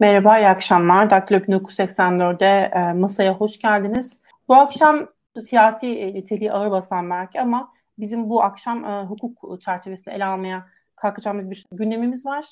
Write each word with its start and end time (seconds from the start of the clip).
Merhaba, 0.00 0.38
iyi 0.38 0.48
akşamlar. 0.48 1.10
Daktilo 1.10 1.38
1984'de 1.38 2.70
e, 2.74 2.92
masaya 2.92 3.34
hoş 3.34 3.58
geldiniz. 3.58 4.20
Bu 4.48 4.54
akşam 4.54 5.08
siyasi 5.42 5.86
e, 5.86 6.14
niteliği 6.14 6.52
ağır 6.52 6.70
basan 6.70 7.10
belki 7.10 7.40
ama 7.40 7.72
bizim 7.98 8.30
bu 8.30 8.42
akşam 8.42 8.84
e, 8.84 9.02
hukuk 9.04 9.60
çerçevesinde 9.60 10.14
ele 10.14 10.24
almaya 10.24 10.66
kalkacağımız 10.96 11.50
bir 11.50 11.66
gündemimiz 11.72 12.26
var. 12.26 12.46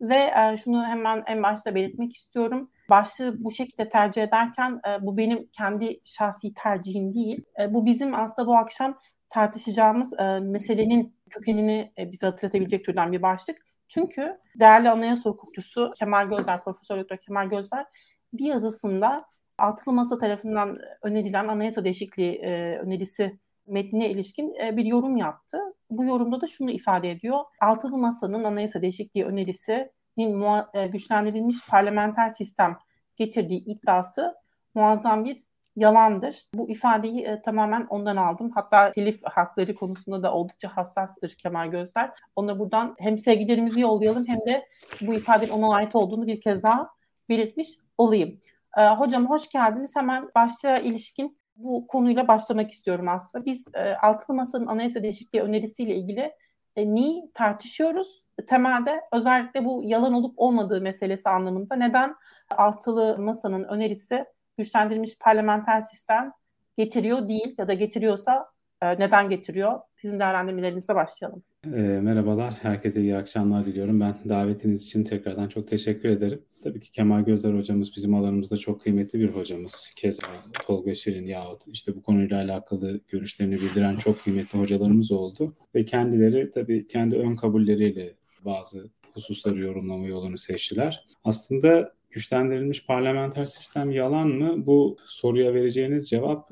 Ve 0.00 0.14
e, 0.14 0.56
şunu 0.64 0.86
hemen 0.86 1.22
en 1.26 1.42
başta 1.42 1.74
belirtmek 1.74 2.16
istiyorum. 2.16 2.70
Başlığı 2.90 3.44
bu 3.44 3.50
şekilde 3.50 3.88
tercih 3.88 4.22
ederken 4.22 4.80
e, 4.88 5.06
bu 5.06 5.16
benim 5.16 5.48
kendi 5.52 6.00
şahsi 6.04 6.54
tercihim 6.54 7.14
değil. 7.14 7.44
E, 7.60 7.74
bu 7.74 7.86
bizim 7.86 8.14
aslında 8.14 8.48
bu 8.48 8.56
akşam 8.56 8.98
tartışacağımız 9.28 10.12
e, 10.12 10.40
meselenin 10.40 11.16
kökenini 11.30 11.92
e, 11.98 12.12
bize 12.12 12.26
hatırlatabilecek 12.26 12.84
türden 12.84 13.12
bir 13.12 13.22
başlık. 13.22 13.73
Çünkü 13.88 14.38
değerli 14.60 14.90
anayasa 14.90 15.30
hukukçusu 15.30 15.92
Kemal 15.98 16.28
Gözler, 16.28 16.64
Profesör 16.64 16.98
Doktor 17.00 17.16
Kemal 17.16 17.48
Gözler 17.48 17.86
bir 18.32 18.46
yazısında 18.46 19.24
Altılı 19.58 19.94
Masa 19.94 20.18
tarafından 20.18 20.78
önerilen 21.02 21.48
anayasa 21.48 21.84
değişikliği 21.84 22.34
e, 22.34 22.78
önerisi 22.78 23.38
metnine 23.66 24.10
ilişkin 24.10 24.54
e, 24.54 24.76
bir 24.76 24.84
yorum 24.84 25.16
yaptı. 25.16 25.58
Bu 25.90 26.04
yorumda 26.04 26.40
da 26.40 26.46
şunu 26.46 26.70
ifade 26.70 27.10
ediyor. 27.10 27.40
Altılı 27.60 27.98
Masa'nın 27.98 28.44
anayasa 28.44 28.82
değişikliği 28.82 29.24
önerisinin 29.24 30.44
e, 30.74 30.86
güçlendirilmiş 30.86 31.56
parlamenter 31.68 32.30
sistem 32.30 32.78
getirdiği 33.16 33.64
iddiası 33.64 34.34
muazzam 34.74 35.24
bir 35.24 35.44
yalandır. 35.76 36.42
Bu 36.54 36.70
ifadeyi 36.70 37.20
e, 37.20 37.42
tamamen 37.42 37.86
ondan 37.90 38.16
aldım. 38.16 38.50
Hatta 38.54 38.90
telif 38.90 39.20
hakları 39.24 39.74
konusunda 39.74 40.22
da 40.22 40.34
oldukça 40.34 40.76
hassastır 40.76 41.30
Kemal 41.30 41.70
Gözler. 41.70 42.10
Ona 42.36 42.58
buradan 42.58 42.94
hem 42.98 43.18
sevgilerimizi 43.18 43.80
yollayalım 43.80 44.26
hem 44.26 44.38
de 44.46 44.68
bu 45.00 45.14
ifadenin 45.14 45.50
ona 45.50 45.74
ait 45.74 45.94
olduğunu 45.94 46.26
bir 46.26 46.40
kez 46.40 46.62
daha 46.62 46.90
belirtmiş 47.28 47.68
olayım. 47.98 48.40
E, 48.76 48.86
hocam 48.88 49.30
hoş 49.30 49.48
geldiniz. 49.48 49.96
Hemen 49.96 50.30
başlığa 50.34 50.78
ilişkin 50.78 51.38
bu 51.56 51.86
konuyla 51.86 52.28
başlamak 52.28 52.70
istiyorum 52.70 53.08
aslında. 53.08 53.44
Biz 53.44 53.66
e, 53.74 53.96
Altılı 53.96 54.36
Masa'nın 54.36 54.66
anayasa 54.66 55.02
değişikliği 55.02 55.42
önerisiyle 55.42 55.94
ilgili 55.94 56.32
e, 56.76 56.94
neyi 56.94 57.30
tartışıyoruz? 57.34 58.24
Temelde 58.48 59.00
özellikle 59.12 59.64
bu 59.64 59.82
yalan 59.84 60.12
olup 60.12 60.34
olmadığı 60.36 60.80
meselesi 60.80 61.28
anlamında 61.28 61.76
neden 61.76 62.14
Altılı 62.56 63.18
Masa'nın 63.18 63.64
önerisi 63.64 64.24
güçlendirilmiş 64.58 65.18
parlamenter 65.18 65.82
sistem 65.82 66.32
getiriyor 66.78 67.28
değil 67.28 67.54
ya 67.58 67.68
da 67.68 67.74
getiriyorsa 67.74 68.46
e, 68.82 68.98
neden 68.98 69.30
getiriyor? 69.30 69.80
Sizin 70.02 70.20
değerlendirmelerinizle 70.20 70.94
başlayalım. 70.94 71.42
E, 71.66 71.80
merhabalar, 71.80 72.54
herkese 72.62 73.00
iyi 73.00 73.16
akşamlar 73.16 73.64
diliyorum. 73.64 74.00
Ben 74.00 74.14
davetiniz 74.28 74.86
için 74.86 75.04
tekrardan 75.04 75.48
çok 75.48 75.68
teşekkür 75.68 76.08
ederim. 76.08 76.42
Tabii 76.62 76.80
ki 76.80 76.90
Kemal 76.90 77.20
Gözler 77.20 77.54
hocamız 77.54 77.96
bizim 77.96 78.14
alanımızda 78.14 78.56
çok 78.56 78.82
kıymetli 78.82 79.20
bir 79.20 79.28
hocamız. 79.28 79.92
Keza 79.96 80.26
Tolga 80.66 80.94
Şirin 80.94 81.26
yahut 81.26 81.68
işte 81.68 81.96
bu 81.96 82.02
konuyla 82.02 82.36
alakalı 82.36 83.00
görüşlerini 83.08 83.54
bildiren 83.54 83.96
çok 83.96 84.20
kıymetli 84.20 84.58
hocalarımız 84.58 85.12
oldu. 85.12 85.56
Ve 85.74 85.84
kendileri 85.84 86.50
tabii 86.50 86.86
kendi 86.86 87.16
ön 87.16 87.36
kabulleriyle 87.36 88.14
bazı 88.44 88.90
hususları 89.14 89.60
yorumlama 89.60 90.06
yolunu 90.06 90.38
seçtiler. 90.38 91.06
Aslında 91.24 91.92
güçlendirilmiş 92.14 92.86
parlamenter 92.86 93.46
sistem 93.46 93.90
yalan 93.90 94.28
mı? 94.28 94.66
Bu 94.66 94.96
soruya 95.06 95.54
vereceğiniz 95.54 96.08
cevap 96.08 96.50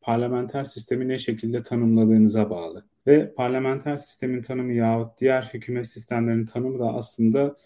parlamenter 0.00 0.64
sistemi 0.64 1.08
ne 1.08 1.18
şekilde 1.18 1.62
tanımladığınıza 1.62 2.50
bağlı. 2.50 2.84
Ve 3.06 3.34
parlamenter 3.34 3.96
sistemin 3.96 4.42
tanımı 4.42 4.72
yahut 4.72 5.20
diğer 5.20 5.50
hükümet 5.54 5.86
sistemlerinin 5.86 6.46
tanımı 6.46 6.78
da 6.78 6.94
aslında 6.94 7.56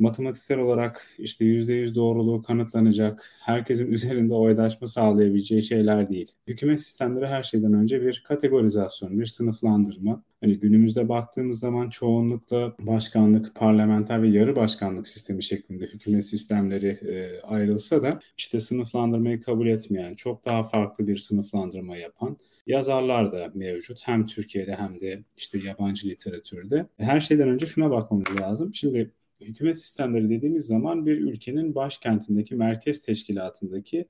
matematiksel 0.00 0.58
olarak 0.58 1.06
işte 1.18 1.44
yüzde 1.44 1.72
yüz 1.72 1.94
doğruluğu 1.94 2.42
kanıtlanacak, 2.42 3.30
herkesin 3.40 3.92
üzerinde 3.92 4.34
oydaşma 4.34 4.86
sağlayabileceği 4.86 5.62
şeyler 5.62 6.08
değil. 6.08 6.32
Hükümet 6.46 6.80
sistemleri 6.80 7.26
her 7.26 7.42
şeyden 7.42 7.72
önce 7.72 8.02
bir 8.02 8.22
kategorizasyon, 8.28 9.20
bir 9.20 9.26
sınıflandırma. 9.26 10.22
Hani 10.40 10.58
günümüzde 10.58 11.08
baktığımız 11.08 11.58
zaman 11.58 11.90
çoğunlukla 11.90 12.74
başkanlık, 12.80 13.54
parlamenter 13.54 14.22
ve 14.22 14.28
yarı 14.28 14.56
başkanlık 14.56 15.06
sistemi 15.06 15.42
şeklinde 15.42 15.86
hükümet 15.86 16.26
sistemleri 16.26 16.86
e, 16.86 17.40
ayrılsa 17.40 18.02
da 18.02 18.18
işte 18.38 18.60
sınıflandırmayı 18.60 19.40
kabul 19.40 19.66
etmeyen, 19.66 20.14
çok 20.14 20.44
daha 20.44 20.62
farklı 20.62 21.06
bir 21.06 21.16
sınıflandırma 21.16 21.96
yapan 21.96 22.36
yazarlar 22.66 23.32
da 23.32 23.50
mevcut. 23.54 24.00
Hem 24.04 24.26
Türkiye'de 24.26 24.74
hem 24.74 25.00
de 25.00 25.24
işte 25.36 25.58
yabancı 25.58 26.08
literatürde. 26.08 26.86
Her 26.96 27.20
şeyden 27.20 27.48
önce 27.48 27.66
şuna 27.66 27.90
bakmamız 27.90 28.40
lazım. 28.40 28.74
Şimdi 28.74 29.10
hükümet 29.40 29.76
sistemleri 29.76 30.30
dediğimiz 30.30 30.66
zaman 30.66 31.06
bir 31.06 31.18
ülkenin 31.18 31.74
başkentindeki 31.74 32.54
merkez 32.54 33.00
teşkilatındaki 33.00 34.06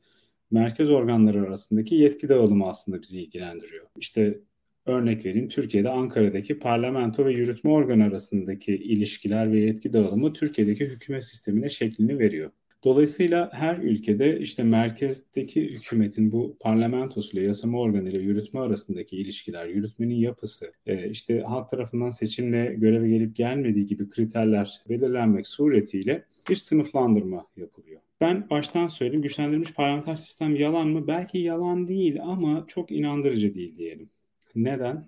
merkez 0.50 0.91
organları 0.91 1.42
arasındaki 1.42 1.94
yetki 1.94 2.28
dağılımı 2.28 2.68
aslında 2.68 3.02
bizi 3.02 3.20
ilgilendiriyor. 3.22 3.86
İşte 3.96 4.41
örnek 4.86 5.24
vereyim 5.24 5.48
Türkiye'de 5.48 5.88
Ankara'daki 5.88 6.58
parlamento 6.58 7.24
ve 7.24 7.32
yürütme 7.32 7.70
organı 7.70 8.04
arasındaki 8.04 8.74
ilişkiler 8.74 9.52
ve 9.52 9.60
yetki 9.60 9.92
dağılımı 9.92 10.32
Türkiye'deki 10.32 10.86
hükümet 10.86 11.24
sistemine 11.24 11.68
şeklini 11.68 12.18
veriyor. 12.18 12.50
Dolayısıyla 12.84 13.50
her 13.52 13.76
ülkede 13.76 14.41
işte 14.41 14.62
merkezdeki 14.62 15.70
hükümetin 15.70 16.32
bu 16.32 16.56
parlamentosuyla, 16.60 17.46
yasama 17.46 17.78
organıyla 17.78 18.20
yürütme 18.20 18.60
arasındaki 18.60 19.16
ilişkiler, 19.16 19.66
yürütmenin 19.66 20.14
yapısı, 20.14 20.72
e, 20.86 21.10
işte 21.10 21.41
halk 21.41 21.68
tarafından 21.68 22.10
seçimle 22.10 22.74
göreve 22.74 23.08
gelip 23.08 23.36
gelmediği 23.36 23.86
gibi 23.86 24.08
kriterler 24.08 24.80
belirlenmek 24.88 25.46
suretiyle 25.46 26.24
bir 26.48 26.56
sınıflandırma 26.56 27.46
yapılıyor. 27.56 28.00
Ben 28.20 28.50
baştan 28.50 28.88
söyleyeyim 28.88 29.22
güçlendirilmiş 29.22 29.72
parlamenter 29.72 30.16
sistem 30.16 30.56
yalan 30.56 30.88
mı? 30.88 31.06
Belki 31.06 31.38
yalan 31.38 31.88
değil 31.88 32.22
ama 32.22 32.64
çok 32.68 32.92
inandırıcı 32.92 33.54
değil 33.54 33.78
diyelim. 33.78 34.08
Neden? 34.54 35.06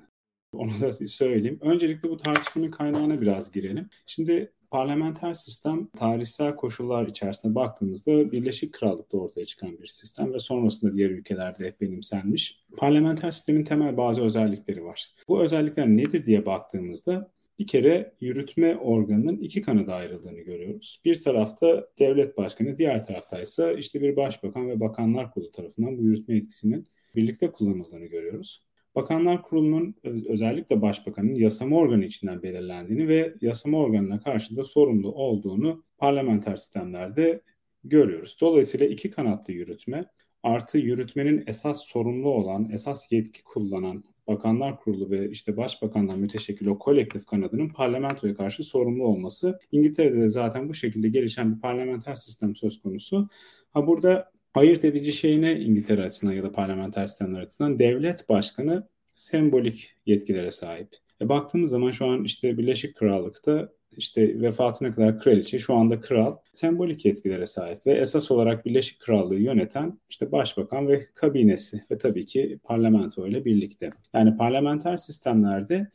Onu 0.52 0.70
da 0.80 0.92
söyleyeyim. 0.92 1.58
Öncelikle 1.60 2.10
bu 2.10 2.16
tartışmanın 2.16 2.70
kaynağına 2.70 3.20
biraz 3.20 3.52
girelim. 3.52 3.88
Şimdi 4.06 4.52
parlamenter 4.72 5.34
sistem 5.34 5.86
tarihsel 5.86 6.56
koşullar 6.56 7.06
içerisinde 7.06 7.54
baktığımızda 7.54 8.32
Birleşik 8.32 8.74
Krallık'ta 8.74 9.18
ortaya 9.18 9.46
çıkan 9.46 9.78
bir 9.78 9.86
sistem 9.86 10.34
ve 10.34 10.38
sonrasında 10.38 10.94
diğer 10.94 11.10
ülkelerde 11.10 11.74
benimsenmiş. 11.80 12.60
Parlamenter 12.76 13.30
sistemin 13.30 13.64
temel 13.64 13.96
bazı 13.96 14.22
özellikleri 14.22 14.84
var. 14.84 15.10
Bu 15.28 15.42
özellikler 15.42 15.86
nedir 15.86 16.26
diye 16.26 16.46
baktığımızda 16.46 17.30
bir 17.58 17.66
kere 17.66 18.12
yürütme 18.20 18.76
organının 18.76 19.36
iki 19.36 19.62
kanada 19.62 19.94
ayrıldığını 19.94 20.40
görüyoruz. 20.40 21.00
Bir 21.04 21.20
tarafta 21.20 21.88
devlet 21.98 22.36
başkanı, 22.36 22.78
diğer 22.78 23.04
tarafta 23.04 23.40
ise 23.40 23.76
işte 23.78 24.00
bir 24.00 24.16
başbakan 24.16 24.68
ve 24.68 24.80
bakanlar 24.80 25.30
kurulu 25.30 25.50
tarafından 25.50 25.98
bu 25.98 26.02
yürütme 26.02 26.36
etkisinin 26.36 26.86
birlikte 27.16 27.50
kullanıldığını 27.50 28.06
görüyoruz. 28.06 28.62
Bakanlar 28.94 29.42
Kurulu'nun 29.42 29.94
özellikle 30.28 30.82
başbakanın 30.82 31.32
yasama 31.32 31.76
organı 31.76 32.04
içinden 32.04 32.42
belirlendiğini 32.42 33.08
ve 33.08 33.34
yasama 33.40 33.78
organına 33.78 34.20
karşı 34.20 34.56
da 34.56 34.64
sorumlu 34.64 35.12
olduğunu 35.12 35.84
parlamenter 35.98 36.56
sistemlerde 36.56 37.42
görüyoruz. 37.84 38.36
Dolayısıyla 38.40 38.86
iki 38.86 39.10
kanatlı 39.10 39.52
yürütme 39.52 40.04
artı 40.42 40.78
yürütmenin 40.78 41.44
esas 41.46 41.84
sorumlu 41.84 42.28
olan, 42.28 42.70
esas 42.70 43.12
yetki 43.12 43.44
kullanan 43.44 44.04
Bakanlar 44.26 44.80
Kurulu 44.80 45.10
ve 45.10 45.30
işte 45.30 45.56
Başbakandan 45.56 46.18
müteşekkil 46.18 46.66
o 46.66 46.78
kolektif 46.78 47.26
kanadının 47.26 47.68
parlamentoya 47.68 48.34
karşı 48.34 48.64
sorumlu 48.64 49.04
olması. 49.04 49.58
İngiltere'de 49.72 50.20
de 50.20 50.28
zaten 50.28 50.68
bu 50.68 50.74
şekilde 50.74 51.08
gelişen 51.08 51.54
bir 51.54 51.60
parlamenter 51.60 52.14
sistem 52.14 52.56
söz 52.56 52.82
konusu. 52.82 53.28
Ha 53.70 53.86
burada 53.86 54.31
ayırt 54.54 54.84
edici 54.84 55.12
şey 55.12 55.40
ne 55.40 55.60
İngiltere 55.60 56.04
açısından 56.04 56.32
ya 56.32 56.42
da 56.42 56.52
parlamenter 56.52 57.06
sistemler 57.06 57.40
açısından? 57.40 57.78
Devlet 57.78 58.28
başkanı 58.28 58.88
sembolik 59.14 59.96
yetkilere 60.06 60.50
sahip. 60.50 60.88
E 61.20 61.28
baktığımız 61.28 61.70
zaman 61.70 61.90
şu 61.90 62.06
an 62.06 62.24
işte 62.24 62.58
Birleşik 62.58 62.96
Krallık'ta 62.96 63.68
işte 63.96 64.40
vefatına 64.40 64.92
kadar 64.92 65.20
kraliçe 65.20 65.58
şu 65.58 65.74
anda 65.74 66.00
kral 66.00 66.36
sembolik 66.52 67.04
yetkilere 67.04 67.46
sahip 67.46 67.86
ve 67.86 67.92
esas 67.92 68.30
olarak 68.30 68.66
Birleşik 68.66 69.00
Krallığı 69.00 69.38
yöneten 69.38 70.00
işte 70.10 70.32
başbakan 70.32 70.88
ve 70.88 71.06
kabinesi 71.14 71.84
ve 71.90 71.98
tabii 71.98 72.26
ki 72.26 72.58
parlamento 72.64 73.26
ile 73.26 73.44
birlikte. 73.44 73.90
Yani 74.14 74.36
parlamenter 74.36 74.96
sistemlerde 74.96 75.88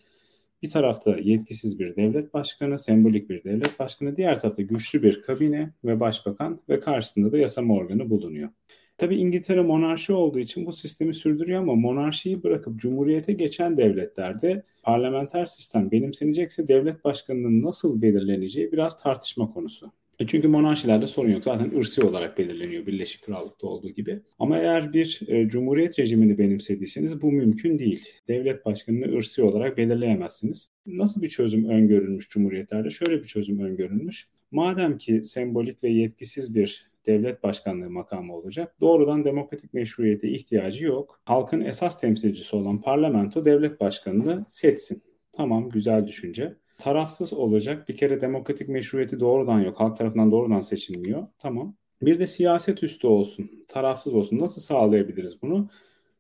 bir 0.64 0.70
tarafta 0.70 1.18
yetkisiz 1.18 1.80
bir 1.80 1.96
devlet 1.96 2.34
başkanı, 2.34 2.78
sembolik 2.78 3.30
bir 3.30 3.44
devlet 3.44 3.80
başkanı, 3.80 4.18
diğer 4.18 4.40
tarafta 4.40 4.62
güçlü 4.62 5.04
bir 5.04 5.22
kabine 5.22 5.74
ve 5.84 6.00
başbakan 6.00 6.62
ve 6.70 6.80
karşısında 6.80 7.32
da 7.32 7.38
yasama 7.38 7.76
organı 7.76 8.10
bulunuyor. 8.10 8.50
Tabii 8.98 9.18
İngiltere 9.18 9.62
monarşi 9.62 10.14
olduğu 10.14 10.40
için 10.40 10.66
bu 10.66 10.74
sistemi 10.74 11.14
sürdürüyor 11.14 11.62
ama 11.62 11.76
monarşiyi 11.76 12.44
bırakıp 12.44 12.80
cumhuriyete 12.80 13.34
geçen 13.34 13.78
devletlerde 13.78 14.64
parlamenter 14.84 15.46
sistem 15.46 15.92
benimsenecekse 15.92 16.68
devlet 16.68 17.04
başkanının 17.04 17.64
nasıl 17.64 18.02
belirleneceği 18.02 18.72
biraz 18.72 19.02
tartışma 19.04 19.54
konusu. 19.54 19.92
E 20.20 20.28
çünkü 20.28 20.48
monarşilerde 20.48 21.08
sorun 21.08 21.30
yok. 21.30 21.44
Zaten 21.44 21.78
ırsi 21.78 22.02
olarak 22.02 22.38
belirleniyor 22.38 22.86
Birleşik 22.86 23.24
Krallık'ta 23.24 23.68
olduğu 23.68 23.90
gibi. 23.90 24.22
Ama 24.40 24.58
eğer 24.58 24.94
bir 24.94 25.20
e, 25.28 25.50
cumhuriyet 25.50 26.00
rejimini 26.00 26.38
benimsediyseniz 26.38 27.22
bu 27.22 27.32
mümkün 27.32 27.80
değil. 27.80 28.08
Devlet 28.28 28.66
başkanını 28.66 29.18
ırsi 29.18 29.44
olarak 29.44 29.78
belirleyemezsiniz. 29.78 30.72
Nasıl 30.86 31.22
bir 31.22 31.30
çözüm 31.30 31.70
öngörülmüş 31.70 32.30
cumhuriyetlerde? 32.30 32.90
Şöyle 32.90 33.18
bir 33.18 33.28
çözüm 33.28 33.60
öngörülmüş. 33.60 34.28
Madem 34.52 34.98
ki 34.98 35.24
sembolik 35.24 35.84
ve 35.84 35.90
yetkisiz 35.90 36.56
bir 36.56 36.86
devlet 37.06 37.44
başkanlığı 37.44 37.90
makamı 37.90 38.36
olacak. 38.36 38.76
Doğrudan 38.82 39.26
demokratik 39.26 39.74
meşruiyete 39.74 40.30
ihtiyacı 40.30 40.86
yok. 40.86 41.22
Halkın 41.26 41.62
esas 41.62 42.02
temsilcisi 42.02 42.56
olan 42.56 42.82
parlamento 42.82 43.46
devlet 43.46 43.80
başkanını 43.80 44.46
seçsin. 44.48 45.04
Tamam 45.32 45.70
güzel 45.70 46.08
düşünce. 46.08 46.56
Tarafsız 46.78 47.34
olacak. 47.34 47.90
Bir 47.90 47.98
kere 47.98 48.22
demokratik 48.22 48.70
meşruiyeti 48.70 49.20
doğrudan 49.20 49.60
yok. 49.60 49.80
Halk 49.80 49.98
tarafından 49.98 50.32
doğrudan 50.32 50.62
seçilmiyor. 50.62 51.28
Tamam. 51.40 51.76
Bir 52.02 52.20
de 52.20 52.28
siyaset 52.28 52.84
üstü 52.84 53.08
olsun. 53.08 53.66
Tarafsız 53.68 54.14
olsun. 54.14 54.40
Nasıl 54.40 54.62
sağlayabiliriz 54.62 55.42
bunu? 55.42 55.70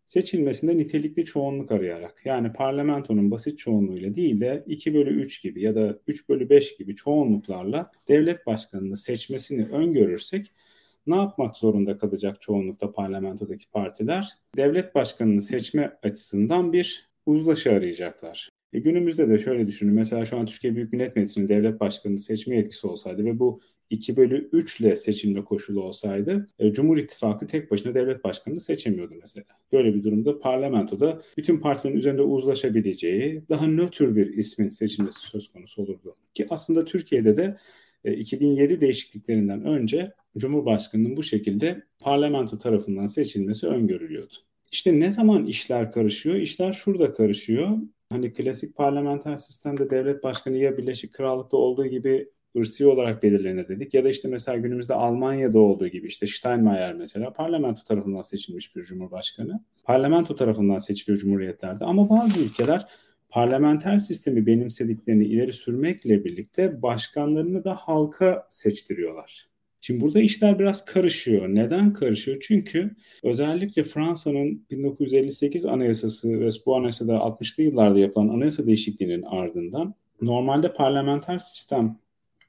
seçilmesinde 0.07 0.77
nitelikli 0.77 1.25
çoğunluk 1.25 1.71
arayarak 1.71 2.21
yani 2.25 2.53
parlamentonun 2.53 3.31
basit 3.31 3.59
çoğunluğuyla 3.59 4.15
değil 4.15 4.39
de 4.39 4.63
2 4.67 4.93
bölü 4.93 5.09
3 5.09 5.41
gibi 5.41 5.61
ya 5.61 5.75
da 5.75 5.99
3 6.07 6.29
bölü 6.29 6.49
5 6.49 6.77
gibi 6.77 6.95
çoğunluklarla 6.95 7.91
devlet 8.07 8.45
başkanını 8.45 8.97
seçmesini 8.97 9.65
öngörürsek 9.65 10.51
ne 11.07 11.15
yapmak 11.15 11.57
zorunda 11.57 11.97
kalacak 11.97 12.41
çoğunlukta 12.41 12.91
parlamentodaki 12.91 13.69
partiler? 13.69 14.29
Devlet 14.57 14.95
başkanını 14.95 15.41
seçme 15.41 15.97
açısından 16.03 16.73
bir 16.73 17.09
uzlaşı 17.25 17.71
arayacaklar. 17.71 18.49
E 18.73 18.79
günümüzde 18.79 19.29
de 19.29 19.37
şöyle 19.37 19.65
düşünün. 19.65 19.93
Mesela 19.93 20.25
şu 20.25 20.37
an 20.37 20.45
Türkiye 20.45 20.75
Büyük 20.75 20.93
Millet 20.93 21.15
Meclisi'nin 21.15 21.47
devlet 21.47 21.79
başkanını 21.79 22.19
seçme 22.19 22.55
yetkisi 22.55 22.87
olsaydı 22.87 23.25
ve 23.25 23.39
bu 23.39 23.61
2 23.89 24.17
bölü 24.17 24.49
3 24.51 24.79
ile 24.79 24.95
seçilme 24.95 25.43
koşulu 25.43 25.81
olsaydı 25.83 26.47
e, 26.59 26.73
Cumhur 26.73 26.97
İttifakı 26.97 27.47
tek 27.47 27.71
başına 27.71 27.95
devlet 27.95 28.23
başkanını 28.23 28.59
seçemiyordu 28.59 29.13
mesela. 29.21 29.45
Böyle 29.71 29.95
bir 29.95 30.03
durumda 30.03 30.39
parlamentoda 30.39 31.21
bütün 31.37 31.59
partilerin 31.59 31.97
üzerinde 31.97 32.21
uzlaşabileceği 32.21 33.43
daha 33.49 33.67
nötr 33.67 34.15
bir 34.15 34.37
ismin 34.37 34.69
seçilmesi 34.69 35.19
söz 35.19 35.47
konusu 35.47 35.81
olurdu. 35.81 36.15
Ki 36.33 36.47
aslında 36.49 36.85
Türkiye'de 36.85 37.37
de 37.37 37.57
2007 38.05 38.73
e, 38.73 38.81
değişikliklerinden 38.81 39.65
önce 39.65 40.13
Cumhurbaşkanı'nın 40.37 41.17
bu 41.17 41.23
şekilde 41.23 41.83
parlamento 41.99 42.57
tarafından 42.57 43.05
seçilmesi 43.05 43.67
öngörülüyordu. 43.67 44.33
İşte 44.71 44.99
ne 44.99 45.11
zaman 45.11 45.45
işler 45.45 45.91
karışıyor? 45.91 46.35
İşler 46.35 46.73
şurada 46.73 47.13
karışıyor. 47.13 47.77
Hani 48.11 48.33
klasik 48.33 48.75
parlamenter 48.75 49.35
sistemde 49.35 49.89
devlet 49.89 50.23
başkanı 50.23 50.57
ya 50.57 50.77
Birleşik 50.77 51.13
Krallık'ta 51.13 51.57
olduğu 51.57 51.85
gibi 51.85 52.29
ırsi 52.57 52.87
olarak 52.87 53.23
belirlenir 53.23 53.67
dedik. 53.67 53.93
Ya 53.93 54.03
da 54.03 54.09
işte 54.09 54.27
mesela 54.27 54.57
günümüzde 54.57 54.93
Almanya'da 54.93 55.59
olduğu 55.59 55.87
gibi 55.87 56.07
işte 56.07 56.27
Steinmeier 56.27 56.93
mesela 56.93 57.33
parlamento 57.33 57.83
tarafından 57.83 58.21
seçilmiş 58.21 58.75
bir 58.75 58.83
cumhurbaşkanı. 58.83 59.63
Parlamento 59.83 60.35
tarafından 60.35 60.77
seçiliyor 60.77 61.19
cumhuriyetlerde 61.19 61.85
ama 61.85 62.09
bazı 62.09 62.39
ülkeler 62.39 62.85
parlamenter 63.29 63.97
sistemi 63.97 64.45
benimsediklerini 64.45 65.25
ileri 65.25 65.53
sürmekle 65.53 66.25
birlikte 66.25 66.81
başkanlarını 66.81 67.63
da 67.63 67.75
halka 67.75 68.47
seçtiriyorlar. 68.49 69.47
Şimdi 69.81 70.01
burada 70.01 70.21
işler 70.21 70.59
biraz 70.59 70.85
karışıyor. 70.85 71.47
Neden 71.47 71.93
karışıyor? 71.93 72.37
Çünkü 72.41 72.95
özellikle 73.23 73.83
Fransa'nın 73.83 74.65
1958 74.71 75.65
anayasası 75.65 76.39
ve 76.39 76.49
bu 76.65 76.75
anayasada 76.75 77.13
60'lı 77.13 77.63
yıllarda 77.63 77.99
yapılan 77.99 78.27
anayasa 78.27 78.65
değişikliğinin 78.65 79.21
ardından 79.21 79.95
normalde 80.21 80.73
parlamenter 80.73 81.39
sistem 81.39 81.99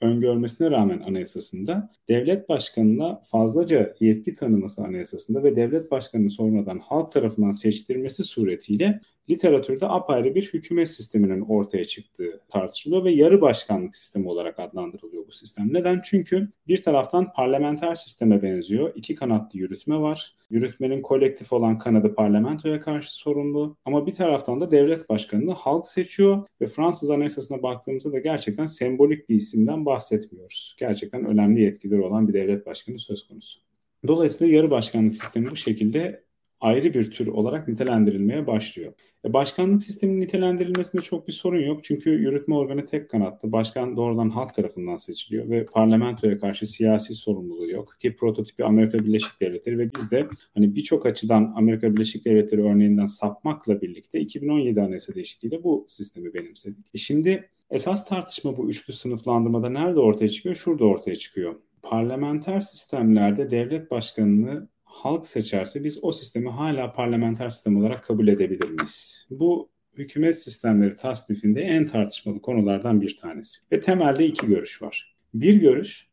öngörmesine 0.01 0.71
rağmen 0.71 1.01
anayasasında 1.01 1.91
devlet 2.09 2.49
başkanına 2.49 3.21
fazlaca 3.31 3.95
yetki 4.01 4.35
tanıması 4.35 4.83
anayasasında 4.85 5.43
ve 5.43 5.57
devlet 5.57 5.91
başkanını 5.91 6.31
sonradan 6.31 6.79
halk 6.79 7.13
tarafından 7.13 7.53
seçtirmesi 7.53 8.25
suretiyle 8.25 9.01
literatürde 9.31 9.87
apayrı 9.87 10.35
bir 10.35 10.43
hükümet 10.43 10.91
sisteminin 10.91 11.41
ortaya 11.41 11.85
çıktığı 11.85 12.41
tartışılıyor 12.49 13.05
ve 13.05 13.11
yarı 13.11 13.41
başkanlık 13.41 13.95
sistemi 13.95 14.29
olarak 14.29 14.59
adlandırılıyor 14.59 15.27
bu 15.27 15.33
sistem. 15.33 15.75
Neden? 15.75 16.01
Çünkü 16.05 16.49
bir 16.69 16.83
taraftan 16.83 17.33
parlamenter 17.33 17.95
sisteme 17.95 18.43
benziyor. 18.43 18.93
İki 18.95 19.15
kanatlı 19.15 19.59
yürütme 19.59 20.01
var. 20.01 20.37
Yürütmenin 20.51 21.03
kolektif 21.03 21.53
olan 21.53 21.79
kanadı 21.79 22.15
parlamentoya 22.15 22.81
karşı 22.81 23.15
sorumlu. 23.15 23.77
Ama 23.85 24.07
bir 24.07 24.13
taraftan 24.13 24.61
da 24.61 24.71
devlet 24.71 25.09
başkanını 25.09 25.53
halk 25.53 25.87
seçiyor 25.87 26.47
ve 26.61 26.67
Fransız 26.67 27.11
Anayasası'na 27.11 27.63
baktığımızda 27.63 28.13
da 28.13 28.19
gerçekten 28.19 28.67
sembolik 28.67 29.29
bir 29.29 29.35
isimden 29.35 29.87
bahsetmiyoruz. 29.87 30.77
Gerçekten 30.81 31.25
önemli 31.25 31.63
yetkileri 31.63 32.01
olan 32.01 32.29
bir 32.29 32.33
devlet 32.33 32.67
başkanı 32.67 32.99
söz 32.99 33.29
konusu. 33.29 33.61
Dolayısıyla 34.07 34.57
yarı 34.57 34.71
başkanlık 34.71 35.17
sistemi 35.17 35.51
bu 35.51 35.57
şekilde 35.57 36.28
ayrı 36.61 36.95
bir 36.95 37.11
tür 37.11 37.27
olarak 37.27 37.69
nitelendirilmeye 37.69 38.47
başlıyor. 38.47 38.93
E 39.25 39.33
başkanlık 39.33 39.83
sisteminin 39.83 40.21
nitelendirilmesinde 40.21 41.03
çok 41.03 41.29
bir 41.29 41.33
sorun 41.33 41.61
yok. 41.61 41.85
Çünkü 41.85 42.11
yürütme 42.11 42.55
organı 42.55 42.87
tek 42.87 43.11
kanatlı. 43.11 43.53
Başkan 43.53 43.97
doğrudan 43.97 44.31
halk 44.31 44.55
tarafından 44.55 44.97
seçiliyor 44.97 45.51
ve 45.51 45.67
parlamentoya 45.67 46.39
karşı 46.39 46.67
siyasi 46.67 47.15
sorumluluğu 47.15 47.71
yok. 47.71 47.97
Ki 48.01 48.15
prototipi 48.15 48.65
Amerika 48.65 48.99
Birleşik 48.99 49.41
Devletleri 49.43 49.79
ve 49.79 49.91
biz 49.97 50.11
de 50.11 50.29
hani 50.55 50.75
birçok 50.75 51.07
açıdan 51.07 51.53
Amerika 51.57 51.95
Birleşik 51.95 52.25
Devletleri 52.25 52.63
örneğinden 52.63 53.07
sapmakla 53.07 53.81
birlikte 53.81 54.21
2017 54.21 54.81
Anayasa 54.81 55.15
değişikliğiyle 55.15 55.65
bu 55.65 55.87
sistemi 55.89 56.35
benimsedik. 56.35 56.87
E 56.95 56.99
şimdi 56.99 57.49
esas 57.71 58.09
tartışma 58.09 58.57
bu 58.57 58.69
üçlü 58.69 58.93
sınıflandırmada 58.93 59.69
nerede 59.69 60.01
ortaya 60.01 60.29
çıkıyor? 60.29 60.55
Şurada 60.55 60.85
ortaya 60.85 61.17
çıkıyor. 61.17 61.55
Parlamenter 61.83 62.61
sistemlerde 62.61 63.51
devlet 63.51 63.91
başkanını 63.91 64.69
halk 64.89 65.27
seçerse 65.27 65.85
biz 65.85 66.05
o 66.05 66.13
sistemi 66.13 66.49
hala 66.49 66.93
parlamenter 66.93 67.51
sistem 67.51 67.77
olarak 67.77 68.05
kabul 68.05 68.29
edebilir 68.29 68.71
miyiz? 68.71 69.27
Bu 69.31 69.71
hükümet 69.95 70.43
sistemleri 70.43 70.97
tasnifinde 70.97 71.63
en 71.63 71.87
tartışmalı 71.87 72.43
konulardan 72.43 73.01
bir 73.01 73.17
tanesi. 73.17 73.61
Ve 73.73 73.81
temelde 73.81 74.27
iki 74.27 74.47
görüş 74.47 74.83
var. 74.83 75.17
Bir 75.35 75.55
görüş, 75.55 76.09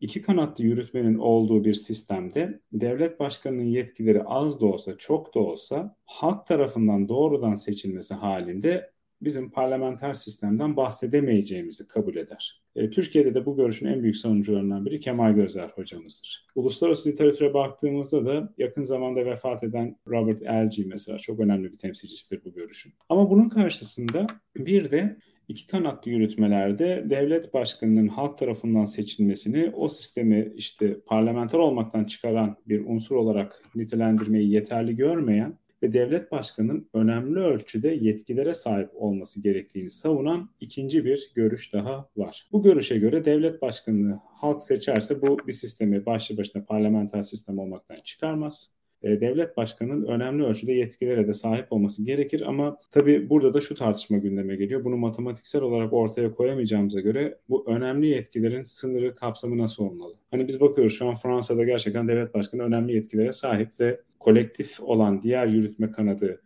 iki 0.00 0.22
kanatlı 0.22 0.64
yürütmenin 0.64 1.18
olduğu 1.18 1.64
bir 1.64 1.74
sistemde 1.74 2.60
devlet 2.72 3.20
başkanının 3.20 3.62
yetkileri 3.62 4.22
az 4.22 4.60
da 4.60 4.66
olsa 4.66 4.98
çok 4.98 5.34
da 5.34 5.40
olsa 5.40 5.96
halk 6.04 6.46
tarafından 6.46 7.08
doğrudan 7.08 7.54
seçilmesi 7.54 8.14
halinde 8.14 8.90
bizim 9.24 9.50
parlamenter 9.50 10.14
sistemden 10.14 10.76
bahsedemeyeceğimizi 10.76 11.88
kabul 11.88 12.16
eder. 12.16 12.62
E, 12.76 12.90
Türkiye'de 12.90 13.34
de 13.34 13.46
bu 13.46 13.56
görüşün 13.56 13.86
en 13.86 14.02
büyük 14.02 14.16
savunucularından 14.16 14.86
biri 14.86 15.00
Kemal 15.00 15.32
Gözler 15.32 15.68
hocamızdır. 15.68 16.46
Uluslararası 16.54 17.08
literatüre 17.08 17.54
baktığımızda 17.54 18.26
da 18.26 18.54
yakın 18.58 18.82
zamanda 18.82 19.26
vefat 19.26 19.64
eden 19.64 19.96
Robert 20.08 20.42
Elgee 20.42 20.84
mesela 20.86 21.18
çok 21.18 21.40
önemli 21.40 21.72
bir 21.72 21.78
temsilcisidir 21.78 22.44
bu 22.44 22.52
görüşün. 22.52 22.92
Ama 23.08 23.30
bunun 23.30 23.48
karşısında 23.48 24.26
bir 24.56 24.90
de 24.90 25.16
iki 25.48 25.66
kanatlı 25.66 26.10
yürütmelerde 26.10 27.04
devlet 27.10 27.54
başkanının 27.54 28.08
halk 28.08 28.38
tarafından 28.38 28.84
seçilmesini 28.84 29.70
o 29.74 29.88
sistemi 29.88 30.52
işte 30.56 31.00
parlamenter 31.00 31.58
olmaktan 31.58 32.04
çıkaran 32.04 32.56
bir 32.66 32.84
unsur 32.86 33.16
olarak 33.16 33.62
nitelendirmeyi 33.74 34.50
yeterli 34.50 34.96
görmeyen 34.96 35.58
ve 35.82 35.92
devlet 35.92 36.32
başkanının 36.32 36.88
önemli 36.94 37.38
ölçüde 37.38 37.88
yetkilere 37.88 38.54
sahip 38.54 38.90
olması 38.94 39.40
gerektiğini 39.40 39.90
savunan 39.90 40.50
ikinci 40.60 41.04
bir 41.04 41.32
görüş 41.34 41.72
daha 41.72 42.08
var. 42.16 42.48
Bu 42.52 42.62
görüşe 42.62 42.98
göre 42.98 43.24
devlet 43.24 43.62
başkanını 43.62 44.20
halk 44.24 44.62
seçerse 44.62 45.22
bu 45.22 45.38
bir 45.46 45.52
sistemi 45.52 46.06
başlı 46.06 46.36
başına 46.36 46.64
parlamenter 46.64 47.22
sistem 47.22 47.58
olmaktan 47.58 48.00
çıkarmaz 48.04 48.72
e, 49.02 49.20
devlet 49.20 49.56
başkanının 49.56 50.06
önemli 50.06 50.44
ölçüde 50.44 50.72
yetkilere 50.72 51.26
de 51.26 51.32
sahip 51.32 51.72
olması 51.72 52.04
gerekir 52.04 52.42
ama 52.46 52.76
tabii 52.90 53.30
burada 53.30 53.54
da 53.54 53.60
şu 53.60 53.74
tartışma 53.74 54.18
gündeme 54.18 54.56
geliyor. 54.56 54.84
Bunu 54.84 54.96
matematiksel 54.96 55.62
olarak 55.62 55.92
ortaya 55.92 56.32
koyamayacağımıza 56.32 57.00
göre 57.00 57.38
bu 57.48 57.70
önemli 57.70 58.06
yetkilerin 58.06 58.64
sınırı 58.64 59.14
kapsamı 59.14 59.58
nasıl 59.58 59.84
olmalı? 59.84 60.14
Hani 60.30 60.48
biz 60.48 60.60
bakıyoruz 60.60 60.92
şu 60.92 61.08
an 61.08 61.16
Fransa'da 61.16 61.64
gerçekten 61.64 62.08
devlet 62.08 62.34
başkanı 62.34 62.62
önemli 62.62 62.94
yetkilere 62.94 63.32
sahip 63.32 63.80
ve 63.80 64.00
kolektif 64.20 64.80
olan 64.80 65.22
diğer 65.22 65.46
yürütme 65.46 65.90
kanadı 65.90 66.40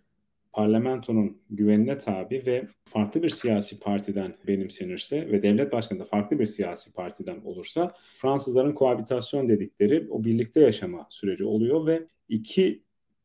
parlamentonun 0.56 1.38
güvenine 1.50 1.98
tabi 1.98 2.42
ve 2.46 2.68
farklı 2.84 3.22
bir 3.22 3.28
siyasi 3.28 3.80
partiden 3.80 4.34
benimsenirse 4.46 5.28
ve 5.32 5.42
devlet 5.42 5.72
başkanı 5.72 6.00
da 6.00 6.04
farklı 6.04 6.38
bir 6.38 6.44
siyasi 6.44 6.92
partiden 6.92 7.40
olursa 7.44 7.94
Fransızların 8.18 8.72
koabitasyon 8.72 9.48
dedikleri 9.48 10.06
o 10.10 10.24
birlikte 10.24 10.60
yaşama 10.60 11.06
süreci 11.10 11.44
oluyor 11.44 11.86
ve 11.86 12.06
iki 12.28 12.82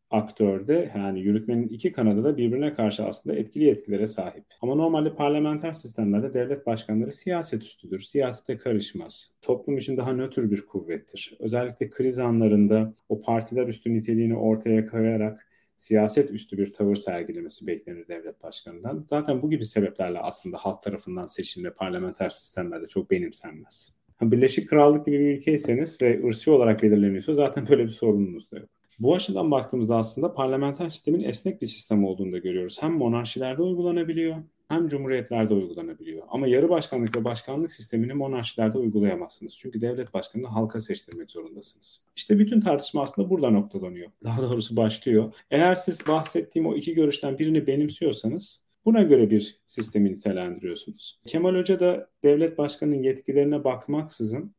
aktörde 0.10 0.92
yani 0.96 1.20
yürütmenin 1.20 1.68
iki 1.68 1.92
kanadı 1.92 2.24
da 2.24 2.38
birbirine 2.38 2.74
karşı 2.74 3.06
aslında 3.06 3.36
etkili 3.36 3.64
yetkilere 3.64 4.08
sahip. 4.08 4.46
Ama 4.62 4.76
normalde 4.76 5.16
parlamenter 5.16 5.74
sistemlerde 5.74 6.34
devlet 6.34 6.66
başkanları 6.66 7.12
siyaset 7.12 7.64
üstüdür. 7.64 8.00
Siyasete 8.00 8.58
karışmaz. 8.58 9.32
Toplum 9.42 9.78
için 9.78 9.98
daha 9.98 10.14
nötr 10.14 10.52
bir 10.52 10.66
kuvvettir. 10.66 11.38
Özellikle 11.40 11.90
kriz 11.90 12.20
anlarında 12.20 12.94
o 13.10 13.22
partiler 13.22 13.68
üstü 13.68 13.94
niteliğini 13.94 14.38
ortaya 14.38 14.86
koyarak 14.86 15.51
siyaset 15.82 16.32
üstü 16.32 16.58
bir 16.58 16.74
tavır 16.74 16.96
sergilemesi 16.96 17.68
beklenir 17.68 18.08
devlet 18.08 18.44
başkanından. 18.44 19.06
Zaten 19.10 19.42
bu 19.42 19.50
gibi 19.50 19.66
sebeplerle 19.66 20.20
aslında 20.20 20.58
halk 20.58 20.84
tarafından 20.84 21.26
seçilme 21.26 21.70
parlamenter 21.70 22.30
sistemlerde 22.30 22.88
çok 22.88 23.12
benimsenmez. 23.12 23.94
Birleşik 24.22 24.70
Krallık 24.70 25.06
gibi 25.06 25.20
bir 25.20 25.38
ülkeyseniz 25.38 26.02
ve 26.02 26.28
ırsi 26.28 26.52
olarak 26.52 26.84
belirleniyorsa 26.84 27.36
zaten 27.36 27.68
böyle 27.70 27.84
bir 27.84 27.90
sorununuz 27.90 28.52
da 28.52 28.60
yok. 28.60 28.70
Bu 29.00 29.16
açıdan 29.16 29.52
baktığımızda 29.52 29.96
aslında 29.96 30.34
parlamenter 30.34 30.90
sistemin 30.90 31.24
esnek 31.24 31.62
bir 31.62 31.68
sistem 31.68 32.06
olduğunu 32.06 32.32
da 32.32 32.38
görüyoruz. 32.38 32.78
Hem 32.82 32.94
monarşilerde 32.94 33.62
uygulanabiliyor 33.62 34.36
hem 34.72 34.88
cumhuriyetlerde 34.88 35.54
uygulanabiliyor. 35.54 36.24
Ama 36.30 36.48
yarı 36.48 36.70
başkanlık 36.70 37.18
ve 37.18 37.24
başkanlık 37.24 37.74
sistemini 37.74 38.14
monarşilerde 38.14 38.78
uygulayamazsınız. 38.78 39.58
Çünkü 39.58 39.82
devlet 39.82 40.14
başkanını 40.14 40.48
halka 40.48 40.80
seçtirmek 40.80 41.32
zorundasınız. 41.32 42.02
İşte 42.16 42.40
bütün 42.40 42.62
tartışma 42.62 43.02
aslında 43.02 43.30
burada 43.30 43.50
noktalanıyor. 43.50 44.12
Daha 44.24 44.42
doğrusu 44.42 44.76
başlıyor. 44.76 45.34
Eğer 45.52 45.76
siz 45.76 46.08
bahsettiğim 46.08 46.68
o 46.68 46.76
iki 46.76 46.94
görüşten 46.94 47.40
birini 47.40 47.68
benimsiyorsanız 47.68 48.62
Buna 48.86 49.02
göre 49.02 49.30
bir 49.30 49.62
sistemi 49.66 50.12
nitelendiriyorsunuz. 50.12 51.20
Kemal 51.26 51.56
Hoca 51.56 51.80
da 51.80 52.10
devlet 52.24 52.58
başkanının 52.58 53.02
yetkilerine 53.02 53.64
bakmaksızın 53.64 54.56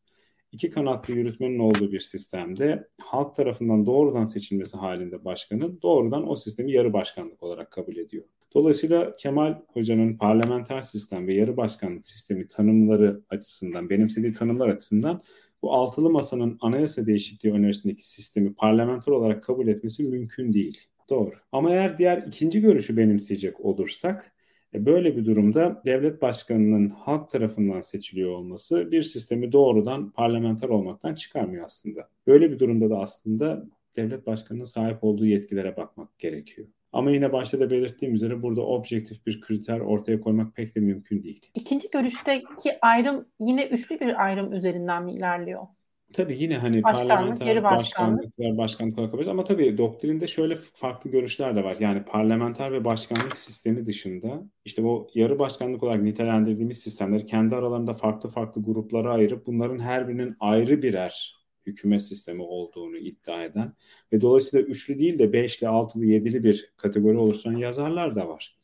iki 0.53 0.71
kanatlı 0.71 1.15
yürütmenin 1.15 1.59
olduğu 1.59 1.93
bir 1.93 2.01
sistemde 2.01 2.89
halk 3.01 3.35
tarafından 3.35 3.87
doğrudan 3.87 4.25
seçilmesi 4.25 4.77
halinde 4.77 5.25
başkanın 5.25 5.79
doğrudan 5.83 6.29
o 6.29 6.35
sistemi 6.35 6.73
yarı 6.73 6.93
başkanlık 6.93 7.43
olarak 7.43 7.71
kabul 7.71 7.97
ediyor. 7.97 8.25
Dolayısıyla 8.55 9.13
Kemal 9.13 9.59
Hoca'nın 9.73 10.17
parlamenter 10.17 10.83
sistem 10.83 11.27
ve 11.27 11.35
yarı 11.35 11.57
başkanlık 11.57 12.07
sistemi 12.07 12.49
tanımları 12.49 13.21
açısından, 13.31 13.91
benimsediği 13.91 14.33
tanımlar 14.33 14.69
açısından 14.69 15.23
bu 15.63 15.73
altılı 15.75 16.11
masanın 16.11 16.59
anayasa 16.61 17.07
değişikliği 17.07 17.53
önerisindeki 17.53 18.09
sistemi 18.09 18.55
parlamenter 18.55 19.13
olarak 19.13 19.43
kabul 19.43 19.69
etmesi 19.69 20.03
mümkün 20.03 20.53
değil. 20.53 20.79
Doğru. 21.11 21.35
Ama 21.53 21.71
eğer 21.71 21.99
diğer 21.99 22.19
ikinci 22.27 22.61
görüşü 22.61 22.97
benimseyecek 22.97 23.61
olursak 23.61 24.33
e, 24.75 24.87
böyle 24.87 25.17
bir 25.17 25.25
durumda 25.25 25.83
devlet 25.87 26.23
başkanının 26.23 26.89
halk 26.89 27.31
tarafından 27.31 27.81
seçiliyor 27.81 28.31
olması 28.31 28.93
bir 28.93 29.03
sistemi 29.03 29.53
doğrudan 29.53 30.11
parlamenter 30.11 30.69
olmaktan 30.69 31.15
çıkarmıyor 31.15 31.65
aslında. 31.65 32.09
Böyle 32.27 32.51
bir 32.51 32.59
durumda 32.59 32.91
da 32.91 32.99
aslında 32.99 33.67
devlet 33.97 34.27
başkanının 34.27 34.65
sahip 34.65 35.05
olduğu 35.05 35.27
yetkilere 35.27 35.77
bakmak 35.77 36.19
gerekiyor. 36.19 36.69
Ama 36.93 37.11
yine 37.11 37.33
başta 37.33 37.61
da 37.61 37.71
belirttiğim 37.71 38.15
üzere 38.15 38.43
burada 38.43 38.67
objektif 38.67 39.27
bir 39.27 39.41
kriter 39.41 39.81
ortaya 39.81 40.21
koymak 40.21 40.57
pek 40.57 40.77
de 40.77 40.81
mümkün 40.81 41.23
değil. 41.23 41.51
İkinci 41.55 41.91
görüşteki 41.91 42.79
ayrım 42.83 43.27
yine 43.41 43.67
üçlü 43.67 44.01
bir 44.01 44.25
ayrım 44.25 44.53
üzerinden 44.53 45.05
mi 45.05 45.15
ilerliyor? 45.15 45.67
Tabii 46.13 46.39
yine 46.39 46.59
hani 46.59 46.83
başkanlık, 46.83 47.09
parlamenter 47.09 47.63
başkanlık. 47.63 47.81
başkanlık 47.81 48.39
ve 48.39 48.59
başkanlık 48.59 48.99
olarak 48.99 49.29
Ama 49.29 49.45
tabii 49.45 49.79
doktrinde 49.79 50.27
şöyle 50.27 50.57
farklı 50.75 51.11
görüşler 51.11 51.57
de 51.57 51.65
var. 51.65 51.77
Yani 51.81 52.05
parlamenter 52.05 52.73
ve 52.73 52.85
başkanlık 52.85 53.37
sistemi 53.37 53.87
dışında 53.87 54.43
işte 54.65 54.83
o 54.83 55.07
yarı 55.15 55.39
başkanlık 55.39 55.83
olarak 55.83 56.03
nitelendirdiğimiz 56.03 56.79
sistemleri 56.79 57.27
kendi 57.27 57.57
aralarında 57.57 57.95
farklı 57.95 58.29
farklı 58.29 58.63
gruplara 58.63 59.13
ayırıp 59.13 59.47
bunların 59.47 59.79
her 59.79 60.09
birinin 60.09 60.37
ayrı 60.41 60.83
birer 60.83 61.42
hükümet 61.67 62.03
sistemi 62.03 62.43
olduğunu 62.43 62.97
iddia 62.97 63.45
eden 63.45 63.73
ve 64.13 64.21
dolayısıyla 64.21 64.67
üçlü 64.67 64.99
değil 64.99 65.19
de 65.19 65.33
beşli, 65.33 65.69
altılı, 65.69 66.07
yedili 66.07 66.45
bir 66.45 66.73
kategori 66.77 67.19
oluşturan 67.19 67.57
yazarlar 67.57 68.17
da 68.17 68.29
var 68.29 68.62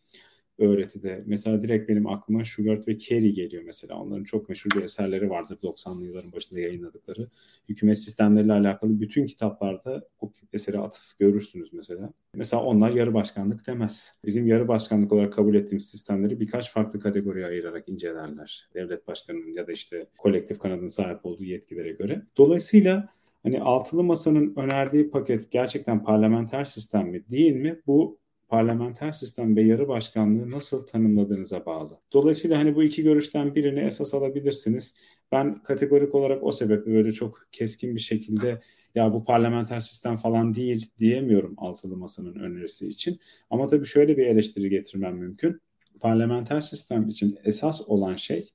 öğretide. 0.59 1.23
Mesela 1.27 1.63
direkt 1.63 1.89
benim 1.89 2.07
aklıma 2.07 2.45
Schubert 2.45 2.89
ve 2.89 2.99
Carey 2.99 3.33
geliyor 3.33 3.63
mesela. 3.67 4.01
Onların 4.01 4.25
çok 4.25 4.49
meşhur 4.49 4.71
bir 4.71 4.83
eserleri 4.83 5.31
vardır 5.31 5.59
90'lı 5.63 6.05
yılların 6.05 6.33
başında 6.33 6.61
yayınladıkları. 6.61 7.29
Hükümet 7.69 7.99
sistemleriyle 7.99 8.53
alakalı 8.53 9.01
bütün 9.01 9.27
kitaplarda 9.27 10.09
o 10.21 10.33
eseri 10.53 10.79
atıf 10.79 11.19
görürsünüz 11.19 11.73
mesela. 11.73 12.13
Mesela 12.35 12.63
onlar 12.63 12.91
yarı 12.91 13.15
başkanlık 13.15 13.67
demez. 13.67 14.13
Bizim 14.27 14.47
yarı 14.47 14.69
başkanlık 14.69 15.13
olarak 15.13 15.33
kabul 15.33 15.55
ettiğimiz 15.55 15.91
sistemleri 15.91 16.41
birkaç 16.41 16.73
farklı 16.73 17.01
kategoriye 17.01 17.47
ayırarak 17.47 17.89
incelerler. 17.89 18.69
Devlet 18.75 19.07
başkanının 19.07 19.53
ya 19.53 19.67
da 19.67 19.73
işte 19.73 20.07
kolektif 20.19 20.59
kanadın 20.59 20.87
sahip 20.87 21.27
olduğu 21.27 21.45
yetkilere 21.45 21.93
göre. 21.93 22.23
Dolayısıyla 22.37 23.09
hani 23.43 23.61
altılı 23.61 24.05
masanın 24.05 24.57
önerdiği 24.57 25.11
paket 25.11 25.51
gerçekten 25.51 26.05
parlamenter 26.05 26.65
sistem 26.65 27.09
mi 27.09 27.25
değil 27.31 27.53
mi? 27.53 27.81
Bu 27.87 28.19
parlamenter 28.49 29.13
sistem 29.13 29.57
ve 29.57 29.63
yarı 29.63 29.89
başkanlığı 29.89 30.51
nasıl 30.51 30.87
tanımladığınıza 30.87 31.67
bağlı. 31.67 31.99
Dolayısıyla 32.13 32.59
hani 32.59 32.75
bu 32.75 32.83
iki 32.83 33.03
görüşten 33.03 33.55
birini 33.55 33.81
esas 33.81 34.15
alabilirsiniz. 34.15 34.95
Ben 35.33 35.63
kategorik 35.63 36.15
olarak 36.15 36.43
o 36.43 36.53
sebeple 36.53 36.93
böyle 36.93 37.13
çok 37.13 37.47
keskin 37.53 37.95
bir 37.95 38.01
şekilde 38.01 38.61
ya 38.95 39.13
bu 39.13 39.25
parlamenter 39.25 39.81
sistem 39.81 40.17
falan 40.17 40.55
değil 40.55 40.91
diyemiyorum 40.99 41.55
altılı 41.57 41.97
masanın 41.97 42.35
önerisi 42.35 42.89
için. 42.89 43.21
Ama 43.51 43.67
tabii 43.67 43.87
şöyle 43.87 44.17
bir 44.17 44.27
eleştiri 44.27 44.71
getirmem 44.71 45.17
mümkün. 45.17 45.61
Parlamenter 46.01 46.61
sistem 46.61 47.09
için 47.09 47.39
esas 47.45 47.81
olan 47.89 48.17
şey 48.17 48.51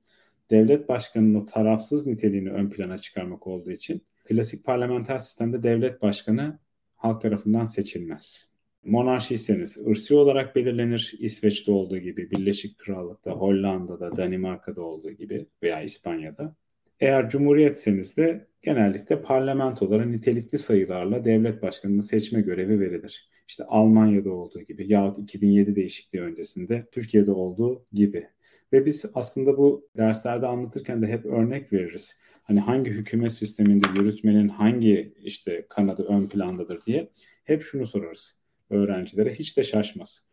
devlet 0.52 0.90
başkanının 0.90 1.42
o 1.42 1.46
tarafsız 1.46 2.08
niteliğini 2.08 2.50
ön 2.50 2.70
plana 2.70 2.98
çıkarmak 2.98 3.48
olduğu 3.48 3.72
için 3.72 4.02
klasik 4.26 4.66
parlamenter 4.66 5.18
sistemde 5.18 5.64
devlet 5.64 6.02
başkanı 6.02 6.60
halk 6.96 7.22
tarafından 7.22 7.66
seçilmez. 7.66 8.53
Monarşiyseniz 8.86 9.88
ırsi 9.88 10.16
olarak 10.16 10.56
belirlenir. 10.56 11.16
İsveç'te 11.20 11.72
olduğu 11.72 11.98
gibi, 11.98 12.32
Birleşik 12.32 12.78
Krallık'ta, 12.78 13.32
Hollanda'da, 13.32 14.18
Danimarka'da 14.18 14.82
olduğu 14.82 15.12
gibi 15.12 15.46
veya 15.64 15.82
İspanya'da. 15.82 16.56
Eğer 17.00 17.30
cumhuriyetseniz 17.30 18.18
de 18.18 18.48
genellikle 18.62 19.22
parlamentolara 19.22 20.06
nitelikli 20.06 20.58
sayılarla 20.58 21.24
devlet 21.24 21.62
başkanını 21.62 22.02
seçme 22.02 22.42
görevi 22.42 22.80
verilir. 22.80 23.30
İşte 23.48 23.64
Almanya'da 23.64 24.32
olduğu 24.32 24.62
gibi 24.62 24.92
yahut 24.92 25.20
2007 25.20 25.76
değişikliği 25.76 26.22
öncesinde 26.22 26.86
Türkiye'de 26.92 27.32
olduğu 27.32 27.86
gibi. 27.94 28.28
Ve 28.74 28.86
biz 28.86 29.06
aslında 29.14 29.58
bu 29.58 29.90
derslerde 29.98 30.48
anlatırken 30.48 31.02
de 31.02 31.08
hep 31.08 31.26
örnek 31.26 31.74
veririz. 31.74 32.20
Hani 32.44 32.60
hangi 32.60 32.92
hükümet 32.92 33.34
sisteminde 33.34 33.88
yürütmenin 34.00 34.48
hangi 34.48 35.14
işte 35.24 35.66
kanadı 35.70 36.04
ön 36.04 36.28
plandadır 36.28 36.86
diye 36.86 37.10
hep 37.44 37.64
şunu 37.64 37.88
sorarız 37.88 38.43
öğrencilere 38.74 39.34
hiç 39.34 39.58
de 39.58 39.64
şaşmaz. 39.64 40.26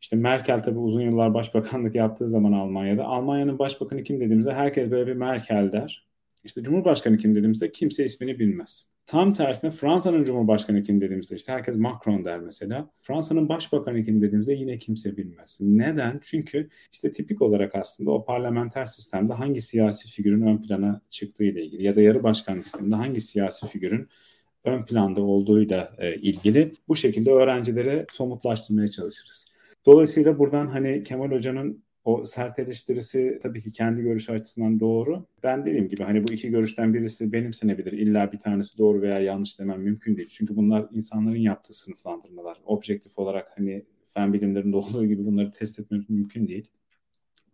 İşte 0.00 0.16
Merkel 0.16 0.62
tabii 0.62 0.78
uzun 0.78 1.00
yıllar 1.00 1.34
başbakanlık 1.34 1.94
yaptığı 1.94 2.28
zaman 2.28 2.52
Almanya'da 2.52 3.04
Almanya'nın 3.04 3.58
başbakanı 3.58 4.02
kim 4.02 4.20
dediğimizde 4.20 4.52
herkes 4.52 4.90
böyle 4.90 5.06
bir 5.06 5.16
Merkel 5.16 5.72
der. 5.72 6.06
İşte 6.44 6.62
Cumhurbaşkanı 6.62 7.16
kim 7.16 7.34
dediğimizde 7.34 7.72
kimse 7.72 8.04
ismini 8.04 8.38
bilmez. 8.38 8.90
Tam 9.06 9.32
tersine 9.32 9.70
Fransa'nın 9.70 10.24
Cumhurbaşkanı 10.24 10.82
kim 10.82 11.00
dediğimizde 11.00 11.36
işte 11.36 11.52
herkes 11.52 11.76
Macron 11.76 12.24
der 12.24 12.40
mesela. 12.40 12.90
Fransa'nın 13.02 13.48
Başbakanı 13.48 14.02
kim 14.02 14.22
dediğimizde 14.22 14.52
yine 14.52 14.78
kimse 14.78 15.16
bilmez. 15.16 15.58
Neden? 15.60 16.20
Çünkü 16.22 16.68
işte 16.92 17.12
tipik 17.12 17.42
olarak 17.42 17.74
aslında 17.74 18.10
o 18.10 18.24
parlamenter 18.24 18.86
sistemde 18.86 19.32
hangi 19.32 19.60
siyasi 19.60 20.08
figürün 20.08 20.42
ön 20.42 20.62
plana 20.62 21.00
çıktığı 21.10 21.44
ile 21.44 21.64
ilgili 21.64 21.82
ya 21.82 21.96
da 21.96 22.00
yarı 22.00 22.22
başkanlık 22.22 22.64
sisteminde 22.64 22.96
hangi 22.96 23.20
siyasi 23.20 23.66
figürün 23.66 24.08
ön 24.64 24.84
planda 24.84 25.22
olduğuyla 25.22 25.92
e, 25.98 26.14
ilgili 26.14 26.72
bu 26.88 26.96
şekilde 26.96 27.30
öğrencilere 27.30 28.06
somutlaştırmaya 28.12 28.88
çalışırız. 28.88 29.46
Dolayısıyla 29.86 30.38
buradan 30.38 30.66
hani 30.66 31.04
Kemal 31.04 31.30
Hoca'nın 31.30 31.82
o 32.04 32.24
sert 32.24 32.58
eleştirisi 32.58 33.38
tabii 33.42 33.62
ki 33.62 33.72
kendi 33.72 34.02
görüşü 34.02 34.32
açısından 34.32 34.80
doğru. 34.80 35.26
Ben 35.42 35.66
dediğim 35.66 35.88
gibi 35.88 36.02
hani 36.02 36.28
bu 36.28 36.32
iki 36.32 36.50
görüşten 36.50 36.94
birisi 36.94 37.32
benimsenebilir. 37.32 37.92
İlla 37.92 38.32
bir 38.32 38.38
tanesi 38.38 38.78
doğru 38.78 39.02
veya 39.02 39.20
yanlış 39.20 39.58
demem 39.58 39.80
mümkün 39.80 40.16
değil. 40.16 40.28
Çünkü 40.28 40.56
bunlar 40.56 40.86
insanların 40.92 41.36
yaptığı 41.36 41.74
sınıflandırmalar. 41.74 42.58
Objektif 42.64 43.18
olarak 43.18 43.52
hani 43.58 43.84
fen 44.04 44.32
bilimlerinde 44.32 44.76
olduğu 44.76 45.06
gibi 45.06 45.26
bunları 45.26 45.50
test 45.50 45.78
etmek 45.78 46.10
mümkün 46.10 46.48
değil. 46.48 46.70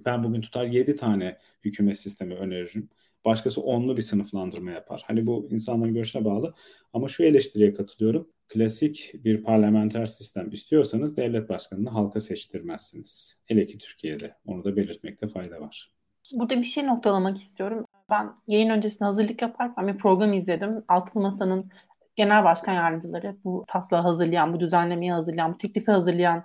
Ben 0.01 0.25
bugün 0.25 0.41
tutar 0.41 0.65
7 0.65 0.97
tane 0.97 1.37
hükümet 1.65 2.01
sistemi 2.01 2.35
öneririm. 2.35 2.89
Başkası 3.27 3.61
onlu 3.61 3.97
bir 3.97 4.03
sınıflandırma 4.03 4.71
yapar. 4.71 5.05
Hani 5.07 5.27
bu 5.27 5.49
insanların 5.51 5.95
görüşüne 5.95 6.25
bağlı. 6.25 6.55
Ama 6.93 7.09
şu 7.09 7.23
eleştiriye 7.23 7.75
katılıyorum. 7.75 8.29
Klasik 8.49 9.13
bir 9.25 9.43
parlamenter 9.43 10.05
sistem 10.05 10.51
istiyorsanız 10.51 11.17
devlet 11.17 11.49
başkanını 11.49 11.91
halka 11.91 12.21
seçtirmezsiniz. 12.21 13.41
Hele 13.47 13.67
ki 13.67 13.79
Türkiye'de. 13.79 14.35
Onu 14.47 14.65
da 14.65 14.77
belirtmekte 14.77 15.29
fayda 15.29 15.61
var. 15.61 15.93
Burada 16.33 16.59
bir 16.61 16.65
şey 16.65 16.87
noktalamak 16.87 17.39
istiyorum. 17.39 17.85
Ben 18.11 18.33
yayın 18.49 18.71
öncesinde 18.71 19.05
hazırlık 19.05 19.43
yaparken 19.43 19.89
bir 19.89 19.99
program 19.99 20.33
izledim. 20.33 20.85
Altılı 20.89 21.23
Masa'nın 21.23 21.71
genel 22.17 22.45
başkan 22.45 22.73
yardımcıları 22.73 23.37
bu 23.45 23.65
taslağı 23.69 24.03
hazırlayan, 24.03 24.53
bu 24.53 24.61
düzenlemeyi 24.61 25.13
hazırlayan, 25.13 25.55
bu 25.55 25.59
teklifi 25.59 25.91
hazırlayan 25.91 26.45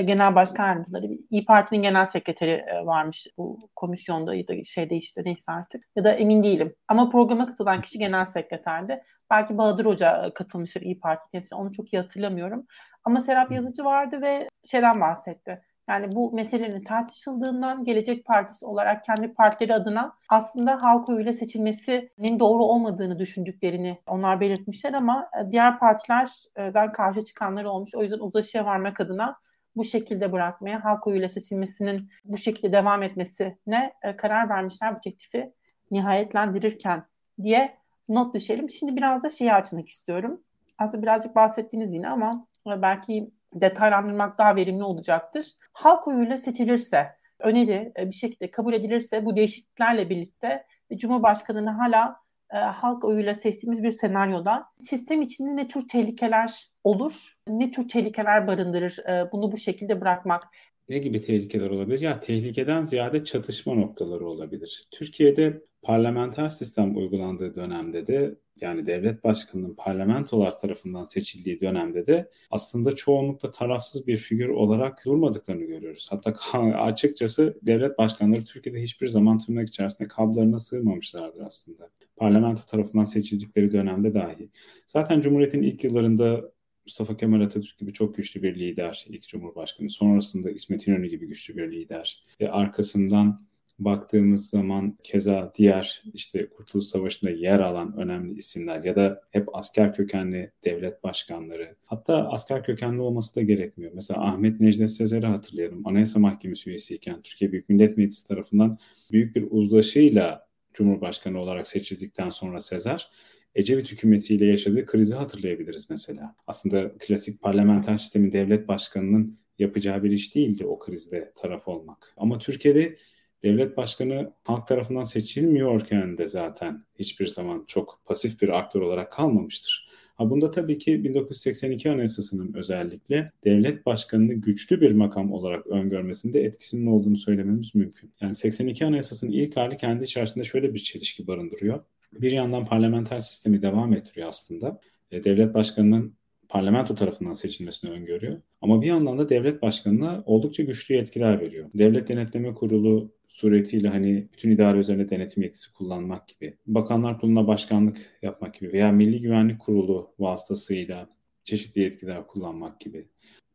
genel 0.00 0.34
başkan 0.34 0.66
yardımcıları, 0.68 1.06
İyi 1.30 1.44
Parti'nin 1.44 1.82
genel 1.82 2.06
sekreteri 2.06 2.50
e, 2.50 2.86
varmış 2.86 3.26
bu 3.38 3.58
komisyonda 3.76 4.34
ya 4.34 4.48
da 4.48 4.64
şeyde 4.64 4.96
işte 4.96 5.22
neyse 5.24 5.52
artık. 5.52 5.84
Ya 5.96 6.04
da 6.04 6.12
emin 6.12 6.42
değilim. 6.42 6.74
Ama 6.88 7.10
programa 7.10 7.46
katılan 7.46 7.80
kişi 7.80 7.98
genel 7.98 8.24
sekreterdi. 8.24 9.02
Belki 9.30 9.58
Bahadır 9.58 9.84
Hoca 9.84 10.26
e, 10.26 10.34
katılmıştır 10.34 10.82
İyi 10.82 11.00
Parti 11.00 11.30
temsil. 11.32 11.56
Onu 11.56 11.72
çok 11.72 11.92
iyi 11.92 12.00
hatırlamıyorum. 12.00 12.66
Ama 13.04 13.20
Serap 13.20 13.52
Yazıcı 13.52 13.84
vardı 13.84 14.22
ve 14.22 14.48
şeyden 14.64 15.00
bahsetti. 15.00 15.62
Yani 15.88 16.12
bu 16.12 16.32
meselenin 16.32 16.84
tartışıldığından 16.84 17.84
Gelecek 17.84 18.24
Partisi 18.24 18.66
olarak 18.66 19.04
kendi 19.04 19.34
partileri 19.34 19.74
adına 19.74 20.12
aslında 20.28 20.82
halk 20.82 21.08
oyuyla 21.08 21.32
seçilmesinin 21.32 22.40
doğru 22.40 22.64
olmadığını 22.64 23.18
düşündüklerini 23.18 23.98
onlar 24.06 24.40
belirtmişler 24.40 24.92
ama 24.92 25.30
diğer 25.50 25.78
partilerden 25.78 26.92
karşı 26.92 27.24
çıkanlar 27.24 27.64
olmuş. 27.64 27.94
O 27.94 28.02
yüzden 28.02 28.18
uzlaşıya 28.18 28.64
varmak 28.64 29.00
adına 29.00 29.36
bu 29.76 29.84
şekilde 29.84 30.32
bırakmaya, 30.32 30.84
halk 30.84 31.06
oyuyla 31.06 31.28
seçilmesinin 31.28 32.10
bu 32.24 32.36
şekilde 32.36 32.72
devam 32.72 33.02
etmesine 33.02 33.92
e, 34.02 34.16
karar 34.16 34.48
vermişler 34.48 34.96
bu 34.96 35.00
teklifi 35.00 35.52
nihayetlendirirken 35.90 37.04
diye 37.42 37.76
not 38.08 38.34
düşelim. 38.34 38.70
Şimdi 38.70 38.96
biraz 38.96 39.22
da 39.22 39.30
şeyi 39.30 39.52
açmak 39.52 39.88
istiyorum. 39.88 40.42
Aslında 40.78 41.02
birazcık 41.02 41.36
bahsettiniz 41.36 41.92
yine 41.92 42.08
ama 42.08 42.46
e, 42.66 42.82
belki 42.82 43.30
detaylandırmak 43.54 44.38
daha 44.38 44.56
verimli 44.56 44.84
olacaktır. 44.84 45.52
Halk 45.72 46.08
oyuyla 46.08 46.38
seçilirse 46.38 47.06
öneri 47.38 47.92
bir 47.98 48.14
şekilde 48.14 48.50
kabul 48.50 48.72
edilirse 48.72 49.24
bu 49.24 49.36
değişikliklerle 49.36 50.10
birlikte 50.10 50.64
Cumhurbaşkanı'nı 50.96 51.70
hala 51.70 52.21
e, 52.52 52.56
halk 52.56 53.04
oyuyla 53.04 53.34
seçtiğimiz 53.34 53.82
bir 53.82 53.90
senaryoda 53.90 54.64
sistem 54.80 55.22
içinde 55.22 55.56
ne 55.56 55.68
tür 55.68 55.88
tehlikeler 55.88 56.64
olur, 56.84 57.34
ne 57.48 57.70
tür 57.70 57.88
tehlikeler 57.88 58.46
barındırır 58.46 58.98
e, 59.08 59.32
bunu 59.32 59.52
bu 59.52 59.58
şekilde 59.58 60.00
bırakmak. 60.00 60.42
Ne 60.88 60.98
gibi 60.98 61.20
tehlikeler 61.20 61.70
olabilir? 61.70 62.00
Ya 62.00 62.20
tehlikeden 62.20 62.82
ziyade 62.82 63.24
çatışma 63.24 63.74
noktaları 63.74 64.26
olabilir. 64.26 64.86
Türkiye'de 64.90 65.62
parlamenter 65.82 66.48
sistem 66.48 66.96
uygulandığı 66.96 67.54
dönemde 67.54 68.06
de 68.06 68.34
yani 68.60 68.86
devlet 68.86 69.24
başkanının 69.24 69.74
parlamentolar 69.74 70.58
tarafından 70.58 71.04
seçildiği 71.04 71.60
dönemde 71.60 72.06
de 72.06 72.30
aslında 72.50 72.94
çoğunlukla 72.94 73.50
tarafsız 73.50 74.06
bir 74.06 74.16
figür 74.16 74.48
olarak 74.48 75.04
durmadıklarını 75.04 75.64
görüyoruz. 75.64 76.08
Hatta 76.10 76.34
açıkçası 76.78 77.58
devlet 77.62 77.98
başkanları 77.98 78.44
Türkiye'de 78.44 78.82
hiçbir 78.82 79.08
zaman 79.08 79.38
tırnak 79.38 79.68
içerisinde 79.68 80.08
kablarına 80.08 80.58
sığmamışlardır 80.58 81.40
aslında. 81.40 81.90
Parlamento 82.16 82.62
tarafından 82.66 83.04
seçildikleri 83.04 83.72
dönemde 83.72 84.14
dahi. 84.14 84.50
Zaten 84.86 85.20
Cumhuriyet'in 85.20 85.62
ilk 85.62 85.84
yıllarında 85.84 86.52
Mustafa 86.86 87.16
Kemal 87.16 87.40
Atatürk 87.40 87.78
gibi 87.78 87.92
çok 87.92 88.14
güçlü 88.14 88.42
bir 88.42 88.54
lider, 88.54 89.06
ilk 89.08 89.28
Cumhurbaşkanı. 89.28 89.90
Sonrasında 89.90 90.50
İsmet 90.50 90.88
İnönü 90.88 91.06
gibi 91.06 91.26
güçlü 91.26 91.56
bir 91.56 91.72
lider. 91.72 92.22
Ve 92.40 92.50
arkasından 92.50 93.38
baktığımız 93.78 94.50
zaman 94.50 94.98
keza 95.02 95.52
diğer 95.54 96.02
işte 96.14 96.48
Kurtuluş 96.48 96.84
Savaşı'nda 96.84 97.30
yer 97.30 97.60
alan 97.60 97.96
önemli 97.96 98.38
isimler 98.38 98.84
ya 98.84 98.96
da 98.96 99.20
hep 99.30 99.56
asker 99.56 99.94
kökenli 99.94 100.52
devlet 100.64 101.04
başkanları 101.04 101.76
hatta 101.86 102.28
asker 102.28 102.64
kökenli 102.64 103.00
olması 103.00 103.36
da 103.36 103.42
gerekmiyor. 103.42 103.92
Mesela 103.94 104.24
Ahmet 104.24 104.60
Necdet 104.60 104.90
Sezer'i 104.90 105.26
hatırlayalım. 105.26 105.86
Anayasa 105.86 106.18
Mahkemesi 106.18 106.70
üyesiyken 106.70 107.22
Türkiye 107.22 107.52
Büyük 107.52 107.68
Millet 107.68 107.96
Meclisi 107.96 108.28
tarafından 108.28 108.78
büyük 109.12 109.36
bir 109.36 109.46
uzlaşıyla 109.50 110.48
Cumhurbaşkanı 110.74 111.40
olarak 111.40 111.68
seçildikten 111.68 112.30
sonra 112.30 112.60
Sezer 112.60 113.10
Ecevit 113.54 113.92
hükümetiyle 113.92 114.46
yaşadığı 114.46 114.86
krizi 114.86 115.14
hatırlayabiliriz 115.14 115.90
mesela. 115.90 116.36
Aslında 116.46 116.92
klasik 116.98 117.42
parlamenter 117.42 117.96
sistemin 117.96 118.32
devlet 118.32 118.68
başkanının 118.68 119.38
yapacağı 119.58 120.02
bir 120.02 120.10
iş 120.10 120.34
değildi 120.34 120.66
o 120.66 120.78
krizde 120.78 121.32
taraf 121.36 121.68
olmak. 121.68 122.14
Ama 122.16 122.38
Türkiye'de 122.38 122.96
devlet 123.42 123.76
başkanı 123.76 124.32
halk 124.44 124.66
tarafından 124.66 125.04
seçilmiyorken 125.04 126.18
de 126.18 126.26
zaten 126.26 126.84
hiçbir 126.98 127.26
zaman 127.26 127.64
çok 127.66 128.00
pasif 128.04 128.42
bir 128.42 128.58
aktör 128.58 128.80
olarak 128.80 129.12
kalmamıştır. 129.12 129.86
Ha 130.14 130.30
bunda 130.30 130.50
tabii 130.50 130.78
ki 130.78 131.04
1982 131.04 131.90
Anayasası'nın 131.90 132.54
özellikle 132.54 133.32
devlet 133.44 133.86
başkanını 133.86 134.34
güçlü 134.34 134.80
bir 134.80 134.92
makam 134.92 135.32
olarak 135.32 135.66
öngörmesinde 135.66 136.44
etkisinin 136.44 136.86
olduğunu 136.86 137.16
söylememiz 137.16 137.74
mümkün. 137.74 138.12
Yani 138.20 138.34
82 138.34 138.86
Anayasası'nın 138.86 139.32
ilk 139.32 139.56
hali 139.56 139.76
kendi 139.76 140.04
içerisinde 140.04 140.44
şöyle 140.44 140.74
bir 140.74 140.78
çelişki 140.78 141.26
barındırıyor. 141.26 141.80
Bir 142.20 142.32
yandan 142.32 142.66
parlamenter 142.66 143.20
sistemi 143.20 143.62
devam 143.62 143.92
ettiriyor 143.92 144.28
aslında. 144.28 144.80
E, 145.10 145.24
devlet 145.24 145.54
başkanının 145.54 146.14
parlamento 146.48 146.94
tarafından 146.94 147.34
seçilmesini 147.34 147.90
öngörüyor. 147.90 148.40
Ama 148.60 148.82
bir 148.82 148.86
yandan 148.86 149.18
da 149.18 149.28
devlet 149.28 149.62
başkanına 149.62 150.22
oldukça 150.26 150.62
güçlü 150.62 150.94
yetkiler 150.94 151.40
veriyor. 151.40 151.70
Devlet 151.74 152.08
Denetleme 152.08 152.54
Kurulu 152.54 153.12
suretiyle 153.32 153.88
hani 153.88 154.28
bütün 154.32 154.50
idare 154.50 154.78
üzerine 154.78 155.10
denetim 155.10 155.42
yetkisi 155.42 155.72
kullanmak 155.72 156.28
gibi, 156.28 156.56
Bakanlar 156.66 157.20
Kurulu'na 157.20 157.46
başkanlık 157.46 158.18
yapmak 158.22 158.54
gibi 158.54 158.72
veya 158.72 158.92
Milli 158.92 159.20
Güvenlik 159.20 159.60
Kurulu 159.60 160.14
vasıtasıyla 160.18 161.08
çeşitli 161.44 161.80
yetkiler 161.80 162.26
kullanmak 162.26 162.80
gibi. 162.80 163.08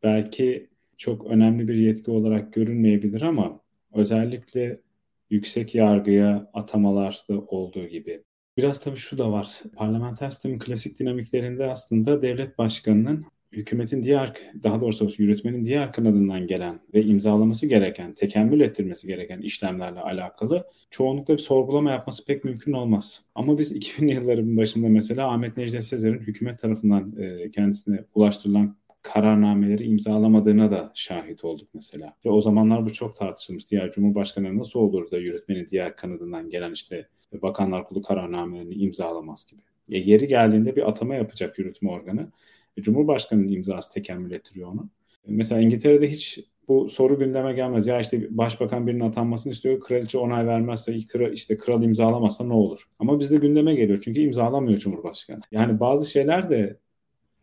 Belki 0.03 0.69
çok 0.97 1.25
önemli 1.25 1.67
bir 1.67 1.75
yetki 1.75 2.11
olarak 2.11 2.53
görünmeyebilir 2.53 3.21
ama 3.21 3.59
özellikle 3.93 4.81
yüksek 5.29 5.75
yargıya 5.75 6.49
atamalarda 6.53 7.41
olduğu 7.47 7.87
gibi. 7.87 8.23
Biraz 8.57 8.79
tabii 8.79 8.97
şu 8.97 9.17
da 9.17 9.31
var. 9.31 9.61
Parlamenter 9.75 10.31
sistemin 10.31 10.59
klasik 10.59 10.99
dinamiklerinde 10.99 11.65
aslında 11.65 12.21
devlet 12.21 12.57
başkanının 12.57 13.25
hükümetin 13.51 14.03
diğer, 14.03 14.33
daha 14.63 14.81
doğrusu 14.81 15.11
yürütmenin 15.17 15.65
diğer 15.65 15.91
kanadından 15.91 16.47
gelen 16.47 16.79
ve 16.93 17.03
imzalaması 17.03 17.67
gereken, 17.67 18.13
tekemmül 18.13 18.61
ettirmesi 18.61 19.07
gereken 19.07 19.41
işlemlerle 19.41 19.99
alakalı 19.99 20.67
çoğunlukla 20.89 21.33
bir 21.33 21.41
sorgulama 21.41 21.91
yapması 21.91 22.25
pek 22.25 22.43
mümkün 22.43 22.73
olmaz. 22.73 23.25
Ama 23.35 23.57
biz 23.57 23.71
2000 23.75 24.07
yılların 24.07 24.57
başında 24.57 24.89
mesela 24.89 25.31
Ahmet 25.31 25.57
Necdet 25.57 25.83
Sezer'in 25.83 26.19
hükümet 26.19 26.59
tarafından 26.59 27.15
e, 27.17 27.51
kendisine 27.51 28.03
ulaştırılan 28.15 28.77
kararnameleri 29.01 29.83
imzalamadığına 29.83 30.71
da 30.71 30.91
şahit 30.93 31.43
olduk 31.43 31.67
mesela. 31.73 32.13
Ve 32.25 32.29
o 32.29 32.41
zamanlar 32.41 32.85
bu 32.85 32.93
çok 32.93 33.15
tartışılmış. 33.15 33.71
Diğer 33.71 33.91
Cumhurbaşkanı 33.91 34.57
nasıl 34.57 34.79
olur 34.79 35.11
da 35.11 35.17
yürütmenin 35.17 35.67
diğer 35.67 35.95
kanadından 35.95 36.49
gelen 36.49 36.71
işte 36.71 37.07
Bakanlar 37.33 37.87
Kurulu 37.87 38.03
kararnamelerini 38.03 38.73
imzalamaz 38.73 39.45
gibi. 39.51 39.61
E, 39.89 39.97
yeri 39.97 40.27
geldiğinde 40.27 40.75
bir 40.75 40.89
atama 40.89 41.15
yapacak 41.15 41.59
yürütme 41.59 41.89
organı. 41.91 42.31
E, 42.77 42.81
Cumhurbaşkanının 42.81 43.47
imzası 43.47 43.93
tekemmül 43.93 44.31
ettiriyor 44.31 44.71
onu. 44.71 44.89
E, 45.27 45.31
mesela 45.31 45.61
İngiltere'de 45.61 46.11
hiç 46.11 46.39
bu 46.67 46.89
soru 46.89 47.19
gündeme 47.19 47.53
gelmez. 47.53 47.87
Ya 47.87 47.99
işte 47.99 48.37
başbakan 48.37 48.87
birinin 48.87 48.99
atanmasını 48.99 49.51
istiyor. 49.53 49.79
Kraliçe 49.79 50.17
onay 50.17 50.47
vermezse, 50.47 50.95
işte 51.33 51.57
kral 51.57 51.83
imzalamazsa 51.83 52.43
ne 52.43 52.53
olur? 52.53 52.87
Ama 52.99 53.19
bizde 53.19 53.37
gündeme 53.37 53.75
geliyor. 53.75 53.99
Çünkü 54.03 54.21
imzalamıyor 54.21 54.77
Cumhurbaşkanı. 54.77 55.41
Yani 55.51 55.79
bazı 55.79 56.11
şeyler 56.11 56.49
de 56.49 56.77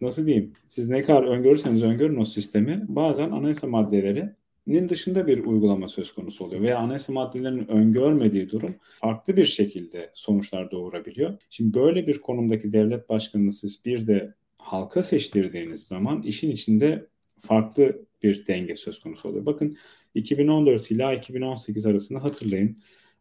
nasıl 0.01 0.27
diyeyim? 0.27 0.53
Siz 0.69 0.89
ne 0.89 1.03
kadar 1.03 1.23
öngörürseniz 1.23 1.83
öngörün 1.83 2.21
o 2.21 2.25
sistemi. 2.25 2.85
Bazen 2.89 3.31
anayasa 3.31 3.67
maddelerinin 3.67 4.89
dışında 4.89 5.27
bir 5.27 5.45
uygulama 5.45 5.89
söz 5.89 6.13
konusu 6.13 6.45
oluyor. 6.45 6.63
Veya 6.63 6.79
anayasa 6.79 7.13
maddelerinin 7.13 7.69
öngörmediği 7.69 8.51
durum 8.51 8.75
farklı 9.01 9.37
bir 9.37 9.45
şekilde 9.45 10.11
sonuçlar 10.15 10.71
doğurabiliyor. 10.71 11.39
Şimdi 11.51 11.75
böyle 11.75 12.07
bir 12.07 12.21
konumdaki 12.21 12.73
devlet 12.73 13.09
başkanını 13.09 13.53
siz 13.53 13.85
bir 13.85 14.07
de 14.07 14.35
halka 14.65 15.03
seçtirdiğiniz 15.03 15.87
zaman 15.87 16.23
işin 16.23 16.51
içinde 16.51 17.07
farklı 17.39 18.07
bir 18.23 18.47
denge 18.47 18.77
söz 18.77 19.01
konusu 19.01 19.29
oluyor. 19.29 19.47
Bakın 19.47 19.77
2014 20.15 20.91
ila 20.91 21.15
2018 21.15 21.87
arasında 21.87 22.25
hatırlayın. 22.25 22.77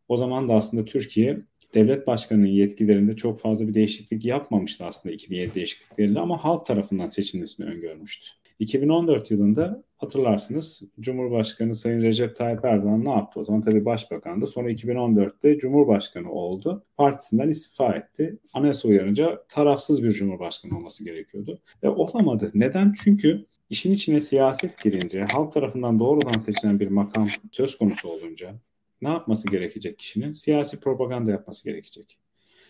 O 0.07 0.17
zaman 0.17 0.49
da 0.49 0.53
aslında 0.53 0.85
Türkiye 0.85 1.41
devlet 1.73 2.07
başkanının 2.07 2.47
yetkilerinde 2.47 3.15
çok 3.15 3.39
fazla 3.39 3.67
bir 3.67 3.73
değişiklik 3.73 4.25
yapmamıştı 4.25 4.85
aslında 4.85 5.15
2007 5.15 5.55
değişiklikleriyle 5.55 6.19
ama 6.19 6.43
halk 6.43 6.65
tarafından 6.65 7.07
seçilmesini 7.07 7.65
öngörmüştü. 7.65 8.42
2014 8.63 9.31
yılında 9.31 9.83
hatırlarsınız 9.97 10.83
Cumhurbaşkanı 10.99 11.75
Sayın 11.75 12.01
Recep 12.01 12.35
Tayyip 12.35 12.65
Erdoğan 12.65 13.05
ne 13.05 13.09
yaptı? 13.09 13.39
O 13.39 13.43
zaman 13.43 13.61
tabii 13.61 13.85
başbakandı. 13.85 14.47
Sonra 14.47 14.71
2014'te 14.71 15.57
Cumhurbaşkanı 15.57 16.31
oldu. 16.31 16.85
Partisinden 16.97 17.49
istifa 17.49 17.95
etti. 17.95 18.39
Anayasa 18.53 18.87
uyarınca 18.87 19.43
tarafsız 19.49 20.03
bir 20.03 20.11
Cumhurbaşkanı 20.11 20.77
olması 20.77 21.03
gerekiyordu. 21.03 21.59
Ve 21.83 21.89
olamadı. 21.89 22.51
Neden? 22.53 22.93
Çünkü 23.03 23.45
işin 23.69 23.91
içine 23.91 24.21
siyaset 24.21 24.81
girince, 24.83 25.25
halk 25.31 25.53
tarafından 25.53 25.99
doğrudan 25.99 26.39
seçilen 26.39 26.79
bir 26.79 26.87
makam 26.87 27.27
söz 27.51 27.77
konusu 27.77 28.09
olunca 28.09 28.55
ne 29.01 29.09
yapması 29.09 29.47
gerekecek 29.47 29.99
kişinin? 29.99 30.31
Siyasi 30.31 30.79
propaganda 30.79 31.31
yapması 31.31 31.65
gerekecek. 31.65 32.19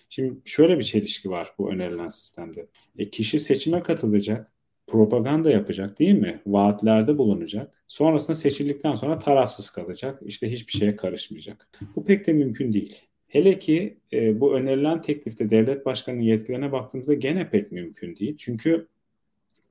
Şimdi 0.09 0.41
şöyle 0.45 0.79
bir 0.79 0.83
çelişki 0.83 1.29
var 1.29 1.53
bu 1.57 1.71
önerilen 1.71 2.09
sistemde. 2.09 2.67
E, 2.97 3.09
kişi 3.09 3.39
seçime 3.39 3.83
katılacak 3.83 4.53
propaganda 4.87 5.51
yapacak 5.51 5.99
değil 5.99 6.13
mi? 6.13 6.41
Vaatlerde 6.47 7.17
bulunacak. 7.17 7.83
Sonrasında 7.87 8.35
seçildikten 8.35 8.95
sonra 8.95 9.19
tarafsız 9.19 9.69
kalacak. 9.69 10.19
İşte 10.25 10.51
hiçbir 10.51 10.73
şeye 10.73 10.95
karışmayacak. 10.95 11.69
Bu 11.95 12.05
pek 12.05 12.27
de 12.27 12.33
mümkün 12.33 12.73
değil. 12.73 12.95
Hele 13.27 13.59
ki 13.59 13.97
e, 14.13 14.39
bu 14.39 14.55
önerilen 14.55 15.01
teklifte 15.01 15.49
devlet 15.49 15.85
başkanının 15.85 16.21
yetkilerine 16.21 16.71
baktığımızda 16.71 17.13
gene 17.13 17.49
pek 17.49 17.71
mümkün 17.71 18.15
değil. 18.15 18.35
Çünkü 18.37 18.87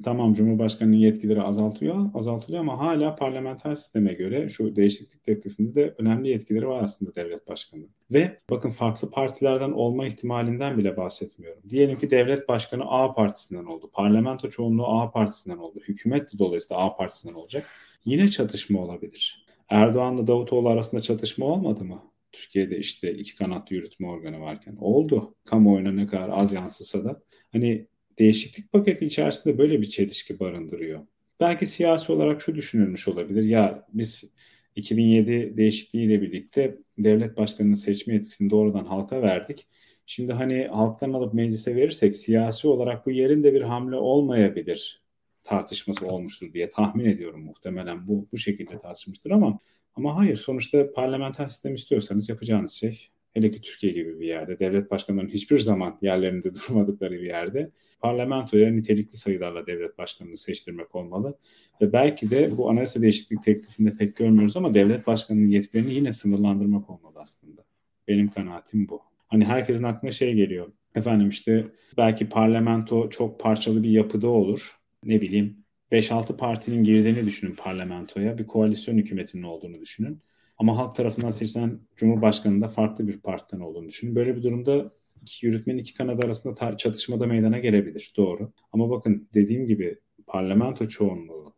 tamam 0.03 0.35
Cumhurbaşkanı'nın 0.35 0.97
yetkileri 0.97 1.43
azaltıyor, 1.43 2.11
azaltılıyor 2.15 2.61
ama 2.61 2.81
hala 2.81 3.17
parlamenter 3.17 3.75
sisteme 3.75 4.13
göre 4.13 4.49
şu 4.49 4.77
değişiklik 4.77 5.25
teklifinde 5.25 5.75
de 5.75 5.95
önemli 5.99 6.29
yetkileri 6.29 6.69
var 6.69 6.85
aslında 6.85 7.15
devlet 7.15 7.49
başkanı. 7.49 7.83
Ve 8.11 8.39
bakın 8.51 8.71
farklı 8.71 9.11
partilerden 9.11 9.71
olma 9.73 10.07
ihtimalinden 10.07 10.79
bile 10.79 10.97
bahsetmiyorum. 10.97 11.63
Diyelim 11.71 11.99
ki 11.99 12.11
devlet 12.11 12.49
başkanı 12.49 12.85
A 12.85 13.15
partisinden 13.15 13.65
oldu. 13.65 13.91
Parlamento 13.93 14.51
çoğunluğu 14.51 14.87
A 14.87 15.11
partisinden 15.11 15.59
oldu. 15.59 15.81
Hükümet 15.89 16.33
de 16.35 16.39
dolayısıyla 16.39 16.83
A 16.83 16.97
partisinden 16.97 17.35
olacak. 17.35 17.67
Yine 18.05 18.29
çatışma 18.29 18.81
olabilir. 18.81 19.47
Erdoğan'la 19.69 20.27
Davutoğlu 20.27 20.69
arasında 20.69 21.01
çatışma 21.01 21.47
olmadı 21.47 21.85
mı? 21.85 22.03
Türkiye'de 22.33 22.79
işte 22.79 23.15
iki 23.15 23.37
kanatlı 23.37 23.77
yürütme 23.77 24.09
organı 24.09 24.41
varken 24.41 24.77
oldu. 24.77 25.35
Kamuoyuna 25.45 25.93
ne 25.93 26.07
kadar 26.07 26.29
az 26.29 26.53
yansısa 26.53 27.05
da. 27.05 27.23
Hani 27.53 27.87
değişiklik 28.23 28.73
paketi 28.73 29.07
içerisinde 29.07 29.59
böyle 29.59 29.81
bir 29.81 29.87
çelişki 29.87 30.41
barındırıyor. 30.41 31.01
Belki 31.41 31.67
siyasi 31.67 32.13
olarak 32.13 32.43
şu 32.43 32.55
düşünülmüş 32.55 33.09
olabilir. 33.09 33.43
Ya 33.43 33.87
biz 33.93 34.35
2007 34.77 35.57
değişikliğiyle 35.57 36.23
birlikte 36.23 36.79
devlet 36.99 37.37
başkanının 37.37 37.75
seçme 37.75 38.15
yetkisini 38.15 38.51
doğrudan 38.51 38.85
halka 38.85 39.23
verdik. 39.23 39.67
Şimdi 40.07 40.33
hani 40.33 40.67
halktan 40.67 41.13
alıp 41.13 41.35
meclise 41.35 41.77
verirsek 41.77 42.15
siyasi 42.17 42.69
olarak 42.69 43.07
bu 43.07 43.11
yerinde 43.11 43.55
bir 43.55 43.63
hamle 43.63 43.97
olmayabilir 43.97 45.03
tartışması 45.45 46.07
olmuştur 46.07 46.53
diye 46.53 46.71
tahmin 46.71 47.05
ediyorum 47.05 47.45
muhtemelen 47.45 48.09
bu 48.09 48.29
bu 48.33 48.39
şekilde 48.39 48.79
tartışmıştır 48.79 49.31
ama 49.31 49.59
Ama 49.95 50.17
hayır 50.17 50.37
sonuçta 50.37 50.93
parlamenter 50.93 51.49
sistem 51.49 51.75
istiyorsanız 51.75 52.29
yapacağınız 52.29 52.73
şey 52.73 53.09
hele 53.35 53.51
ki 53.51 53.61
Türkiye 53.61 53.93
gibi 53.93 54.21
bir 54.21 54.27
yerde 54.27 54.59
devlet 54.59 54.91
başkanlarının 54.91 55.31
hiçbir 55.31 55.59
zaman 55.59 55.99
yerlerinde 56.03 56.55
durmadıkları 56.69 57.15
bir 57.15 57.27
yerde 57.27 57.71
parlamentoya 58.01 58.71
nitelikli 58.71 59.17
sayılarla 59.17 59.67
devlet 59.67 59.99
başkanını 59.99 60.37
seçtirmek 60.37 60.95
olmalı. 60.95 61.39
Ve 61.81 61.93
belki 61.93 62.31
de 62.31 62.57
bu 62.57 62.71
anayasa 62.71 63.03
değişiklik 63.03 63.43
teklifinde 63.43 63.95
pek 63.95 64.17
görmüyoruz 64.17 64.57
ama 64.57 64.75
devlet 64.75 65.07
başkanının 65.07 65.49
yetkilerini 65.49 65.95
yine 65.95 66.13
sınırlandırmak 66.13 66.91
olmalı 66.91 67.15
aslında. 67.17 67.65
Benim 68.09 68.29
kanaatim 68.29 68.89
bu. 68.89 69.01
Hani 69.29 69.45
herkesin 69.45 69.83
aklına 69.83 70.11
şey 70.11 70.35
geliyor. 70.35 70.73
Efendim 70.95 71.29
işte 71.29 71.67
belki 71.97 72.29
parlamento 72.29 73.11
çok 73.11 73.41
parçalı 73.41 73.83
bir 73.83 73.91
yapıda 73.91 74.29
olur. 74.29 74.77
Ne 75.05 75.21
bileyim 75.21 75.57
5-6 75.93 76.37
partinin 76.37 76.85
girdiğini 76.85 77.27
düşünün 77.27 77.55
parlamentoya. 77.55 78.39
Bir 78.39 78.47
koalisyon 78.47 78.99
hükümetinin 78.99 79.43
olduğunu 79.43 79.81
düşünün. 79.81 80.21
Ama 80.63 80.77
halk 80.79 80.95
tarafından 80.95 81.31
seçilen 81.31 81.81
Cumhurbaşkanı 81.97 82.61
da 82.61 82.69
farklı 82.69 83.09
bir 83.09 83.21
partiden 83.21 83.61
olduğunu 83.61 83.89
düşünün. 83.89 84.15
Böyle 84.15 84.37
bir 84.37 84.43
durumda 84.43 84.93
iki 85.23 85.47
yürütmenin 85.47 85.79
iki 85.79 85.95
kanadı 85.95 86.27
arasında 86.27 86.53
tar- 86.55 86.77
çatışmada 86.77 87.27
meydana 87.27 87.59
gelebilir. 87.59 88.13
Doğru. 88.17 88.53
Ama 88.73 88.91
bakın 88.91 89.29
dediğim 89.35 89.67
gibi 89.67 89.99
parlamento 90.27 90.89
çoğunluğu, 90.89 91.55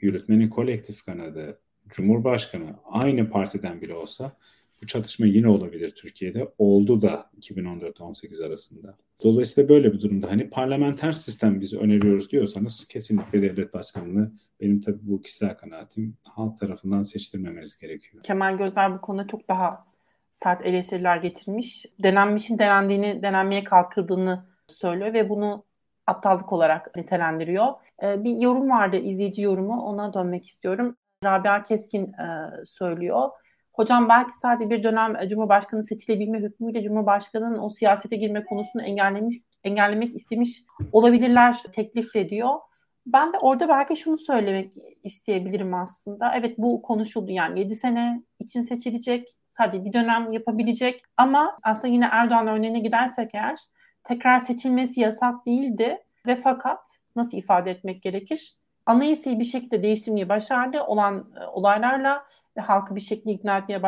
yürütmenin 0.00 0.48
kolektif 0.48 1.04
kanadı, 1.04 1.60
Cumhurbaşkanı 1.88 2.76
aynı 2.84 3.30
partiden 3.30 3.80
bile 3.80 3.94
olsa 3.94 4.36
bu 4.82 4.86
çatışma 4.86 5.26
yine 5.26 5.48
olabilir 5.48 5.90
Türkiye'de. 5.90 6.48
Oldu 6.58 7.02
da 7.02 7.30
2014-18 7.40 8.46
arasında. 8.46 8.94
Dolayısıyla 9.22 9.68
böyle 9.68 9.92
bir 9.92 10.00
durumda 10.00 10.30
hani 10.30 10.50
parlamenter 10.50 11.12
sistem 11.12 11.60
biz 11.60 11.74
öneriyoruz 11.74 12.30
diyorsanız 12.30 12.88
kesinlikle 12.88 13.42
devlet 13.42 13.74
başkanını 13.74 14.32
benim 14.60 14.80
tabii 14.80 14.98
bu 15.02 15.22
kişisel 15.22 15.56
kanaatim 15.56 16.16
halk 16.28 16.58
tarafından 16.58 17.02
seçtirmemeniz 17.02 17.78
gerekiyor. 17.78 18.22
Kemal 18.22 18.56
Gözler 18.56 18.94
bu 18.94 19.00
konuda 19.00 19.26
çok 19.26 19.48
daha 19.48 19.86
sert 20.30 20.66
eleştiriler 20.66 21.16
getirmiş. 21.16 21.86
Denenmişin 22.02 22.58
denendiğini, 22.58 23.22
denenmeye 23.22 23.64
kalkıldığını 23.64 24.44
söylüyor 24.66 25.12
ve 25.14 25.28
bunu 25.28 25.64
aptallık 26.06 26.52
olarak 26.52 26.96
nitelendiriyor. 26.96 27.66
Ee, 28.02 28.24
bir 28.24 28.36
yorum 28.36 28.70
vardı, 28.70 28.96
izleyici 28.96 29.42
yorumu. 29.42 29.82
Ona 29.82 30.14
dönmek 30.14 30.46
istiyorum. 30.46 30.96
Rabia 31.24 31.62
Keskin 31.62 32.12
e, 32.12 32.50
söylüyor. 32.66 33.28
Hocam 33.78 34.08
belki 34.08 34.38
sadece 34.38 34.70
bir 34.70 34.82
dönem 34.82 35.28
Cumhurbaşkanı 35.28 35.82
seçilebilme 35.82 36.38
hükmüyle 36.38 36.82
Cumhurbaşkanı'nın 36.82 37.58
o 37.58 37.70
siyasete 37.70 38.16
girme 38.16 38.44
konusunu 38.44 38.82
engellemiş, 38.82 39.36
engellemek 39.64 40.14
istemiş 40.14 40.62
olabilirler 40.92 41.56
teklifle 41.72 42.28
diyor. 42.28 42.54
Ben 43.06 43.32
de 43.32 43.38
orada 43.38 43.68
belki 43.68 43.96
şunu 43.96 44.18
söylemek 44.18 44.72
isteyebilirim 45.02 45.74
aslında. 45.74 46.32
Evet 46.34 46.58
bu 46.58 46.82
konuşuldu 46.82 47.30
yani 47.30 47.58
7 47.60 47.74
sene 47.74 48.22
için 48.38 48.62
seçilecek, 48.62 49.36
sadece 49.52 49.84
bir 49.84 49.92
dönem 49.92 50.30
yapabilecek 50.30 51.02
ama 51.16 51.58
aslında 51.62 51.94
yine 51.94 52.08
Erdoğan 52.12 52.46
örneğine 52.46 52.80
gidersek 52.80 53.30
eğer 53.34 53.58
tekrar 54.04 54.40
seçilmesi 54.40 55.00
yasak 55.00 55.46
değildi 55.46 55.98
ve 56.26 56.34
fakat 56.34 56.98
nasıl 57.16 57.38
ifade 57.38 57.70
etmek 57.70 58.02
gerekir? 58.02 58.54
Anayasayı 58.86 59.38
bir 59.38 59.44
şekilde 59.44 59.82
değiştirmeyi 59.82 60.28
başardı 60.28 60.82
olan 60.82 61.32
e, 61.40 61.46
olaylarla 61.46 62.24
halkı 62.60 62.96
bir 62.96 63.00
şekilde 63.00 63.32
ikna 63.32 63.58
etmeye 63.58 63.82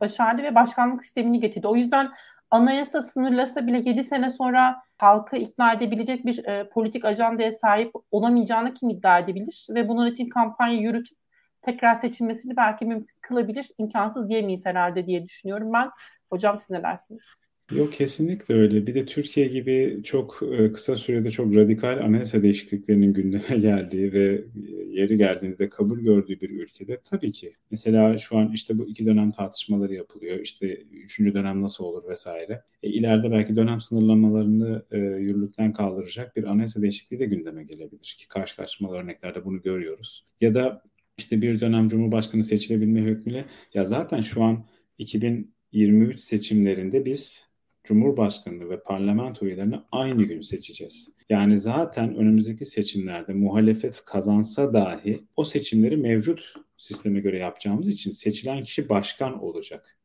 başardı 0.00 0.42
ve 0.42 0.54
başkanlık 0.54 1.04
sistemini 1.04 1.40
getirdi. 1.40 1.68
O 1.68 1.76
yüzden 1.76 2.10
anayasa 2.50 3.02
sınırlasa 3.02 3.66
bile 3.66 3.90
7 3.90 4.04
sene 4.04 4.30
sonra 4.30 4.82
halkı 4.98 5.36
ikna 5.36 5.72
edebilecek 5.72 6.26
bir 6.26 6.44
e, 6.44 6.68
politik 6.68 7.04
ajandaya 7.04 7.52
sahip 7.52 7.92
olamayacağını 8.10 8.74
kim 8.74 8.90
iddia 8.90 9.18
edebilir? 9.18 9.66
Ve 9.70 9.88
bunun 9.88 10.10
için 10.10 10.28
kampanya 10.28 10.78
yürütüp 10.78 11.18
tekrar 11.62 11.94
seçilmesini 11.94 12.56
belki 12.56 12.84
mümkün 12.84 13.20
kılabilir. 13.20 13.70
imkansız 13.78 14.28
diyemeyiz 14.28 14.66
herhalde 14.66 15.06
diye 15.06 15.24
düşünüyorum 15.24 15.72
ben. 15.72 15.90
Hocam 16.30 16.60
siz 16.60 16.70
ne 16.70 16.82
dersiniz? 16.82 17.45
Yok 17.70 17.92
kesinlikle 17.92 18.54
öyle. 18.54 18.86
Bir 18.86 18.94
de 18.94 19.06
Türkiye 19.06 19.46
gibi 19.46 20.00
çok 20.04 20.42
e, 20.58 20.72
kısa 20.72 20.96
sürede 20.96 21.30
çok 21.30 21.54
radikal 21.54 21.98
anayasa 22.04 22.42
değişikliklerinin 22.42 23.14
gündeme 23.14 23.58
geldiği 23.60 24.12
ve 24.12 24.44
yeri 24.90 25.16
geldiğinde 25.16 25.58
de 25.58 25.68
kabul 25.68 26.00
gördüğü 26.00 26.40
bir 26.40 26.50
ülkede 26.50 27.00
tabii 27.04 27.32
ki. 27.32 27.52
Mesela 27.70 28.18
şu 28.18 28.38
an 28.38 28.52
işte 28.52 28.78
bu 28.78 28.88
iki 28.88 29.06
dönem 29.06 29.30
tartışmaları 29.30 29.94
yapılıyor. 29.94 30.38
İşte 30.40 30.74
üçüncü 30.76 31.34
dönem 31.34 31.62
nasıl 31.62 31.84
olur 31.84 32.08
vesaire. 32.08 32.62
E, 32.82 32.88
ileride 32.90 33.30
belki 33.30 33.56
dönem 33.56 33.80
sınırlamalarını 33.80 34.82
e, 34.90 34.98
yürürlükten 34.98 35.72
kaldıracak 35.72 36.36
bir 36.36 36.44
anayasa 36.44 36.82
değişikliği 36.82 37.18
de 37.18 37.26
gündeme 37.26 37.64
gelebilir 37.64 38.14
ki 38.18 38.28
karşılaşmalı 38.28 38.96
örneklerde 38.96 39.44
bunu 39.44 39.62
görüyoruz. 39.62 40.24
Ya 40.40 40.54
da 40.54 40.82
işte 41.18 41.42
bir 41.42 41.60
dönem 41.60 41.88
Cumhurbaşkanı 41.88 42.44
seçilebilme 42.44 43.00
hükmüyle 43.00 43.44
ya 43.74 43.84
zaten 43.84 44.20
şu 44.20 44.42
an 44.42 44.64
2023 44.98 46.20
seçimlerinde 46.20 47.04
biz 47.04 47.55
Cumhurbaşkanı 47.86 48.70
ve 48.70 48.82
parlamento 48.82 49.46
üyelerini 49.46 49.80
aynı 49.92 50.22
gün 50.22 50.40
seçeceğiz. 50.40 51.10
Yani 51.30 51.58
zaten 51.58 52.16
önümüzdeki 52.16 52.64
seçimlerde 52.64 53.32
muhalefet 53.32 54.04
kazansa 54.04 54.72
dahi 54.72 55.24
o 55.36 55.44
seçimleri 55.44 55.96
mevcut 55.96 56.54
sisteme 56.76 57.20
göre 57.20 57.38
yapacağımız 57.38 57.88
için 57.88 58.12
seçilen 58.12 58.62
kişi 58.62 58.88
başkan 58.88 59.42
olacak. 59.42 59.98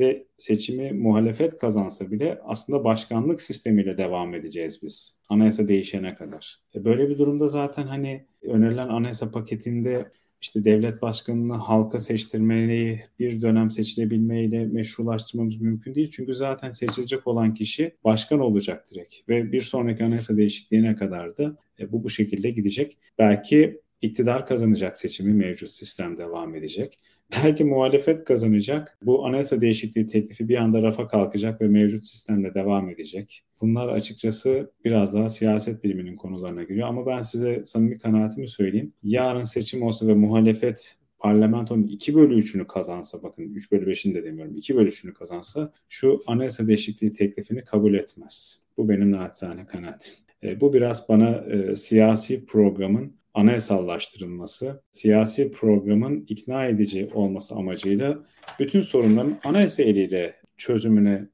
Ve 0.00 0.26
seçimi 0.36 0.92
muhalefet 0.92 1.58
kazansa 1.58 2.10
bile 2.10 2.40
aslında 2.44 2.84
başkanlık 2.84 3.42
sistemiyle 3.42 3.98
devam 3.98 4.34
edeceğiz 4.34 4.80
biz. 4.82 5.16
Anayasa 5.28 5.68
değişene 5.68 6.14
kadar. 6.14 6.60
E 6.74 6.84
böyle 6.84 7.08
bir 7.08 7.18
durumda 7.18 7.48
zaten 7.48 7.86
hani 7.86 8.26
önerilen 8.42 8.88
anayasa 8.88 9.30
paketinde 9.30 10.10
işte 10.44 10.64
devlet 10.64 11.02
başkanını 11.02 11.52
halka 11.52 12.00
seçtirmeyi 12.00 13.00
bir 13.18 13.42
dönem 13.42 13.70
seçilebilmeyle 13.70 14.64
meşrulaştırmamız 14.64 15.56
mümkün 15.56 15.94
değil. 15.94 16.10
Çünkü 16.10 16.34
zaten 16.34 16.70
seçilecek 16.70 17.26
olan 17.26 17.54
kişi 17.54 17.94
başkan 18.04 18.40
olacak 18.40 18.90
direkt 18.90 19.14
ve 19.28 19.52
bir 19.52 19.60
sonraki 19.60 20.04
anayasa 20.04 20.36
değişikliğine 20.36 20.96
kadar 20.96 21.36
da 21.36 21.56
e, 21.80 21.92
bu 21.92 22.04
bu 22.04 22.10
şekilde 22.10 22.50
gidecek. 22.50 22.98
Belki 23.18 23.80
iktidar 24.02 24.46
kazanacak 24.46 24.96
seçimi 24.98 25.32
mevcut 25.32 25.68
sistem 25.68 26.18
devam 26.18 26.54
edecek. 26.54 26.98
Belki 27.32 27.64
muhalefet 27.64 28.24
kazanacak. 28.24 28.98
Bu 29.02 29.26
anayasa 29.26 29.60
değişikliği 29.60 30.06
teklifi 30.06 30.48
bir 30.48 30.56
anda 30.56 30.82
rafa 30.82 31.08
kalkacak 31.08 31.60
ve 31.60 31.68
mevcut 31.68 32.06
sistemde 32.06 32.54
devam 32.54 32.90
edecek. 32.90 33.44
Bunlar 33.60 33.88
açıkçası 33.88 34.72
biraz 34.84 35.14
daha 35.14 35.28
siyaset 35.28 35.84
biliminin 35.84 36.16
konularına 36.16 36.62
giriyor. 36.62 36.88
Ama 36.88 37.06
ben 37.06 37.22
size 37.22 37.64
samimi 37.64 37.98
kanaatimi 37.98 38.48
söyleyeyim. 38.48 38.92
Yarın 39.02 39.42
seçim 39.42 39.82
olsa 39.82 40.06
ve 40.06 40.14
muhalefet 40.14 40.98
parlamentonun 41.18 41.82
2 41.82 42.14
bölü 42.14 42.38
3'ünü 42.38 42.66
kazansa 42.66 43.22
bakın 43.22 43.42
3 43.42 43.72
bölü 43.72 43.90
5'ini 43.90 44.14
de 44.14 44.24
demiyorum 44.24 44.56
2 44.56 44.76
bölü 44.76 44.88
3'ünü 44.88 45.12
kazansa 45.12 45.72
şu 45.88 46.18
anayasa 46.26 46.68
değişikliği 46.68 47.12
teklifini 47.12 47.64
kabul 47.64 47.94
etmez. 47.94 48.62
Bu 48.76 48.88
benim 48.88 49.12
naçizane 49.12 49.66
kanaatim. 49.66 50.14
E, 50.42 50.60
bu 50.60 50.72
biraz 50.72 51.08
bana 51.08 51.30
e, 51.30 51.76
siyasi 51.76 52.46
programın 52.46 53.16
anayasallaştırılması, 53.34 54.82
siyasi 54.90 55.50
programın 55.50 56.24
ikna 56.28 56.66
edici 56.66 57.10
olması 57.14 57.54
amacıyla 57.54 58.24
bütün 58.60 58.80
sorunların 58.80 59.38
anayasa 59.44 59.82
eliyle 59.82 60.36
çözümüne 60.56 61.28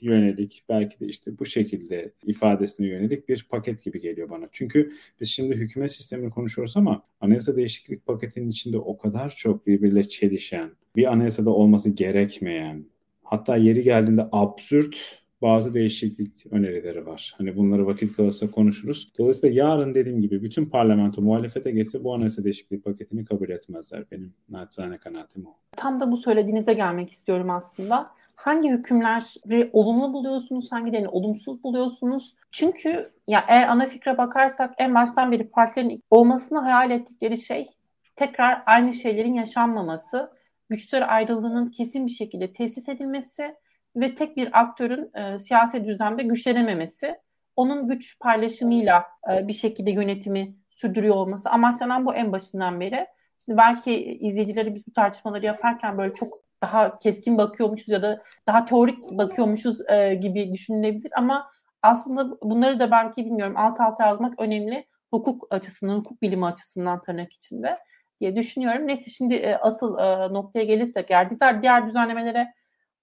yönelik 0.00 0.64
belki 0.68 1.00
de 1.00 1.06
işte 1.06 1.38
bu 1.38 1.44
şekilde 1.44 2.12
ifadesine 2.24 2.86
yönelik 2.86 3.28
bir 3.28 3.46
paket 3.50 3.84
gibi 3.84 4.00
geliyor 4.00 4.30
bana. 4.30 4.48
Çünkü 4.52 4.92
biz 5.20 5.28
şimdi 5.28 5.56
hükümet 5.56 5.92
sistemini 5.92 6.30
konuşuyoruz 6.30 6.76
ama 6.76 7.02
anayasa 7.20 7.56
değişiklik 7.56 8.06
paketinin 8.06 8.50
içinde 8.50 8.78
o 8.78 8.98
kadar 8.98 9.30
çok 9.30 9.66
birbiriyle 9.66 10.08
çelişen, 10.08 10.70
bir 10.96 11.12
anayasada 11.12 11.50
olması 11.50 11.90
gerekmeyen, 11.90 12.84
hatta 13.22 13.56
yeri 13.56 13.82
geldiğinde 13.82 14.28
absürt 14.32 15.22
bazı 15.42 15.74
değişiklik 15.74 16.46
önerileri 16.50 17.06
var. 17.06 17.34
Hani 17.38 17.56
bunları 17.56 17.86
vakit 17.86 18.16
kalırsa 18.16 18.50
konuşuruz. 18.50 19.12
Dolayısıyla 19.18 19.64
yarın 19.64 19.94
dediğim 19.94 20.20
gibi 20.20 20.42
bütün 20.42 20.66
parlamento 20.66 21.22
muhalefete 21.22 21.70
geçse 21.70 22.04
bu 22.04 22.14
anayasa 22.14 22.44
değişiklik 22.44 22.84
paketini 22.84 23.24
kabul 23.24 23.50
etmezler. 23.50 24.04
Benim 24.10 24.34
naçizane 24.48 24.98
kanaatim 24.98 25.46
o. 25.46 25.56
Tam 25.76 26.00
da 26.00 26.12
bu 26.12 26.16
söylediğinize 26.16 26.72
gelmek 26.72 27.10
istiyorum 27.10 27.50
aslında. 27.50 28.10
Hangi 28.34 28.70
hükümleri 28.70 29.70
olumlu 29.72 30.12
buluyorsunuz, 30.12 30.72
hangilerini 30.72 31.08
olumsuz 31.08 31.64
buluyorsunuz? 31.64 32.34
Çünkü 32.52 33.10
ya 33.26 33.44
eğer 33.48 33.68
ana 33.68 33.86
fikre 33.86 34.18
bakarsak 34.18 34.74
en 34.78 34.94
baştan 34.94 35.32
beri 35.32 35.48
partilerin 35.48 36.02
olmasını 36.10 36.58
hayal 36.58 36.90
ettikleri 36.90 37.38
şey 37.38 37.68
tekrar 38.16 38.62
aynı 38.66 38.94
şeylerin 38.94 39.34
yaşanmaması, 39.34 40.30
güçler 40.70 41.14
ayrılığının 41.14 41.70
kesin 41.70 42.06
bir 42.06 42.12
şekilde 42.12 42.52
tesis 42.52 42.88
edilmesi 42.88 43.54
ve 43.96 44.14
tek 44.14 44.36
bir 44.36 44.60
aktörün 44.60 45.10
e, 45.14 45.38
siyasi 45.38 45.84
düzlemde 45.84 46.22
güçlenememesi, 46.22 47.16
onun 47.56 47.88
güç 47.88 48.18
paylaşımıyla 48.20 49.04
e, 49.32 49.48
bir 49.48 49.52
şekilde 49.52 49.90
yönetimi 49.90 50.54
sürdürüyor 50.70 51.14
olması. 51.14 51.50
Amaçlanan 51.50 52.06
bu 52.06 52.14
en 52.14 52.32
başından 52.32 52.80
beri. 52.80 53.06
Şimdi 53.44 53.58
belki 53.58 54.04
izleyicileri 54.04 54.74
biz 54.74 54.86
bu 54.86 54.92
tartışmaları 54.92 55.46
yaparken 55.46 55.98
böyle 55.98 56.14
çok 56.14 56.38
daha 56.62 56.98
keskin 56.98 57.38
bakıyormuşuz 57.38 57.88
ya 57.88 58.02
da 58.02 58.22
daha 58.46 58.64
teorik 58.64 59.10
bakıyormuşuz 59.10 59.90
e, 59.90 60.14
gibi 60.14 60.52
düşünülebilir 60.52 61.10
ama 61.16 61.50
aslında 61.82 62.40
bunları 62.42 62.80
da 62.80 62.90
belki 62.90 63.24
bilmiyorum 63.24 63.54
alt 63.56 63.80
alta 63.80 64.06
yazmak 64.06 64.40
önemli 64.40 64.86
hukuk 65.10 65.46
açısından, 65.50 65.96
hukuk 65.96 66.22
bilimi 66.22 66.46
açısından 66.46 67.00
tırnak 67.00 67.32
içinde. 67.32 67.76
diye 68.20 68.36
düşünüyorum. 68.36 68.86
Neyse 68.86 69.10
şimdi 69.10 69.34
e, 69.34 69.56
asıl 69.56 69.98
e, 69.98 70.32
noktaya 70.32 70.64
gelirsek 70.64 71.10
eğer 71.10 71.30
diğer, 71.30 71.62
diğer 71.62 71.86
düzenlemelere 71.86 72.54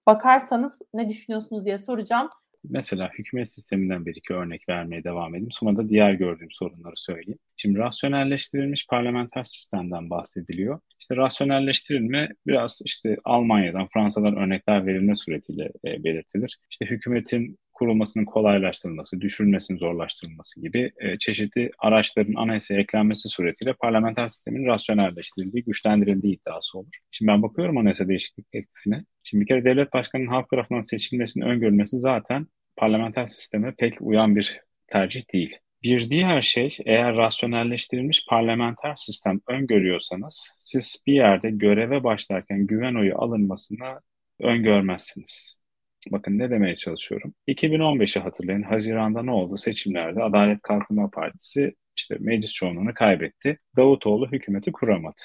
bakarsanız 0.08 0.82
ne 0.94 1.10
düşünüyorsunuz 1.10 1.65
diye 1.65 1.78
soracağım. 1.78 2.30
Mesela 2.70 3.10
hükümet 3.18 3.52
sisteminden 3.52 4.06
bir 4.06 4.15
iki 4.15 4.34
örnek 4.34 4.70
vermeye 4.70 5.04
devam 5.04 5.36
edeyim. 5.36 5.52
Sonra 5.52 5.78
da 5.78 5.89
diğer 5.89 6.13
gördüğüm 6.13 6.52
sorunları 6.52 6.94
söyleyeyim. 6.96 7.39
Şimdi 7.58 7.80
rasyonelleştirilmiş 7.80 8.88
parlamenter 8.88 9.44
sistemden 9.44 10.10
bahsediliyor. 10.10 10.80
İşte 11.00 11.15
rasyonelleştirilme 11.15 12.30
biraz 12.48 12.82
işte 12.86 13.18
Almanya'dan, 13.24 13.88
Fransa'dan 13.94 14.38
örnekler 14.38 14.86
verilme 14.86 15.15
suretiyle 15.15 15.72
e, 15.86 16.04
belirtilir. 16.04 16.58
İşte 16.72 16.86
hükümetin 16.86 17.58
kurulmasının 17.76 18.26
kolaylaştırılması, 18.26 19.22
düşürülmesinin 19.22 19.78
zorlaştırılması 19.78 20.62
gibi 20.62 20.92
e, 21.00 21.18
çeşitli 21.18 21.72
araçların 21.80 22.34
anayasaya 22.34 22.82
eklenmesi 22.82 23.30
suretiyle 23.30 23.74
parlamenter 23.74 24.30
sistemin 24.30 24.66
rasyonelleştirildiği, 24.66 25.64
güçlendirildiği 25.64 26.36
iddiası 26.36 26.80
olur. 26.80 27.00
Şimdi 27.12 27.32
ben 27.32 27.42
bakıyorum 27.42 27.78
anayasa 27.78 28.08
değişiklik 28.08 28.52
teklifine. 28.52 28.98
Şimdi 29.24 29.42
bir 29.42 29.48
kere 29.48 29.66
devlet 29.66 29.94
başkanının 29.94 30.28
halk 30.28 30.50
tarafından 30.50 30.82
seçilmesinin 30.82 31.46
öngörülmesi 31.46 32.00
zaten 32.00 32.48
parlamenter 32.76 33.28
sisteme 33.28 33.74
pek 33.78 34.02
uyan 34.02 34.36
bir 34.36 34.62
tercih 34.88 35.34
değil. 35.34 35.58
Bir 35.84 36.10
diğer 36.10 36.42
şey 36.42 36.78
eğer 36.86 37.16
rasyonelleştirilmiş 37.16 38.26
parlamenter 38.30 38.96
sistem 38.96 39.40
öngörüyorsanız 39.48 40.58
siz 40.60 41.04
bir 41.08 41.14
yerde 41.14 41.50
göreve 41.50 42.04
başlarken 42.04 42.68
güven 42.68 42.96
oyu 42.96 43.18
alınmasını 43.18 44.00
öngörmezsiniz. 44.40 45.64
Bakın 46.12 46.39
ne 46.39 46.50
demeye 46.50 46.76
çalışıyorum. 46.76 47.34
2015'i 47.48 48.22
hatırlayın. 48.22 48.63
Haziranda 48.63 49.24
ne 49.24 49.32
oldu? 49.32 49.58
Seçimlerde 49.58 50.24
Adalet 50.24 50.62
Kalkınma 50.62 51.10
Partisi 51.10 51.76
işte 51.98 52.18
meclis 52.20 52.54
çoğunluğunu 52.54 52.94
kaybetti. 52.94 53.60
Davutoğlu 53.78 54.32
hükümeti 54.32 54.72
kuramadı. 54.72 55.22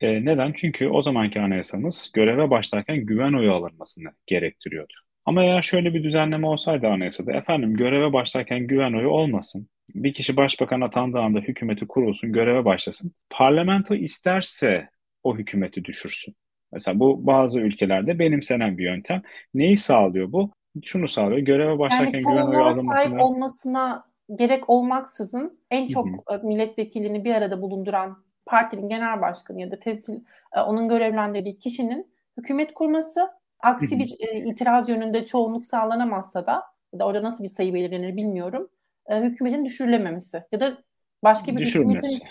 E, 0.00 0.24
neden? 0.24 0.52
Çünkü 0.56 0.88
o 0.88 1.02
zamanki 1.02 1.40
anayasamız 1.40 2.10
göreve 2.14 2.50
başlarken 2.50 3.06
güven 3.06 3.32
oyu 3.32 3.52
alınmasını 3.52 4.08
gerektiriyordu. 4.26 4.92
Ama 5.24 5.44
eğer 5.44 5.62
şöyle 5.62 5.94
bir 5.94 6.04
düzenleme 6.04 6.46
olsaydı 6.46 6.88
anayasada, 6.88 7.32
efendim 7.32 7.76
göreve 7.76 8.12
başlarken 8.12 8.66
güven 8.66 8.92
oyu 8.92 9.08
olmasın. 9.08 9.68
Bir 9.94 10.12
kişi 10.12 10.36
başbakan 10.36 10.80
atandığı 10.80 11.18
anda 11.18 11.38
hükümeti 11.40 11.86
kurulsun, 11.86 12.32
göreve 12.32 12.64
başlasın. 12.64 13.12
Parlamento 13.30 13.94
isterse 13.94 14.88
o 15.22 15.36
hükümeti 15.36 15.84
düşürsün. 15.84 16.34
Mesela 16.74 17.00
bu 17.00 17.26
bazı 17.26 17.60
ülkelerde 17.60 18.18
benimsenen 18.18 18.78
bir 18.78 18.84
yöntem. 18.84 19.22
Neyi 19.54 19.76
sağlıyor 19.76 20.32
bu? 20.32 20.50
Şunu 20.82 21.08
sağlıyor. 21.08 21.38
Göreve 21.38 21.78
başlarken 21.78 22.18
yani 22.18 22.36
güven 22.36 22.46
oyu 22.46 22.64
alınmasına... 22.64 22.96
sahip 22.96 23.20
olmasına 23.20 24.04
gerek 24.34 24.70
olmaksızın 24.70 25.58
en 25.70 25.88
çok 25.88 26.06
Hı-hı. 26.06 26.38
E, 26.38 26.46
milletvekilini 26.46 27.24
bir 27.24 27.34
arada 27.34 27.62
bulunduran 27.62 28.24
partinin 28.46 28.88
genel 28.88 29.20
başkanı 29.20 29.60
ya 29.60 29.70
da 29.70 29.78
temsil 29.78 30.20
e, 30.56 30.60
onun 30.60 30.88
görevlendirdiği 30.88 31.58
kişinin 31.58 32.14
hükümet 32.36 32.74
kurması 32.74 33.30
aksi 33.60 33.98
bir 33.98 34.16
e, 34.18 34.38
itiraz 34.38 34.88
yönünde 34.88 35.26
çoğunluk 35.26 35.66
sağlanamazsa 35.66 36.46
da 36.46 36.62
ya 36.92 36.98
da 36.98 37.06
orada 37.06 37.22
nasıl 37.22 37.44
bir 37.44 37.48
sayı 37.48 37.74
belirlenir 37.74 38.16
bilmiyorum. 38.16 38.68
E, 39.06 39.20
hükümetin 39.20 39.64
düşürülememesi 39.64 40.42
ya 40.52 40.60
da 40.60 40.78
başka 41.22 41.56
bir 41.56 41.66
hükümetin 41.66 42.22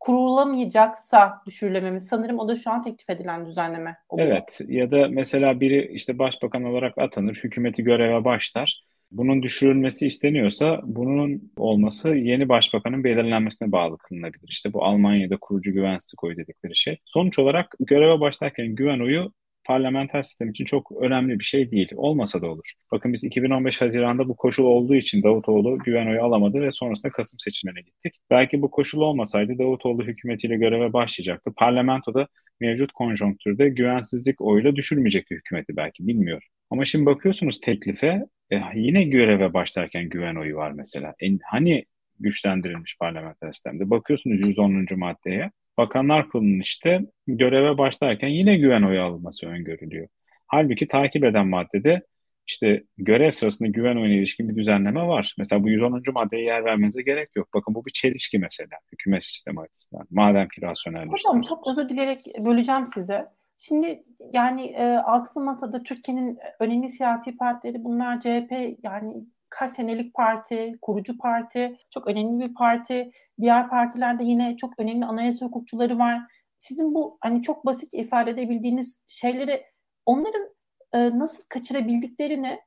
kurulamayacaksa 0.00 1.42
düşürülememiz. 1.46 2.06
Sanırım 2.06 2.38
o 2.38 2.48
da 2.48 2.56
şu 2.56 2.70
an 2.70 2.82
teklif 2.82 3.10
edilen 3.10 3.46
düzenleme 3.46 3.96
oluyor. 4.08 4.28
Evet 4.28 4.60
ya 4.68 4.90
da 4.90 5.08
mesela 5.08 5.60
biri 5.60 5.92
işte 5.92 6.18
başbakan 6.18 6.64
olarak 6.64 6.98
atanır, 6.98 7.40
hükümeti 7.44 7.84
göreve 7.84 8.24
başlar. 8.24 8.82
Bunun 9.10 9.42
düşürülmesi 9.42 10.06
isteniyorsa 10.06 10.80
bunun 10.84 11.52
olması 11.56 12.14
yeni 12.14 12.48
başbakanın 12.48 13.04
belirlenmesine 13.04 13.72
bağlı 13.72 13.98
kılınabilir. 13.98 14.48
İşte 14.48 14.72
bu 14.72 14.84
Almanya'da 14.84 15.36
kurucu 15.40 15.72
güven 15.72 15.98
oyu 16.22 16.36
dedikleri 16.36 16.76
şey. 16.76 16.98
Sonuç 17.04 17.38
olarak 17.38 17.74
göreve 17.80 18.20
başlarken 18.20 18.74
güven 18.74 19.00
oyu 19.00 19.32
parlamenter 19.68 20.22
sistem 20.22 20.50
için 20.50 20.64
çok 20.64 20.92
önemli 21.02 21.38
bir 21.38 21.44
şey 21.44 21.70
değil. 21.70 21.88
Olmasa 21.96 22.42
da 22.42 22.46
olur. 22.46 22.72
Bakın 22.92 23.12
biz 23.12 23.24
2015 23.24 23.80
Haziran'da 23.80 24.28
bu 24.28 24.36
koşul 24.36 24.64
olduğu 24.64 24.94
için 24.94 25.22
Davutoğlu 25.22 25.78
güven 25.78 26.06
oyu 26.06 26.22
alamadı 26.22 26.60
ve 26.60 26.72
sonrasında 26.72 27.12
Kasım 27.12 27.38
seçimlerine 27.38 27.80
gittik. 27.80 28.14
Belki 28.30 28.62
bu 28.62 28.70
koşul 28.70 29.00
olmasaydı 29.00 29.58
Davutoğlu 29.58 30.04
hükümetiyle 30.04 30.56
göreve 30.56 30.92
başlayacaktı. 30.92 31.52
Parlamentoda 31.56 32.28
mevcut 32.60 32.92
konjonktürde 32.92 33.68
güvensizlik 33.68 34.40
oyuyla 34.40 34.76
düşürmeyecekti 34.76 35.34
hükümeti 35.34 35.76
belki 35.76 36.06
bilmiyorum. 36.06 36.48
Ama 36.70 36.84
şimdi 36.84 37.06
bakıyorsunuz 37.06 37.60
teklife 37.60 38.26
e, 38.50 38.60
yine 38.74 39.04
göreve 39.04 39.54
başlarken 39.54 40.08
güven 40.08 40.34
oyu 40.34 40.56
var 40.56 40.70
mesela. 40.72 41.14
E, 41.22 41.26
hani 41.50 41.84
güçlendirilmiş 42.20 42.96
parlamenter 43.00 43.52
sistemde 43.52 43.90
bakıyorsunuz 43.90 44.40
110. 44.40 44.86
maddeye 44.96 45.50
Bakanlar 45.78 46.28
Kurulu'nun 46.28 46.60
işte 46.60 47.00
göreve 47.26 47.78
başlarken 47.78 48.28
yine 48.28 48.56
güven 48.56 48.82
oyu 48.82 49.02
alınması 49.02 49.46
öngörülüyor. 49.46 50.08
Halbuki 50.46 50.88
takip 50.88 51.24
eden 51.24 51.46
maddede 51.48 52.02
işte 52.46 52.84
görev 52.96 53.30
sırasında 53.30 53.68
güven 53.68 53.96
oyuna 53.96 54.14
ilişkin 54.14 54.48
bir 54.48 54.56
düzenleme 54.56 55.06
var. 55.06 55.34
Mesela 55.38 55.62
bu 55.62 55.68
110. 55.68 56.02
maddeye 56.14 56.44
yer 56.44 56.64
vermenize 56.64 57.02
gerek 57.02 57.28
yok. 57.36 57.48
Bakın 57.54 57.74
bu 57.74 57.86
bir 57.86 57.90
çelişki 57.90 58.38
mesela 58.38 58.78
hükümet 58.92 59.24
sistemi 59.24 59.60
açısından. 59.60 60.06
Madem 60.10 60.48
ki 60.48 60.62
rasyonelleştirme. 60.62 61.12
Hocam 61.12 61.42
çok 61.42 61.66
özür 61.66 61.88
dileyerek 61.88 62.26
böleceğim 62.44 62.86
size. 62.86 63.26
Şimdi 63.58 64.04
yani 64.32 64.66
e, 64.66 64.84
altılı 64.84 65.44
masada 65.44 65.82
Türkiye'nin 65.82 66.38
önemli 66.60 66.88
siyasi 66.88 67.36
partileri 67.36 67.84
bunlar 67.84 68.20
CHP 68.20 68.52
yani 68.82 69.14
kaç 69.50 69.70
senelik 69.70 70.14
parti, 70.14 70.78
kurucu 70.82 71.18
parti, 71.18 71.76
çok 71.90 72.06
önemli 72.06 72.48
bir 72.48 72.54
parti. 72.54 73.10
Diğer 73.40 73.68
partilerde 73.68 74.24
yine 74.24 74.56
çok 74.56 74.80
önemli 74.80 75.04
anayasa 75.04 75.46
hukukçuları 75.46 75.98
var. 75.98 76.20
Sizin 76.56 76.94
bu 76.94 77.18
hani 77.20 77.42
çok 77.42 77.66
basit 77.66 77.94
ifade 77.94 78.30
edebildiğiniz 78.30 79.02
şeyleri 79.06 79.64
onların 80.06 80.48
e, 80.92 81.18
nasıl 81.18 81.44
kaçırabildiklerini 81.48 82.60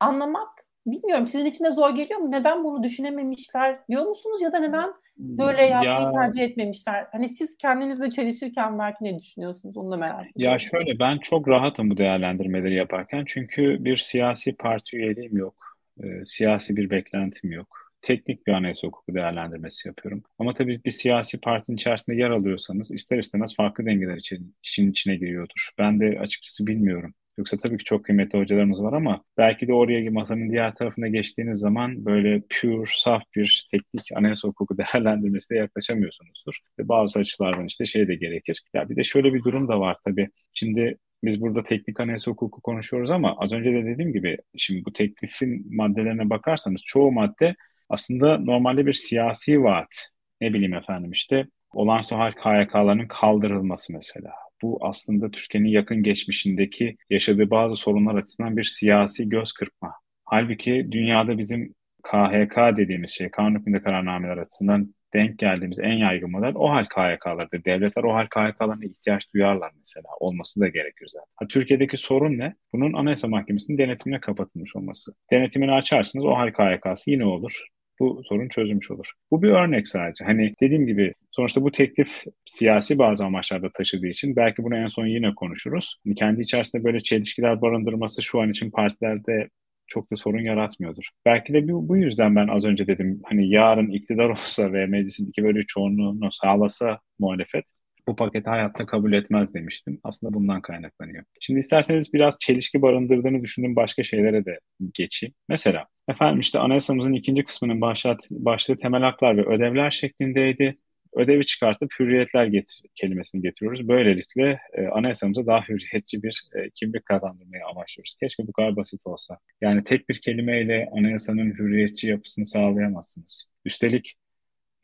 anlamak 0.00 0.48
bilmiyorum. 0.86 1.26
Sizin 1.26 1.46
için 1.46 1.64
de 1.64 1.70
zor 1.70 1.94
geliyor 1.94 2.20
mu? 2.20 2.30
Neden 2.30 2.64
bunu 2.64 2.82
düşünememişler 2.82 3.78
diyor 3.90 4.06
musunuz 4.06 4.42
ya 4.42 4.52
da 4.52 4.58
neden 4.58 4.92
böyle 5.16 5.62
yapmayı 5.62 6.00
ya, 6.00 6.10
tercih 6.10 6.42
etmemişler? 6.42 7.06
Hani 7.12 7.28
siz 7.28 7.56
kendinizle 7.56 8.10
çalışırken 8.10 8.78
belki 8.78 9.04
ne 9.04 9.18
düşünüyorsunuz? 9.18 9.76
Onu 9.76 9.90
da 9.90 9.96
merak 9.96 10.12
ediyorum. 10.12 10.52
Ya 10.52 10.58
şöyle 10.58 10.98
ben 10.98 11.18
çok 11.18 11.48
rahatım 11.48 11.90
bu 11.90 11.96
değerlendirmeleri 11.96 12.74
yaparken. 12.74 13.24
Çünkü 13.26 13.84
bir 13.84 13.96
siyasi 13.96 14.56
parti 14.56 14.96
üyeliğim 14.96 15.36
yok 15.36 15.71
e, 16.02 16.26
siyasi 16.26 16.76
bir 16.76 16.90
beklentim 16.90 17.52
yok. 17.52 17.78
Teknik 18.02 18.46
bir 18.46 18.52
anayasa 18.52 18.86
hukuku 18.88 19.14
değerlendirmesi 19.14 19.88
yapıyorum. 19.88 20.22
Ama 20.38 20.54
tabii 20.54 20.80
bir 20.84 20.90
siyasi 20.90 21.40
partinin 21.40 21.76
içerisinde 21.76 22.16
yer 22.16 22.30
alıyorsanız 22.30 22.92
ister 22.92 23.18
istemez 23.18 23.56
farklı 23.56 23.86
dengeler 23.86 24.16
için, 24.16 24.56
için 24.62 24.90
içine 24.90 25.16
giriyordur. 25.16 25.70
Ben 25.78 26.00
de 26.00 26.18
açıkçası 26.20 26.66
bilmiyorum. 26.66 27.14
Yoksa 27.38 27.56
tabii 27.58 27.78
ki 27.78 27.84
çok 27.84 28.04
kıymetli 28.04 28.38
hocalarımız 28.38 28.82
var 28.82 28.92
ama 28.92 29.24
belki 29.38 29.68
de 29.68 29.72
oraya 29.74 30.10
masanın 30.10 30.50
diğer 30.50 30.74
tarafına 30.74 31.08
geçtiğiniz 31.08 31.58
zaman 31.58 32.04
böyle 32.04 32.42
pure, 32.50 32.90
saf 32.94 33.22
bir 33.36 33.66
teknik 33.70 34.12
anayasa 34.16 34.48
hukuku 34.48 34.78
değerlendirmesine 34.78 35.58
yaklaşamıyorsunuzdur. 35.58 36.58
Ve 36.78 36.88
bazı 36.88 37.18
açılardan 37.18 37.66
işte 37.66 37.86
şey 37.86 38.08
de 38.08 38.14
gerekir. 38.14 38.62
Ya 38.74 38.88
bir 38.88 38.96
de 38.96 39.02
şöyle 39.02 39.34
bir 39.34 39.44
durum 39.44 39.68
da 39.68 39.80
var 39.80 39.96
tabii. 40.04 40.28
Şimdi 40.52 40.98
biz 41.24 41.40
burada 41.40 41.62
teknik 41.62 42.00
anayasa 42.00 42.30
hukuku 42.30 42.60
konuşuyoruz 42.60 43.10
ama 43.10 43.36
az 43.38 43.52
önce 43.52 43.72
de 43.72 43.84
dediğim 43.84 44.12
gibi 44.12 44.38
şimdi 44.56 44.84
bu 44.84 44.92
teklifin 44.92 45.76
maddelerine 45.76 46.30
bakarsanız 46.30 46.82
çoğu 46.86 47.12
madde 47.12 47.54
aslında 47.88 48.38
normalde 48.38 48.86
bir 48.86 48.92
siyasi 48.92 49.62
vaat. 49.62 50.08
Ne 50.40 50.54
bileyim 50.54 50.74
efendim 50.74 51.10
işte 51.10 51.46
olağanüstü 51.72 52.14
hal 52.14 52.32
KYK'ların 52.32 53.08
kaldırılması 53.08 53.92
mesela. 53.92 54.30
Bu 54.62 54.78
aslında 54.82 55.30
Türkiye'nin 55.30 55.68
yakın 55.68 56.02
geçmişindeki 56.02 56.96
yaşadığı 57.10 57.50
bazı 57.50 57.76
sorunlar 57.76 58.14
açısından 58.14 58.56
bir 58.56 58.64
siyasi 58.64 59.28
göz 59.28 59.52
kırpma. 59.52 59.92
Halbuki 60.24 60.88
dünyada 60.90 61.38
bizim 61.38 61.74
KHK 62.02 62.56
dediğimiz 62.76 63.10
şey, 63.10 63.30
kanun 63.30 63.58
hükmünde 63.58 63.80
kararnameler 63.80 64.36
açısından 64.36 64.94
denk 65.14 65.38
geldiğimiz 65.38 65.78
en 65.78 65.92
yaygın 65.92 66.30
model 66.30 66.52
o 66.54 66.70
hal 66.70 66.84
KHK'larıdır. 66.84 67.64
Devletler 67.64 68.04
o 68.04 68.14
hal 68.14 68.26
KHK'larına 68.26 68.84
ihtiyaç 68.84 69.34
duyarlar 69.34 69.72
mesela. 69.78 70.08
Olması 70.20 70.60
da 70.60 70.68
gerekir 70.68 71.06
zaten. 71.08 71.26
Ha, 71.36 71.46
Türkiye'deki 71.48 71.96
sorun 71.96 72.38
ne? 72.38 72.54
Bunun 72.72 72.92
Anayasa 72.92 73.28
Mahkemesi'nin 73.28 73.78
denetimine 73.78 74.20
kapatılmış 74.20 74.76
olması. 74.76 75.12
Denetimini 75.32 75.72
açarsınız 75.72 76.24
o 76.24 76.34
hal 76.34 76.50
KHK'sı 76.50 77.10
yine 77.10 77.24
olur. 77.24 77.66
Bu 78.00 78.22
sorun 78.24 78.48
çözülmüş 78.48 78.90
olur. 78.90 79.12
Bu 79.30 79.42
bir 79.42 79.48
örnek 79.48 79.88
sadece. 79.88 80.24
Hani 80.24 80.54
dediğim 80.60 80.86
gibi 80.86 81.14
sonuçta 81.30 81.62
bu 81.62 81.72
teklif 81.72 82.24
siyasi 82.46 82.98
bazı 82.98 83.24
amaçlarda 83.24 83.70
taşıdığı 83.72 84.06
için 84.06 84.36
belki 84.36 84.62
bunu 84.62 84.76
en 84.76 84.88
son 84.88 85.06
yine 85.06 85.34
konuşuruz. 85.34 85.96
Hani 86.04 86.14
kendi 86.14 86.40
içerisinde 86.42 86.84
böyle 86.84 87.00
çelişkiler 87.00 87.60
barındırması 87.60 88.22
şu 88.22 88.40
an 88.40 88.50
için 88.50 88.70
partilerde 88.70 89.48
çok 89.92 90.12
da 90.12 90.16
sorun 90.16 90.40
yaratmıyordur. 90.40 91.08
Belki 91.26 91.52
de 91.54 91.68
bu, 91.68 91.88
bu 91.88 91.96
yüzden 91.96 92.36
ben 92.36 92.48
az 92.48 92.64
önce 92.64 92.86
dedim 92.86 93.20
hani 93.24 93.48
yarın 93.48 93.90
iktidar 93.90 94.28
olsa 94.30 94.72
ve 94.72 94.86
meclisin 94.86 95.28
iki 95.28 95.44
bölü 95.44 95.66
çoğunluğunu 95.66 96.32
sağlasa 96.32 96.98
muhalefet 97.18 97.64
bu 98.08 98.16
paketi 98.16 98.50
hayatta 98.50 98.86
kabul 98.86 99.12
etmez 99.12 99.54
demiştim. 99.54 100.00
Aslında 100.04 100.34
bundan 100.34 100.60
kaynaklanıyor. 100.60 101.24
Şimdi 101.40 101.60
isterseniz 101.60 102.12
biraz 102.14 102.38
çelişki 102.40 102.82
barındırdığını 102.82 103.42
düşündüğüm 103.42 103.76
başka 103.76 104.02
şeylere 104.02 104.44
de 104.44 104.58
geçeyim. 104.94 105.34
Mesela 105.48 105.86
efendim 106.08 106.40
işte 106.40 106.58
anayasamızın 106.58 107.12
ikinci 107.12 107.44
kısmının 107.44 107.80
başlat, 107.80 108.18
başlığı 108.30 108.78
temel 108.78 109.02
haklar 109.02 109.36
ve 109.36 109.46
ödevler 109.46 109.90
şeklindeydi. 109.90 110.78
Ödevi 111.16 111.46
çıkartıp 111.46 111.90
hürriyetler 112.00 112.46
getir 112.46 112.82
kelimesini 112.94 113.42
getiriyoruz. 113.42 113.88
Böylelikle 113.88 114.60
e, 114.72 114.86
anayasamıza 114.86 115.46
daha 115.46 115.62
hürriyetçi 115.68 116.22
bir 116.22 116.42
e, 116.54 116.70
kimlik 116.74 117.06
kazandırmaya 117.06 117.66
amaçlıyoruz. 117.66 118.16
Keşke 118.20 118.46
bu 118.46 118.52
kadar 118.52 118.76
basit 118.76 119.00
olsa. 119.04 119.38
Yani 119.60 119.84
tek 119.84 120.08
bir 120.08 120.20
kelimeyle 120.20 120.88
anayasanın 120.92 121.50
hürriyetçi 121.50 122.08
yapısını 122.08 122.46
sağlayamazsınız. 122.46 123.50
Üstelik 123.64 124.14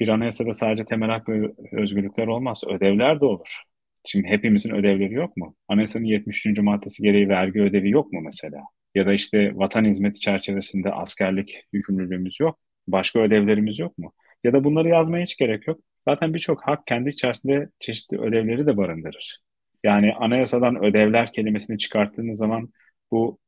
bir 0.00 0.08
anayasada 0.08 0.52
sadece 0.52 0.84
temel 0.84 1.10
hak 1.10 1.28
ve 1.28 1.52
özgürlükler 1.72 2.26
olmaz. 2.26 2.62
Ödevler 2.66 3.20
de 3.20 3.24
olur. 3.24 3.62
Şimdi 4.06 4.28
hepimizin 4.28 4.70
ödevleri 4.74 5.14
yok 5.14 5.36
mu? 5.36 5.56
Anayasanın 5.68 6.04
73. 6.04 6.46
maddesi 6.62 7.02
gereği 7.02 7.28
vergi 7.28 7.62
ödevi 7.62 7.90
yok 7.90 8.12
mu 8.12 8.20
mesela? 8.20 8.62
Ya 8.94 9.06
da 9.06 9.12
işte 9.12 9.52
vatan 9.56 9.84
hizmeti 9.84 10.20
çerçevesinde 10.20 10.92
askerlik 10.92 11.64
yükümlülüğümüz 11.72 12.40
yok. 12.40 12.58
Başka 12.88 13.20
ödevlerimiz 13.20 13.78
yok 13.78 13.98
mu? 13.98 14.12
Ya 14.44 14.52
da 14.52 14.64
bunları 14.64 14.88
yazmaya 14.88 15.24
hiç 15.24 15.36
gerek 15.36 15.66
yok. 15.68 15.80
Zaten 16.08 16.34
birçok 16.34 16.62
hak 16.68 16.86
kendi 16.86 17.08
içerisinde 17.08 17.68
çeşitli 17.80 18.20
ödevleri 18.20 18.66
de 18.66 18.76
barındırır. 18.76 19.38
Yani 19.84 20.14
anayasadan 20.14 20.84
ödevler 20.84 21.32
kelimesini 21.32 21.78
çıkarttığınız 21.78 22.38
zaman 22.38 22.68
bu 23.10 23.38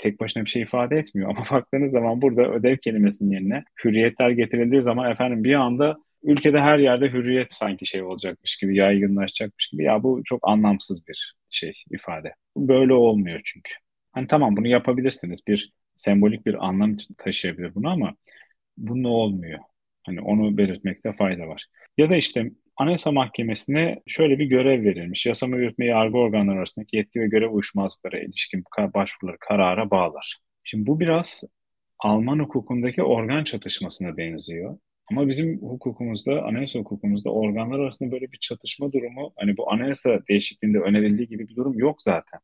tek 0.00 0.20
başına 0.20 0.44
bir 0.44 0.50
şey 0.50 0.62
ifade 0.62 0.96
etmiyor. 0.98 1.30
Ama 1.30 1.44
baktığınız 1.52 1.92
zaman 1.92 2.22
burada 2.22 2.42
ödev 2.42 2.76
kelimesinin 2.76 3.30
yerine 3.30 3.64
hürriyetler 3.84 4.30
getirildiği 4.30 4.82
zaman 4.82 5.10
efendim 5.10 5.44
bir 5.44 5.54
anda 5.54 5.96
ülkede 6.22 6.60
her 6.60 6.78
yerde 6.78 7.08
hürriyet 7.08 7.52
sanki 7.52 7.86
şey 7.86 8.02
olacakmış 8.02 8.56
gibi, 8.56 8.76
yaygınlaşacakmış 8.76 9.68
gibi. 9.68 9.84
Ya 9.84 10.02
bu 10.02 10.22
çok 10.24 10.48
anlamsız 10.48 11.08
bir 11.08 11.34
şey 11.50 11.72
ifade. 11.90 12.34
Böyle 12.56 12.92
olmuyor 12.94 13.40
çünkü. 13.44 13.72
Hani 14.12 14.26
tamam 14.26 14.56
bunu 14.56 14.66
yapabilirsiniz. 14.68 15.40
Bir 15.48 15.72
sembolik 15.96 16.46
bir 16.46 16.66
anlam 16.66 16.96
taşıyabilir 17.18 17.74
bunu 17.74 17.90
ama 17.90 18.14
bunun 18.76 19.04
olmuyor. 19.04 19.58
Hani 20.06 20.20
onu 20.20 20.56
belirtmekte 20.56 21.12
fayda 21.12 21.48
var. 21.48 21.66
Ya 21.98 22.10
da 22.10 22.16
işte 22.16 22.50
Anayasa 22.76 23.12
Mahkemesi'ne 23.12 24.02
şöyle 24.06 24.38
bir 24.38 24.46
görev 24.46 24.84
verilmiş. 24.84 25.26
Yasama 25.26 25.56
yürütme 25.56 25.86
yargı 25.86 26.18
organları 26.18 26.58
arasındaki 26.58 26.96
yetki 26.96 27.20
ve 27.20 27.26
görev 27.26 27.50
uyuşmazlıklara 27.50 28.18
ilişkin 28.18 28.64
başvuruları 28.94 29.36
karara 29.40 29.90
bağlar. 29.90 30.38
Şimdi 30.64 30.86
bu 30.86 31.00
biraz 31.00 31.44
Alman 31.98 32.38
hukukundaki 32.38 33.02
organ 33.02 33.44
çatışmasına 33.44 34.16
benziyor. 34.16 34.78
Ama 35.10 35.28
bizim 35.28 35.62
hukukumuzda, 35.62 36.42
anayasa 36.42 36.78
hukukumuzda 36.78 37.30
organlar 37.30 37.78
arasında 37.78 38.10
böyle 38.10 38.32
bir 38.32 38.38
çatışma 38.38 38.92
durumu, 38.92 39.32
hani 39.36 39.56
bu 39.56 39.72
anayasa 39.72 40.20
değişikliğinde 40.28 40.78
önerildiği 40.78 41.28
gibi 41.28 41.48
bir 41.48 41.56
durum 41.56 41.78
yok 41.78 42.02
zaten. 42.02 42.40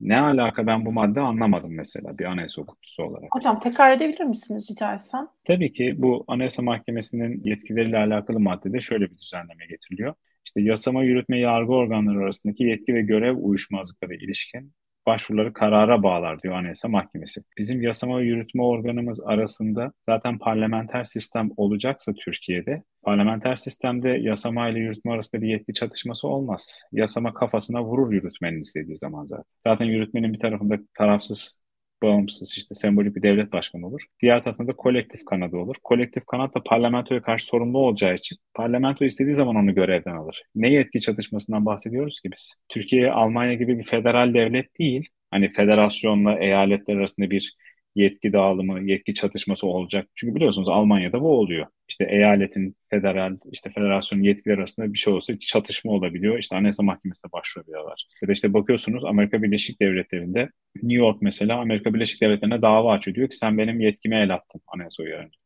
Ne 0.00 0.20
alaka 0.20 0.66
ben 0.66 0.86
bu 0.86 0.92
madde 0.92 1.20
anlamadım 1.20 1.74
mesela 1.74 2.18
bir 2.18 2.24
anayasa 2.24 2.62
hukukçusu 2.62 3.02
olarak. 3.02 3.28
Hocam 3.32 3.60
tekrar 3.60 3.92
edebilir 3.92 4.24
misiniz 4.24 4.70
rica 4.70 4.94
etsem? 4.94 5.28
Tabii 5.44 5.72
ki 5.72 5.94
bu 5.98 6.24
Anayasa 6.28 6.62
Mahkemesi'nin 6.62 7.42
yetkileriyle 7.44 7.98
alakalı 7.98 8.40
maddede 8.40 8.80
şöyle 8.80 9.10
bir 9.10 9.18
düzenleme 9.18 9.66
getiriliyor. 9.66 10.14
İşte 10.44 10.60
yasama, 10.60 11.02
yürütme, 11.02 11.38
yargı 11.38 11.72
organları 11.72 12.18
arasındaki 12.18 12.64
yetki 12.64 12.94
ve 12.94 13.02
görev 13.02 13.36
uyuşmazlıkları 13.36 14.14
ilişkin 14.14 14.72
başvuruları 15.06 15.52
karara 15.52 16.02
bağlar 16.02 16.42
diyor 16.42 16.54
Anayasa 16.54 16.88
Mahkemesi. 16.88 17.40
Bizim 17.58 17.82
yasama 17.82 18.18
ve 18.18 18.24
yürütme 18.24 18.62
organımız 18.62 19.20
arasında 19.20 19.92
zaten 20.08 20.38
parlamenter 20.38 21.04
sistem 21.04 21.50
olacaksa 21.56 22.12
Türkiye'de 22.24 22.82
parlamenter 23.02 23.56
sistemde 23.56 24.08
yasama 24.08 24.68
ile 24.68 24.78
yürütme 24.78 25.12
arasında 25.12 25.42
bir 25.42 25.48
yetki 25.48 25.74
çatışması 25.74 26.28
olmaz. 26.28 26.82
Yasama 26.92 27.34
kafasına 27.34 27.84
vurur 27.84 28.12
yürütmenin 28.12 28.60
istediği 28.60 28.96
zaman 28.96 29.24
zaten. 29.24 29.44
Zaten 29.58 29.84
yürütmenin 29.84 30.32
bir 30.32 30.40
tarafında 30.40 30.78
tarafsız 30.94 31.58
bağımsız 32.02 32.54
işte 32.58 32.74
sembolik 32.74 33.16
bir 33.16 33.22
devlet 33.22 33.52
başkanı 33.52 33.86
olur. 33.86 34.00
Diğer 34.22 34.44
tarafında 34.44 34.68
da 34.68 34.76
kolektif 34.76 35.24
kanadı 35.24 35.56
olur. 35.56 35.76
Kolektif 35.84 36.26
kanat 36.26 36.54
da 36.54 36.62
parlamentoya 36.62 37.22
karşı 37.22 37.46
sorumlu 37.46 37.78
olacağı 37.78 38.14
için 38.14 38.38
parlamento 38.54 39.04
istediği 39.04 39.34
zaman 39.34 39.56
onu 39.56 39.74
görevden 39.74 40.16
alır. 40.16 40.42
Ne 40.54 40.72
yetki 40.72 41.00
çatışmasından 41.00 41.66
bahsediyoruz 41.66 42.20
ki 42.20 42.30
biz? 42.32 42.54
Türkiye 42.68 43.12
Almanya 43.12 43.54
gibi 43.54 43.78
bir 43.78 43.84
federal 43.84 44.34
devlet 44.34 44.78
değil. 44.78 45.08
Hani 45.30 45.52
federasyonla 45.52 46.38
eyaletler 46.38 46.96
arasında 46.96 47.30
bir 47.30 47.56
yetki 47.96 48.32
dağılımı, 48.32 48.90
yetki 48.90 49.14
çatışması 49.14 49.66
olacak. 49.66 50.08
Çünkü 50.14 50.34
biliyorsunuz 50.34 50.68
Almanya'da 50.68 51.20
bu 51.20 51.38
oluyor. 51.38 51.66
İşte 51.88 52.04
eyaletin, 52.10 52.76
federal, 52.90 53.36
işte 53.52 53.70
federasyonun 53.70 54.22
yetkileri 54.22 54.58
arasında 54.58 54.92
bir 54.92 54.98
şey 54.98 55.14
olsa 55.14 55.38
çatışma 55.38 55.92
olabiliyor. 55.92 56.38
İşte 56.38 56.56
Anayasa 56.56 56.82
Mahkemesi'ne 56.82 57.32
başvuruyorlar. 57.32 58.06
Ya 58.22 58.28
da 58.28 58.32
işte 58.32 58.52
bakıyorsunuz 58.52 59.04
Amerika 59.04 59.42
Birleşik 59.42 59.80
Devletleri'nde 59.80 60.50
New 60.76 60.94
York 60.94 61.22
mesela 61.22 61.60
Amerika 61.60 61.94
Birleşik 61.94 62.20
Devletleri'ne 62.20 62.62
dava 62.62 62.92
açıyor. 62.92 63.14
Diyor 63.14 63.28
ki 63.28 63.36
sen 63.36 63.58
benim 63.58 63.80
yetkime 63.80 64.20
el 64.20 64.34
attın 64.34 64.60
anayasa 64.66 65.02
uyarınca. 65.02 65.38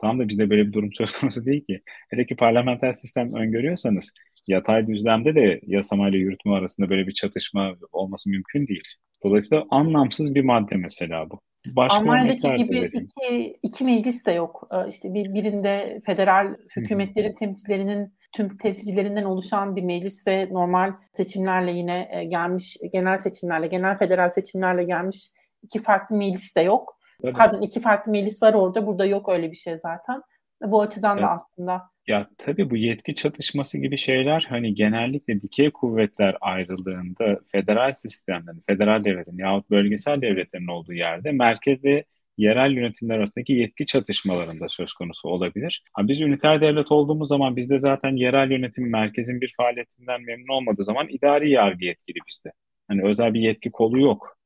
Tamam 0.00 0.18
da 0.18 0.28
bizde 0.28 0.50
böyle 0.50 0.66
bir 0.66 0.72
durum 0.72 0.92
söz 0.92 1.12
konusu 1.12 1.46
değil 1.46 1.66
ki. 1.66 1.80
Hele 2.10 2.26
ki 2.26 2.36
parlamenter 2.36 2.92
sistem 2.92 3.34
öngörüyorsanız 3.34 4.14
yatay 4.46 4.86
düzlemde 4.86 5.34
de 5.34 5.60
yasamayla 5.66 6.18
yürütme 6.18 6.52
arasında 6.52 6.90
böyle 6.90 7.06
bir 7.06 7.12
çatışma 7.12 7.74
olması 7.92 8.30
mümkün 8.30 8.66
değil. 8.66 8.84
Dolayısıyla 9.24 9.64
anlamsız 9.70 10.34
bir 10.34 10.44
madde 10.44 10.76
mesela 10.76 11.30
bu. 11.30 11.40
Başka 11.76 11.98
Almanya'daki 11.98 12.54
gibi 12.54 12.78
iki, 12.78 13.58
iki 13.62 13.84
meclis 13.84 14.26
de 14.26 14.32
yok. 14.32 14.68
Ee, 14.72 14.88
işte 14.88 15.14
bir, 15.14 15.34
birinde 15.34 16.00
federal 16.06 16.54
hükümetlerin 16.76 17.32
temsilcilerinin 17.32 18.14
tüm 18.32 18.56
temsilcilerinden 18.56 19.24
oluşan 19.24 19.76
bir 19.76 19.82
meclis 19.82 20.26
ve 20.26 20.48
normal 20.50 20.92
seçimlerle 21.12 21.72
yine 21.72 22.08
e, 22.12 22.24
gelmiş 22.24 22.76
genel 22.92 23.18
seçimlerle, 23.18 23.66
genel 23.66 23.98
federal 23.98 24.30
seçimlerle 24.30 24.84
gelmiş 24.84 25.30
iki 25.62 25.78
farklı 25.78 26.16
meclis 26.16 26.56
de 26.56 26.60
yok. 26.60 26.96
Tabii. 27.22 27.32
Pardon 27.32 27.60
iki 27.60 27.80
farklı 27.80 28.12
meclis 28.12 28.42
var 28.42 28.54
orada. 28.54 28.86
Burada 28.86 29.06
yok 29.06 29.28
öyle 29.28 29.50
bir 29.50 29.56
şey 29.56 29.76
zaten. 29.76 30.22
Bu 30.62 30.82
açıdan 30.82 31.18
da 31.18 31.30
aslında 31.30 31.82
ya 32.08 32.28
tabii 32.38 32.70
bu 32.70 32.76
yetki 32.76 33.14
çatışması 33.14 33.78
gibi 33.78 33.98
şeyler 33.98 34.46
hani 34.48 34.74
genellikle 34.74 35.42
dikey 35.42 35.70
kuvvetler 35.70 36.36
ayrıldığında 36.40 37.40
federal 37.52 37.92
sistemlerin, 37.92 38.62
federal 38.68 39.04
devletin 39.04 39.38
yahut 39.38 39.70
bölgesel 39.70 40.20
devletlerin 40.20 40.66
olduğu 40.66 40.92
yerde 40.92 41.32
merkezde 41.32 42.04
yerel 42.38 42.72
yönetimler 42.72 43.18
arasındaki 43.18 43.52
yetki 43.52 43.86
çatışmalarında 43.86 44.68
söz 44.68 44.92
konusu 44.92 45.28
olabilir. 45.28 45.82
Ha, 45.92 46.08
biz 46.08 46.20
üniter 46.20 46.60
devlet 46.60 46.92
olduğumuz 46.92 47.28
zaman 47.28 47.56
bizde 47.56 47.78
zaten 47.78 48.16
yerel 48.16 48.50
yönetim 48.50 48.90
merkezin 48.90 49.40
bir 49.40 49.54
faaliyetinden 49.56 50.22
memnun 50.22 50.54
olmadığı 50.54 50.84
zaman 50.84 51.08
idari 51.08 51.50
yargı 51.50 51.84
yetkili 51.84 52.18
bizde. 52.28 52.52
Hani 52.88 53.02
özel 53.02 53.34
bir 53.34 53.40
yetki 53.40 53.70
kolu 53.70 54.00
yok. 54.00 54.36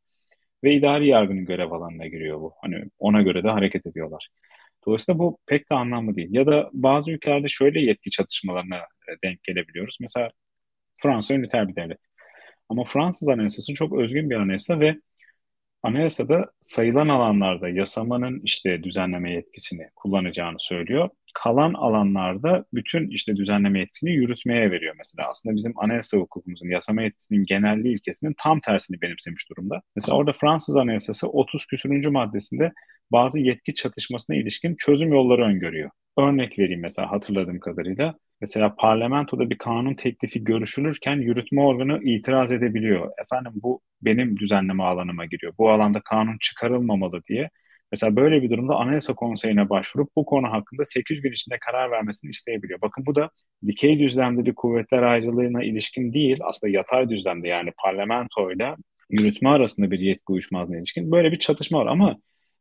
Ve 0.65 0.75
idari 0.75 1.09
yargının 1.09 1.45
görev 1.45 1.71
alanına 1.71 2.07
giriyor 2.07 2.41
bu. 2.41 2.53
Hani 2.63 2.85
ona 2.99 3.23
göre 3.23 3.45
de 3.45 3.49
hareket 3.49 3.87
ediyorlar. 3.87 4.29
Dolayısıyla 4.87 5.19
bu 5.19 5.39
pek 5.47 5.71
de 5.71 5.75
anlamlı 5.75 6.17
değil. 6.17 6.29
Ya 6.31 6.47
da 6.47 6.71
bazı 6.73 7.11
ülkelerde 7.11 7.49
şöyle 7.49 7.81
yetki 7.81 8.11
çatışmalarına 8.11 8.77
e, 8.79 9.13
denk 9.25 9.43
gelebiliyoruz. 9.43 9.97
Mesela 10.01 10.31
Fransa 11.03 11.35
üniter 11.35 11.69
bir 11.69 11.77
devlet. 11.77 11.99
Ama 12.69 12.85
Fransız 12.85 13.29
anayasası 13.29 13.75
çok 13.75 13.99
özgün 13.99 14.31
bir 14.31 14.37
anayasa 14.37 14.81
ve 14.81 14.97
anayasada 15.83 16.51
sayılan 16.61 17.09
alanlarda 17.09 17.69
yasamanın 17.69 18.41
işte 18.45 18.83
düzenleme 18.83 19.33
yetkisini 19.33 19.91
kullanacağını 19.97 20.57
söylüyor. 20.59 21.09
Kalan 21.35 21.75
alanlarda 21.75 22.65
bütün 22.75 23.11
işte 23.11 23.37
düzenleme 23.37 23.81
yetkisini 23.81 24.13
yürütmeye 24.13 24.71
veriyor 24.71 24.95
mesela. 24.99 25.29
Aslında 25.31 25.57
bizim 25.57 25.73
anayasa 25.77 26.17
hukukumuzun 26.19 26.69
yasama 26.69 27.03
yetkisinin 27.03 27.45
genelliği 27.45 27.95
ilkesinin 27.95 28.35
tam 28.39 28.61
tersini 28.61 29.01
benimsemiş 29.01 29.51
durumda. 29.51 29.83
Mesela 29.97 30.17
orada 30.17 30.33
Fransız 30.33 30.77
anayasası 30.77 31.29
30 31.29 31.67
küsürüncü 31.67 32.11
maddesinde 32.11 32.73
bazı 33.13 33.41
yetki 33.41 33.75
çatışmasına 33.75 34.37
ilişkin 34.37 34.77
çözüm 34.79 35.13
yolları 35.13 35.43
öngörüyor. 35.45 35.91
Örnek 36.19 36.59
vereyim 36.59 36.81
mesela 36.81 37.11
hatırladığım 37.11 37.61
kadarıyla. 37.61 38.15
Mesela 38.41 38.75
parlamentoda 38.79 39.51
bir 39.51 39.59
kanun 39.59 39.95
teklifi 39.95 40.45
görüşülürken 40.45 41.17
yürütme 41.17 41.63
organı 41.63 42.01
itiraz 42.05 42.53
edebiliyor. 42.53 43.11
Efendim 43.23 43.53
bu 43.55 43.81
benim 44.03 44.37
düzenleme 44.37 44.83
alanıma 44.83 45.25
giriyor. 45.27 45.53
Bu 45.59 45.71
alanda 45.71 46.01
kanun 46.01 46.39
çıkarılmamalı 46.41 47.23
diye. 47.29 47.51
Mesela 47.93 48.17
böyle 48.17 48.43
bir 48.43 48.51
durumda 48.51 48.75
Anayasa 48.75 49.15
Konseyi'ne 49.15 49.71
başvurup 49.71 50.11
bu 50.17 50.25
konu 50.25 50.53
hakkında 50.53 50.85
8 50.85 51.21
gün 51.21 51.33
içinde 51.33 51.59
karar 51.59 51.91
vermesini 51.91 52.31
isteyebiliyor. 52.31 52.81
Bakın 52.81 53.07
bu 53.07 53.15
da 53.15 53.31
dikey 53.67 53.99
düzlemde 53.99 54.45
bir 54.47 54.55
kuvvetler 54.55 55.03
ayrılığına 55.03 55.65
ilişkin 55.65 56.13
değil, 56.13 56.39
aslında 56.43 56.73
yatay 56.73 57.09
düzlemde 57.09 57.49
yani 57.49 57.73
parlamentoyla 57.83 58.77
yürütme 59.11 59.49
arasında 59.49 59.91
bir 59.91 60.01
yetki 60.01 60.33
uyuşmazlığına 60.33 60.79
ilişkin 60.79 61.13
böyle 61.13 61.33
bir 61.33 61.39
çatışma 61.39 61.79
var 61.79 61.87
ama 61.87 62.17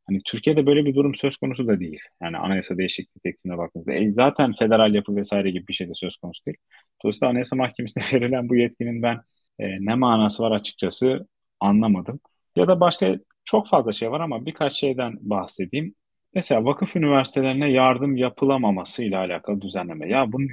Hani 0.09 0.19
Türkiye'de 0.25 0.65
böyle 0.65 0.85
bir 0.85 0.95
durum 0.95 1.15
söz 1.15 1.37
konusu 1.37 1.67
da 1.67 1.79
değil. 1.79 1.99
Yani 2.21 2.37
anayasa 2.37 2.77
değişikliği 2.77 3.19
teklifine 3.23 3.57
baktığınızda. 3.57 3.93
E, 3.93 4.13
zaten 4.13 4.53
federal 4.59 4.95
yapı 4.95 5.15
vesaire 5.15 5.51
gibi 5.51 5.67
bir 5.67 5.73
şey 5.73 5.89
de 5.89 5.93
söz 5.95 6.17
konusu 6.17 6.45
değil. 6.45 6.57
Dolayısıyla 7.03 7.29
Anayasa 7.31 7.55
Mahkemesi'ne 7.55 8.03
verilen 8.21 8.49
bu 8.49 8.55
yetkinin 8.55 9.01
ben 9.01 9.21
e, 9.59 9.85
ne 9.85 9.95
manası 9.95 10.43
var 10.43 10.51
açıkçası 10.51 11.27
anlamadım. 11.59 12.19
Ya 12.55 12.67
da 12.67 12.79
başka 12.79 13.15
çok 13.45 13.67
fazla 13.67 13.91
şey 13.93 14.11
var 14.11 14.19
ama 14.19 14.45
birkaç 14.45 14.73
şeyden 14.73 15.13
bahsedeyim. 15.21 15.95
Mesela 16.33 16.65
vakıf 16.65 16.95
üniversitelerine 16.95 17.71
yardım 17.71 18.17
yapılamaması 18.17 19.03
ile 19.03 19.17
alakalı 19.17 19.61
düzenleme. 19.61 20.09
Ya 20.09 20.31
bunun 20.31 20.49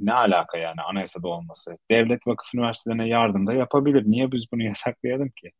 ne 0.00 0.12
alaka 0.12 0.58
yani 0.58 0.80
anayasada 0.80 1.28
olması? 1.28 1.78
Devlet 1.90 2.26
vakıf 2.26 2.54
üniversitelerine 2.54 3.08
yardım 3.08 3.46
da 3.46 3.52
yapabilir. 3.54 4.02
Niye 4.06 4.32
biz 4.32 4.44
bunu 4.52 4.62
yasaklayalım 4.64 5.28
ki? 5.30 5.50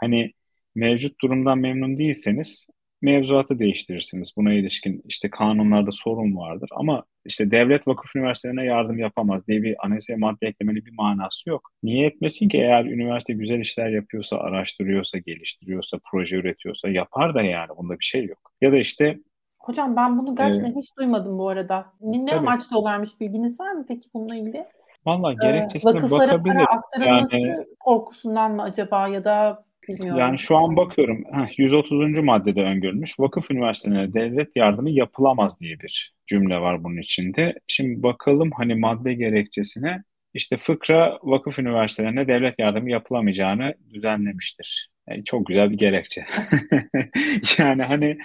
Hani 0.00 0.32
mevcut 0.74 1.20
durumdan 1.20 1.58
memnun 1.58 1.98
değilseniz 1.98 2.66
mevzuatı 3.02 3.58
değiştirirsiniz. 3.58 4.32
Buna 4.36 4.52
ilişkin 4.52 5.02
işte 5.04 5.30
kanunlarda 5.30 5.92
sorun 5.92 6.36
vardır. 6.36 6.70
Ama 6.72 7.04
işte 7.24 7.50
devlet 7.50 7.88
vakıf 7.88 8.16
üniversitelerine 8.16 8.64
yardım 8.64 8.98
yapamaz 8.98 9.46
diye 9.46 9.62
bir 9.62 9.86
anayasaya 9.86 10.16
madde 10.16 10.46
eklemenin 10.46 10.86
bir 10.86 10.94
manası 10.96 11.48
yok. 11.48 11.70
Niye 11.82 12.06
etmesin 12.06 12.48
ki 12.48 12.58
eğer 12.58 12.84
üniversite 12.84 13.32
güzel 13.32 13.60
işler 13.60 13.88
yapıyorsa, 13.88 14.36
araştırıyorsa, 14.36 15.18
geliştiriyorsa, 15.18 15.98
proje 16.10 16.36
üretiyorsa 16.36 16.88
yapar 16.88 17.34
da 17.34 17.42
yani 17.42 17.68
bunda 17.76 17.98
bir 17.98 18.04
şey 18.04 18.24
yok. 18.24 18.52
Ya 18.60 18.72
da 18.72 18.76
işte 18.76 19.18
Hocam 19.60 19.96
ben 19.96 20.18
bunu 20.18 20.36
gerçekten 20.36 20.70
ee, 20.70 20.74
hiç 20.76 20.96
duymadım 20.98 21.38
bu 21.38 21.48
arada. 21.48 21.86
Ne 22.00 22.26
tabii. 22.26 22.38
amaçlı 22.38 22.78
olarmış 22.78 23.20
bilginiz 23.20 23.60
var 23.60 23.72
mı 23.72 23.84
peki 23.88 24.08
bununla 24.14 24.36
ilgili? 24.36 24.66
Valla 25.06 25.32
gerekçesine 25.32 25.90
ee, 25.90 26.10
bakabilir. 26.10 26.54
para 26.54 26.64
aktarılması 26.64 27.36
yani, 27.36 27.66
korkusundan 27.80 28.52
mı 28.52 28.62
acaba 28.62 29.08
ya 29.08 29.24
da 29.24 29.64
bilmiyorum. 29.88 30.18
Yani 30.18 30.38
şu 30.38 30.56
an 30.56 30.76
bakıyorum 30.76 31.24
heh, 31.32 31.58
130. 31.58 32.22
maddede 32.22 32.62
öngörülmüş 32.62 33.20
vakıf 33.20 33.50
üniversitelerine 33.50 34.14
devlet 34.14 34.56
yardımı 34.56 34.90
yapılamaz 34.90 35.60
diye 35.60 35.80
bir 35.80 36.14
cümle 36.26 36.60
var 36.60 36.84
bunun 36.84 36.96
içinde. 36.96 37.54
Şimdi 37.68 38.02
bakalım 38.02 38.50
hani 38.56 38.74
madde 38.74 39.14
gerekçesine 39.14 40.02
işte 40.34 40.56
fıkra 40.56 41.18
vakıf 41.22 41.58
üniversitelerine 41.58 42.28
devlet 42.28 42.58
yardımı 42.58 42.90
yapılamayacağını 42.90 43.74
düzenlemiştir. 43.94 44.90
Yani 45.08 45.24
çok 45.24 45.46
güzel 45.46 45.70
bir 45.70 45.78
gerekçe. 45.78 46.24
yani 47.58 47.82
hani 47.82 48.18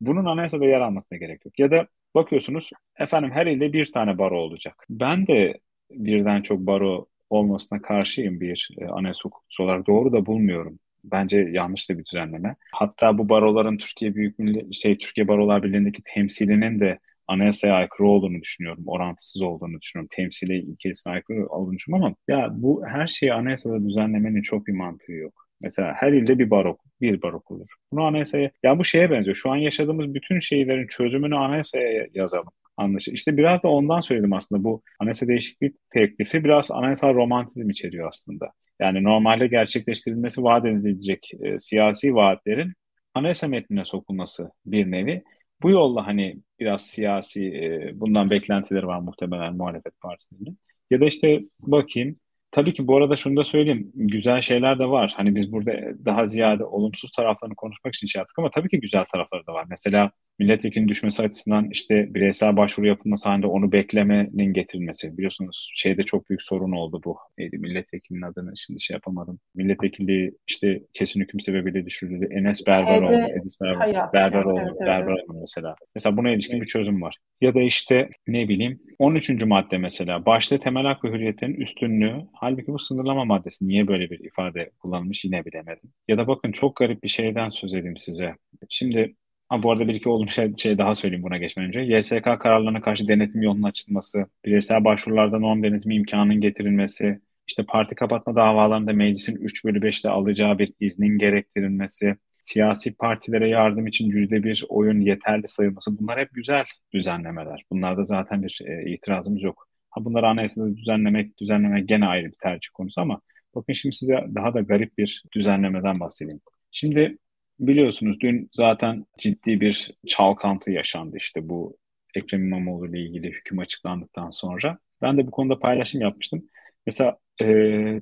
bunun 0.00 0.24
anayasada 0.24 0.64
yer 0.64 0.80
almasına 0.80 1.18
gerek 1.18 1.44
yok. 1.44 1.58
Ya 1.58 1.70
da 1.70 1.86
bakıyorsunuz 2.14 2.70
efendim 2.98 3.30
her 3.30 3.46
ilde 3.46 3.72
bir 3.72 3.92
tane 3.92 4.18
baro 4.18 4.38
olacak. 4.38 4.86
Ben 4.90 5.26
de 5.26 5.54
birden 5.90 6.42
çok 6.42 6.60
baro 6.60 7.06
olmasına 7.30 7.82
karşıyım 7.82 8.40
bir 8.40 8.68
e, 8.78 8.86
anayasa 8.86 9.20
hukukçusu 9.24 9.62
olarak. 9.62 9.86
Doğru 9.86 10.12
da 10.12 10.26
bulmuyorum. 10.26 10.78
Bence 11.04 11.48
yanlış 11.52 11.90
da 11.90 11.98
bir 11.98 12.04
düzenleme. 12.04 12.56
Hatta 12.72 13.18
bu 13.18 13.28
baroların 13.28 13.76
Türkiye 13.76 14.14
Büyük 14.14 14.38
Milli, 14.38 14.74
şey 14.74 14.98
Türkiye 14.98 15.28
Barolar 15.28 15.62
Birliği'ndeki 15.62 16.02
temsilinin 16.14 16.80
de 16.80 16.98
anayasaya 17.28 17.74
aykırı 17.74 18.08
olduğunu 18.08 18.40
düşünüyorum. 18.40 18.84
Orantısız 18.86 19.42
olduğunu 19.42 19.80
düşünüyorum. 19.80 20.08
Temsili 20.12 20.58
ilkesine 20.58 21.12
aykırı 21.12 21.46
olduğunu 21.46 21.74
düşünüyorum 21.76 22.06
ama 22.06 22.16
ya 22.28 22.48
bu 22.52 22.86
her 22.86 23.06
şeyi 23.06 23.32
anayasada 23.32 23.84
düzenlemenin 23.88 24.42
çok 24.42 24.66
bir 24.66 24.72
mantığı 24.72 25.12
yok. 25.12 25.44
Mesela 25.62 25.92
her 25.96 26.12
ilde 26.12 26.38
bir 26.38 26.50
barok, 26.50 26.80
bir 27.00 27.22
barok 27.22 27.50
olur. 27.50 27.68
Bunu 27.92 28.04
anayasaya, 28.04 28.50
ya 28.62 28.78
bu 28.78 28.84
şeye 28.84 29.10
benziyor. 29.10 29.36
Şu 29.36 29.50
an 29.50 29.56
yaşadığımız 29.56 30.14
bütün 30.14 30.38
şeylerin 30.38 30.86
çözümünü 30.86 31.36
anayasaya 31.36 32.06
yazalım. 32.14 32.52
Anlaşılır. 32.76 33.16
İşte 33.16 33.36
biraz 33.36 33.62
da 33.62 33.68
ondan 33.68 34.00
söyledim 34.00 34.32
aslında. 34.32 34.64
Bu 34.64 34.82
anayasa 35.00 35.28
değişiklik 35.28 35.76
teklifi 35.90 36.44
biraz 36.44 36.70
anayasal 36.70 37.14
romantizm 37.14 37.70
içeriyor 37.70 38.08
aslında. 38.08 38.52
Yani 38.80 39.04
normalde 39.04 39.46
gerçekleştirilmesi 39.46 40.42
vaat 40.42 40.66
edilecek 40.66 41.30
e, 41.42 41.58
siyasi 41.58 42.14
vaatlerin 42.14 42.72
anayasa 43.14 43.48
metnine 43.48 43.84
sokulması 43.84 44.50
bir 44.66 44.90
nevi. 44.90 45.22
Bu 45.62 45.70
yolla 45.70 46.06
hani 46.06 46.36
biraz 46.60 46.86
siyasi 46.86 47.46
e, 47.46 47.90
bundan 47.94 48.30
beklentileri 48.30 48.86
var 48.86 48.98
muhtemelen 48.98 49.56
muhalefet 49.56 50.00
partilerinin. 50.00 50.58
Ya 50.90 51.00
da 51.00 51.06
işte 51.06 51.40
bakayım 51.60 52.16
Tabii 52.54 52.74
ki 52.74 52.86
bu 52.86 52.96
arada 52.96 53.16
şunu 53.16 53.36
da 53.36 53.44
söyleyeyim. 53.44 53.92
Güzel 53.94 54.42
şeyler 54.42 54.78
de 54.78 54.86
var. 54.86 55.12
Hani 55.16 55.34
biz 55.34 55.52
burada 55.52 55.72
daha 56.04 56.26
ziyade 56.26 56.64
olumsuz 56.64 57.10
taraflarını 57.10 57.54
konuşmak 57.56 57.94
için 57.94 58.06
şey 58.06 58.20
yaptık 58.20 58.38
ama 58.38 58.50
tabii 58.50 58.68
ki 58.68 58.80
güzel 58.80 59.04
tarafları 59.12 59.46
da 59.46 59.52
var. 59.52 59.66
Mesela 59.70 60.10
milletvekilinin 60.38 60.88
düşmesi 60.88 61.22
açısından 61.22 61.68
işte 61.70 62.14
bireysel 62.14 62.56
başvuru 62.56 62.86
yapılması 62.86 63.28
halinde 63.28 63.46
onu 63.46 63.72
beklemenin 63.72 64.52
getirilmesi. 64.52 65.16
Biliyorsunuz 65.16 65.70
şeyde 65.74 66.02
çok 66.02 66.30
büyük 66.30 66.42
sorun 66.42 66.72
oldu 66.72 67.00
bu. 67.04 67.16
Neydi 67.38 67.58
milletvekilinin 67.58 68.22
adını 68.22 68.52
şimdi 68.56 68.80
şey 68.80 68.94
yapamadım. 68.94 69.38
Milletvekilliği 69.54 70.32
işte 70.46 70.82
kesin 70.92 71.20
hüküm 71.20 71.40
sebebiyle 71.40 71.86
düşürüldü. 71.86 72.28
Enes 72.30 72.66
Berber 72.66 73.02
oldu. 73.02 73.12
Enes 73.12 73.60
Berber, 73.60 74.12
Berber 74.12 74.44
oldu. 74.44 74.60
Evet, 74.60 74.72
evet. 74.78 74.88
Berber 74.88 75.12
oldu 75.12 75.38
mesela. 75.40 75.76
Mesela 75.94 76.16
buna 76.16 76.30
ilişkin 76.30 76.60
bir 76.60 76.66
çözüm 76.66 77.02
var. 77.02 77.16
Ya 77.40 77.54
da 77.54 77.62
işte 77.62 78.08
ne 78.26 78.48
bileyim 78.48 78.80
13. 78.98 79.44
madde 79.44 79.78
mesela 79.78 80.26
başta 80.26 80.58
temel 80.58 80.84
hak 80.84 81.04
ve 81.04 81.08
hürriyetlerin 81.08 81.54
üstünlüğü 81.54 82.22
halbuki 82.32 82.66
bu 82.66 82.78
sınırlama 82.78 83.24
maddesi 83.24 83.68
niye 83.68 83.88
böyle 83.88 84.10
bir 84.10 84.24
ifade 84.24 84.70
kullanılmış 84.78 85.24
yine 85.24 85.44
bilemedim. 85.44 85.90
Ya 86.08 86.18
da 86.18 86.26
bakın 86.26 86.52
çok 86.52 86.76
garip 86.76 87.02
bir 87.02 87.08
şeyden 87.08 87.48
söz 87.48 87.74
edeyim 87.74 87.96
size. 87.96 88.34
Şimdi 88.68 89.14
Ha, 89.48 89.62
bu 89.62 89.72
arada 89.72 89.88
bir 89.88 89.94
iki 89.94 90.08
olumlu 90.08 90.30
şey, 90.30 90.56
şey 90.56 90.78
daha 90.78 90.94
söyleyeyim 90.94 91.22
buna 91.22 91.36
geçmeden 91.38 91.68
önce. 91.68 91.80
YSK 91.96 92.24
kararlarına 92.40 92.80
karşı 92.80 93.08
denetim 93.08 93.42
yolunun 93.42 93.62
açılması, 93.62 94.26
bireysel 94.44 94.84
başvurularda 94.84 95.38
norm 95.38 95.62
denetimi 95.62 95.94
imkanının 95.96 96.40
getirilmesi, 96.40 97.20
işte 97.48 97.64
parti 97.68 97.94
kapatma 97.94 98.36
davalarında 98.36 98.92
meclisin 98.92 99.36
3 99.36 99.64
bölü 99.64 99.78
5'te 99.80 100.08
alacağı 100.08 100.58
bir 100.58 100.72
iznin 100.80 101.18
gerektirilmesi, 101.18 102.16
siyasi 102.40 102.94
partilere 102.94 103.48
yardım 103.48 103.86
için 103.86 104.06
yüzde 104.10 104.44
bir 104.44 104.64
oyun 104.68 105.00
yeterli 105.00 105.48
sayılması 105.48 105.98
bunlar 105.98 106.18
hep 106.18 106.28
güzel 106.32 106.64
düzenlemeler. 106.94 107.64
Bunlarda 107.70 108.04
zaten 108.04 108.42
bir 108.42 108.60
e, 108.66 108.90
itirazımız 108.90 109.42
yok. 109.42 109.68
Ha 109.90 110.04
bunları 110.04 110.28
anayasada 110.28 110.76
düzenlemek, 110.76 111.38
düzenlemek 111.38 111.88
gene 111.88 112.06
ayrı 112.06 112.26
bir 112.26 112.36
tercih 112.42 112.70
konusu 112.74 113.00
ama 113.00 113.20
bakın 113.54 113.72
şimdi 113.72 113.96
size 113.96 114.24
daha 114.34 114.54
da 114.54 114.60
garip 114.60 114.98
bir 114.98 115.24
düzenlemeden 115.34 116.00
bahsedeyim. 116.00 116.40
Şimdi 116.70 117.18
biliyorsunuz 117.58 118.20
dün 118.20 118.48
zaten 118.52 119.06
ciddi 119.18 119.60
bir 119.60 119.90
çalkantı 120.06 120.70
yaşandı 120.70 121.16
işte 121.16 121.48
bu 121.48 121.76
Ekrem 122.14 122.44
İmamoğlu 122.44 122.86
ile 122.88 123.00
ilgili 123.00 123.30
hüküm 123.30 123.58
açıklandıktan 123.58 124.30
sonra. 124.30 124.78
Ben 125.02 125.18
de 125.18 125.26
bu 125.26 125.30
konuda 125.30 125.58
paylaşım 125.58 126.00
yapmıştım. 126.00 126.48
Mesela 126.86 127.18
e, 127.40 127.46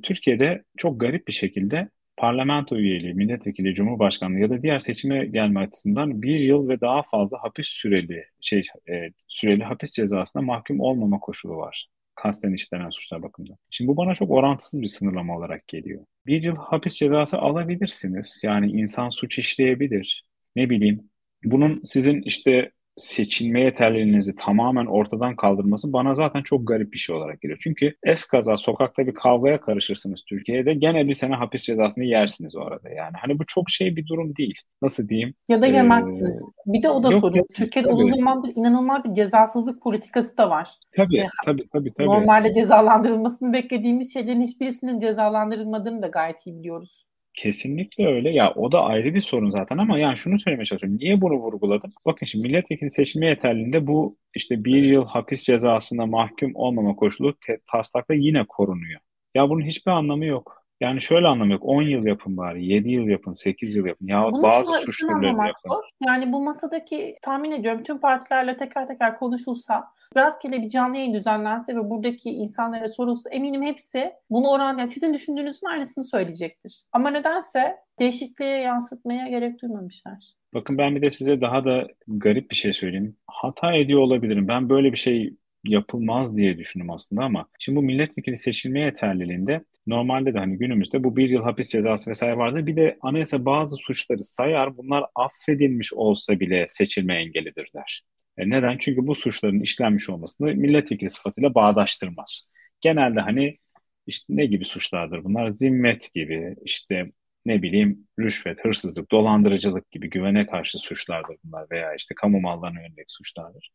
Türkiye'de 0.02 0.64
çok 0.76 1.00
garip 1.00 1.28
bir 1.28 1.32
şekilde 1.32 1.88
parlamento 2.16 2.76
üyeliği, 2.76 3.14
milletvekili, 3.14 3.74
cumhurbaşkanlığı 3.74 4.38
ya 4.38 4.50
da 4.50 4.62
diğer 4.62 4.78
seçime 4.78 5.26
gelme 5.26 5.60
açısından 5.60 6.22
bir 6.22 6.38
yıl 6.38 6.68
ve 6.68 6.80
daha 6.80 7.02
fazla 7.02 7.42
hapis 7.42 7.66
süreli 7.66 8.24
şey 8.40 8.62
e, 8.90 9.10
süreli 9.28 9.64
hapis 9.64 9.92
cezasına 9.92 10.42
mahkum 10.42 10.80
olmama 10.80 11.18
koşulu 11.20 11.56
var. 11.56 11.88
Kasten 12.14 12.52
işlenen 12.52 12.90
suçlar 12.90 13.22
bakımından. 13.22 13.56
Şimdi 13.70 13.88
bu 13.88 13.96
bana 13.96 14.14
çok 14.14 14.30
orantısız 14.30 14.82
bir 14.82 14.86
sınırlama 14.86 15.36
olarak 15.36 15.68
geliyor. 15.68 16.04
Bir 16.26 16.42
yıl 16.42 16.56
hapis 16.56 16.94
cezası 16.94 17.38
alabilirsiniz. 17.38 18.40
Yani 18.44 18.70
insan 18.70 19.08
suç 19.08 19.38
işleyebilir. 19.38 20.24
Ne 20.56 20.70
bileyim. 20.70 21.10
Bunun 21.44 21.80
sizin 21.84 22.22
işte 22.22 22.70
seçilme 22.96 23.60
yeterliliğinizi 23.60 24.36
tamamen 24.36 24.86
ortadan 24.86 25.36
kaldırması 25.36 25.92
bana 25.92 26.14
zaten 26.14 26.42
çok 26.42 26.68
garip 26.68 26.92
bir 26.92 26.98
şey 26.98 27.16
olarak 27.16 27.40
geliyor. 27.40 27.58
Çünkü 27.62 27.94
eskaza 28.04 28.56
sokakta 28.56 29.06
bir 29.06 29.14
kavgaya 29.14 29.60
karışırsınız 29.60 30.24
Türkiye'de 30.28 30.74
gene 30.74 31.08
bir 31.08 31.14
sene 31.14 31.34
hapis 31.34 31.62
cezasını 31.62 32.04
yersiniz 32.04 32.56
o 32.56 32.60
arada 32.60 32.88
yani. 32.88 33.12
Hani 33.20 33.38
bu 33.38 33.46
çok 33.46 33.70
şey 33.70 33.96
bir 33.96 34.06
durum 34.06 34.36
değil. 34.36 34.60
Nasıl 34.82 35.08
diyeyim? 35.08 35.34
Ya 35.48 35.62
da 35.62 35.66
yemezsiniz. 35.66 36.42
Ee, 36.42 36.72
bir 36.72 36.82
de 36.82 36.88
o 36.88 37.02
da 37.02 37.20
sorun. 37.20 37.46
Türkiye'de 37.56 37.88
tabii. 37.88 38.02
uzun 38.02 38.14
zamandır 38.14 38.52
inanılmaz 38.54 39.04
bir 39.04 39.14
cezasızlık 39.14 39.82
politikası 39.82 40.36
da 40.36 40.50
var. 40.50 40.70
Tabii, 40.96 41.18
ee, 41.18 41.28
tabii, 41.44 41.68
tabii, 41.72 41.92
tabii. 41.92 42.06
Normalde 42.06 42.54
cezalandırılmasını 42.54 43.52
beklediğimiz 43.52 44.12
şeylerin 44.12 44.42
hiçbirisinin 44.42 45.00
cezalandırılmadığını 45.00 46.02
da 46.02 46.06
gayet 46.06 46.46
iyi 46.46 46.58
biliyoruz. 46.58 47.11
Kesinlikle 47.34 48.06
öyle. 48.06 48.30
Ya 48.30 48.52
o 48.54 48.72
da 48.72 48.84
ayrı 48.84 49.14
bir 49.14 49.20
sorun 49.20 49.50
zaten 49.50 49.78
ama 49.78 49.98
yani 49.98 50.16
şunu 50.16 50.38
söylemeye 50.38 50.64
çalışıyorum. 50.64 50.98
Niye 50.98 51.20
bunu 51.20 51.34
vurguladım? 51.34 51.92
Bakın 52.06 52.26
şimdi 52.26 52.48
milletvekili 52.48 52.90
seçilme 52.90 53.26
yeterliğinde 53.26 53.86
bu 53.86 54.18
işte 54.34 54.64
bir 54.64 54.82
yıl 54.82 55.04
hapis 55.06 55.42
cezasına 55.44 56.06
mahkum 56.06 56.52
olmama 56.54 56.96
koşulu 56.96 57.34
taslakta 57.72 58.14
yine 58.14 58.44
korunuyor. 58.48 59.00
Ya 59.34 59.48
bunun 59.50 59.66
hiçbir 59.66 59.92
anlamı 59.92 60.24
yok. 60.24 60.61
Yani 60.82 61.02
şöyle 61.02 61.26
anlamı 61.26 61.52
yok. 61.52 61.62
10 61.64 61.82
yıl 61.82 62.06
yapın 62.06 62.36
bari, 62.36 62.66
7 62.66 62.90
yıl 62.90 63.06
yapın, 63.06 63.32
8 63.32 63.74
yıl 63.76 63.86
yapın. 63.86 64.06
Ya 64.06 64.32
bazı 64.32 64.72
suç 64.72 65.00
türleri 65.00 65.26
yapın. 65.26 65.68
Zor. 65.68 65.82
Yani 66.06 66.32
bu 66.32 66.42
masadaki 66.42 67.16
tahmin 67.22 67.50
ediyorum 67.50 67.82
tüm 67.82 67.98
partilerle 67.98 68.56
teker 68.56 68.88
teker 68.88 69.16
konuşulsa 69.16 69.84
rastgele 70.16 70.62
bir 70.62 70.68
canlı 70.68 70.96
yayın 70.96 71.14
düzenlense 71.14 71.76
ve 71.76 71.90
buradaki 71.90 72.30
insanlara 72.30 72.88
sorulsa 72.88 73.30
eminim 73.30 73.62
hepsi 73.62 74.12
bunu 74.30 74.50
oran 74.50 74.78
yani 74.78 74.88
sizin 74.88 75.14
düşündüğünüzün 75.14 75.66
aynısını 75.66 76.04
söyleyecektir. 76.04 76.82
Ama 76.92 77.10
nedense 77.10 77.76
değişikliğe 77.98 78.56
yansıtmaya 78.56 79.28
gerek 79.28 79.62
duymamışlar. 79.62 80.32
Bakın 80.54 80.78
ben 80.78 80.96
bir 80.96 81.02
de 81.02 81.10
size 81.10 81.40
daha 81.40 81.64
da 81.64 81.88
garip 82.08 82.50
bir 82.50 82.56
şey 82.56 82.72
söyleyeyim. 82.72 83.16
Hata 83.26 83.74
ediyor 83.74 84.00
olabilirim. 84.00 84.48
Ben 84.48 84.68
böyle 84.68 84.92
bir 84.92 84.98
şey 84.98 85.34
yapılmaz 85.64 86.36
diye 86.36 86.58
düşündüm 86.58 86.90
aslında 86.90 87.24
ama 87.24 87.46
şimdi 87.58 87.76
bu 87.76 87.82
milletvekili 87.82 88.38
seçilme 88.38 88.80
yeterliliğinde 88.80 89.64
normalde 89.86 90.34
de 90.34 90.38
hani 90.38 90.58
günümüzde 90.58 91.04
bu 91.04 91.16
bir 91.16 91.30
yıl 91.30 91.42
hapis 91.42 91.70
cezası 91.70 92.10
vesaire 92.10 92.36
vardı. 92.36 92.66
Bir 92.66 92.76
de 92.76 92.98
anayasa 93.00 93.44
bazı 93.44 93.76
suçları 93.76 94.24
sayar 94.24 94.76
bunlar 94.76 95.04
affedilmiş 95.14 95.92
olsa 95.92 96.40
bile 96.40 96.66
seçilme 96.68 97.14
engelidir 97.14 97.70
der. 97.74 98.02
E 98.38 98.50
neden? 98.50 98.78
Çünkü 98.78 99.06
bu 99.06 99.14
suçların 99.14 99.60
işlenmiş 99.60 100.10
olmasını 100.10 100.54
milletvekili 100.54 101.10
sıfatıyla 101.10 101.54
bağdaştırmaz. 101.54 102.48
Genelde 102.80 103.20
hani 103.20 103.58
işte 104.06 104.24
ne 104.36 104.46
gibi 104.46 104.64
suçlardır 104.64 105.24
bunlar? 105.24 105.50
Zimmet 105.50 106.14
gibi, 106.14 106.56
işte 106.64 107.12
ne 107.46 107.62
bileyim 107.62 108.08
rüşvet, 108.20 108.64
hırsızlık, 108.64 109.10
dolandırıcılık 109.10 109.90
gibi 109.90 110.10
güvene 110.10 110.46
karşı 110.46 110.78
suçlardır 110.78 111.36
bunlar 111.44 111.66
veya 111.70 111.94
işte 111.94 112.14
kamu 112.14 112.40
mallarına 112.40 112.80
yönelik 112.80 113.10
suçlardır. 113.10 113.70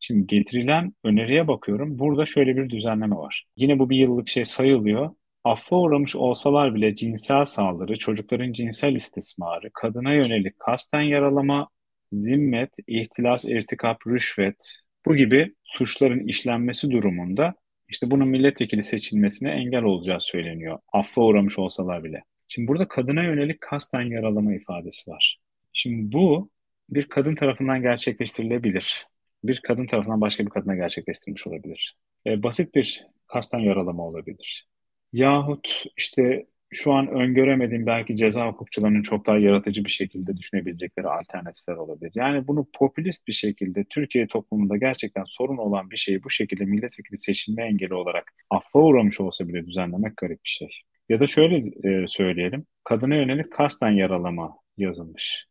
Şimdi 0.00 0.26
getirilen 0.26 0.94
öneriye 1.04 1.48
bakıyorum. 1.48 1.98
Burada 1.98 2.26
şöyle 2.26 2.56
bir 2.56 2.70
düzenleme 2.70 3.16
var. 3.16 3.46
Yine 3.56 3.78
bu 3.78 3.90
bir 3.90 3.96
yıllık 3.96 4.28
şey 4.28 4.44
sayılıyor. 4.44 5.10
Affa 5.44 5.76
uğramış 5.76 6.16
olsalar 6.16 6.74
bile 6.74 6.94
cinsel 6.94 7.44
saldırı, 7.44 7.98
çocukların 7.98 8.52
cinsel 8.52 8.94
istismarı, 8.94 9.70
kadına 9.74 10.12
yönelik 10.12 10.58
kasten 10.58 11.00
yaralama 11.00 11.68
zimmet, 12.12 12.70
ihtilas, 12.86 13.44
irtikap, 13.44 14.06
rüşvet 14.06 14.82
bu 15.06 15.16
gibi 15.16 15.54
suçların 15.64 16.28
işlenmesi 16.28 16.90
durumunda 16.90 17.54
işte 17.88 18.10
bunun 18.10 18.28
milletvekili 18.28 18.82
seçilmesine 18.82 19.50
engel 19.50 19.82
olacağı 19.82 20.20
söyleniyor. 20.20 20.78
Affa 20.92 21.22
uğramış 21.22 21.58
olsalar 21.58 22.04
bile. 22.04 22.22
Şimdi 22.48 22.68
burada 22.68 22.88
kadına 22.88 23.22
yönelik 23.22 23.60
kasten 23.60 24.02
yaralama 24.02 24.54
ifadesi 24.54 25.10
var. 25.10 25.38
Şimdi 25.72 26.12
bu 26.12 26.50
bir 26.90 27.08
kadın 27.08 27.34
tarafından 27.34 27.82
gerçekleştirilebilir. 27.82 29.06
Bir 29.44 29.60
kadın 29.60 29.86
tarafından 29.86 30.20
başka 30.20 30.44
bir 30.44 30.50
kadına 30.50 30.74
gerçekleştirilmiş 30.74 31.46
olabilir. 31.46 31.96
E, 32.26 32.42
basit 32.42 32.74
bir 32.74 33.06
kasten 33.26 33.58
yaralama 33.58 34.06
olabilir. 34.06 34.66
Yahut 35.12 35.84
işte 35.96 36.46
şu 36.72 36.92
an 36.92 37.08
öngöremediğim 37.08 37.86
belki 37.86 38.16
ceza 38.16 38.46
hukukçularının 38.48 39.02
çok 39.02 39.26
daha 39.26 39.38
yaratıcı 39.38 39.84
bir 39.84 39.90
şekilde 39.90 40.36
düşünebilecekleri 40.36 41.08
alternatifler 41.08 41.74
olabilir. 41.76 42.12
Yani 42.14 42.46
bunu 42.46 42.66
popülist 42.74 43.26
bir 43.28 43.32
şekilde 43.32 43.84
Türkiye 43.90 44.26
toplumunda 44.26 44.76
gerçekten 44.76 45.24
sorun 45.26 45.56
olan 45.56 45.90
bir 45.90 45.96
şeyi 45.96 46.24
bu 46.24 46.30
şekilde 46.30 46.64
milletvekili 46.64 47.18
seçilme 47.18 47.64
engeli 47.64 47.94
olarak 47.94 48.32
affa 48.50 48.78
uğramış 48.78 49.20
olsa 49.20 49.48
bile 49.48 49.66
düzenlemek 49.66 50.16
garip 50.16 50.44
bir 50.44 50.48
şey. 50.50 50.68
Ya 51.08 51.20
da 51.20 51.26
şöyle 51.26 51.56
e, 51.88 52.06
söyleyelim, 52.08 52.66
kadına 52.84 53.14
yönelik 53.14 53.52
kasten 53.52 53.90
yaralama 53.90 54.56
yazılmış. 54.76 55.46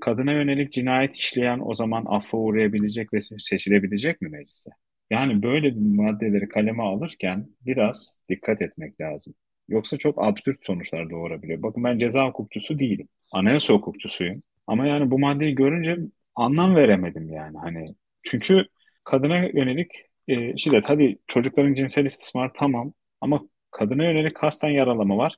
Kadına 0.00 0.32
yönelik 0.32 0.72
cinayet 0.72 1.16
işleyen 1.16 1.60
o 1.64 1.74
zaman 1.74 2.04
affa 2.08 2.38
uğrayabilecek 2.38 3.12
ve 3.12 3.18
seçilebilecek 3.38 4.20
mi 4.20 4.28
meclise? 4.28 4.70
Yani 5.10 5.42
böyle 5.42 5.74
maddeleri 5.76 6.48
kaleme 6.48 6.82
alırken 6.82 7.48
biraz 7.66 8.18
dikkat 8.28 8.62
etmek 8.62 9.00
lazım. 9.00 9.34
Yoksa 9.68 9.96
çok 9.96 10.24
absürt 10.24 10.66
sonuçlar 10.66 11.10
doğurabiliyor. 11.10 11.62
Bakın 11.62 11.84
ben 11.84 11.98
ceza 11.98 12.26
hukukçusu 12.26 12.78
değilim. 12.78 13.08
Anayasa 13.32 13.74
hukukçusuyum. 13.74 14.40
Ama 14.66 14.86
yani 14.86 15.10
bu 15.10 15.18
maddeyi 15.18 15.54
görünce 15.54 15.98
anlam 16.34 16.76
veremedim 16.76 17.32
yani. 17.32 17.58
Hani 17.58 17.94
çünkü 18.22 18.66
kadına 19.04 19.36
yönelik 19.36 19.90
e, 20.28 20.56
şiddet. 20.56 20.84
Hadi 20.86 21.18
çocukların 21.26 21.74
cinsel 21.74 22.04
istismar 22.04 22.50
tamam 22.58 22.92
ama 23.20 23.40
kadına 23.70 24.04
yönelik 24.04 24.36
kasten 24.36 24.68
yaralama 24.68 25.16
var. 25.16 25.36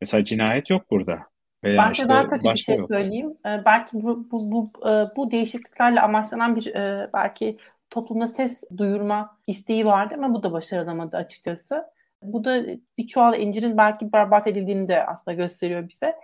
Mesela 0.00 0.24
cinayet 0.24 0.70
yok 0.70 0.90
burada. 0.90 1.18
Veya 1.64 1.84
ben 1.84 1.92
işte 1.92 2.08
daha 2.08 2.30
kötü 2.30 2.50
bir 2.50 2.56
şey 2.56 2.76
yok. 2.76 2.88
söyleyeyim. 2.88 3.34
Ee, 3.46 3.62
belki 3.64 3.90
bu, 3.92 4.30
bu, 4.30 4.52
bu, 4.52 4.88
e, 4.88 5.16
bu 5.16 5.30
değişikliklerle 5.30 6.00
amaçlanan 6.00 6.56
bir 6.56 6.74
e, 6.74 7.10
belki 7.14 7.56
toplumda 7.94 8.28
ses 8.28 8.64
duyurma 8.76 9.38
isteği 9.46 9.86
vardı 9.86 10.14
ama 10.18 10.34
bu 10.34 10.42
da 10.42 10.52
başarılamadı 10.52 11.16
açıkçası. 11.16 11.84
Bu 12.22 12.44
da 12.44 12.64
bir 12.98 13.06
çuval 13.06 13.40
incirin 13.40 13.76
belki 13.76 14.12
berbat 14.12 14.46
edildiğini 14.46 14.88
de 14.88 15.06
aslında 15.06 15.34
gösteriyor 15.36 15.88
bize. 15.88 16.14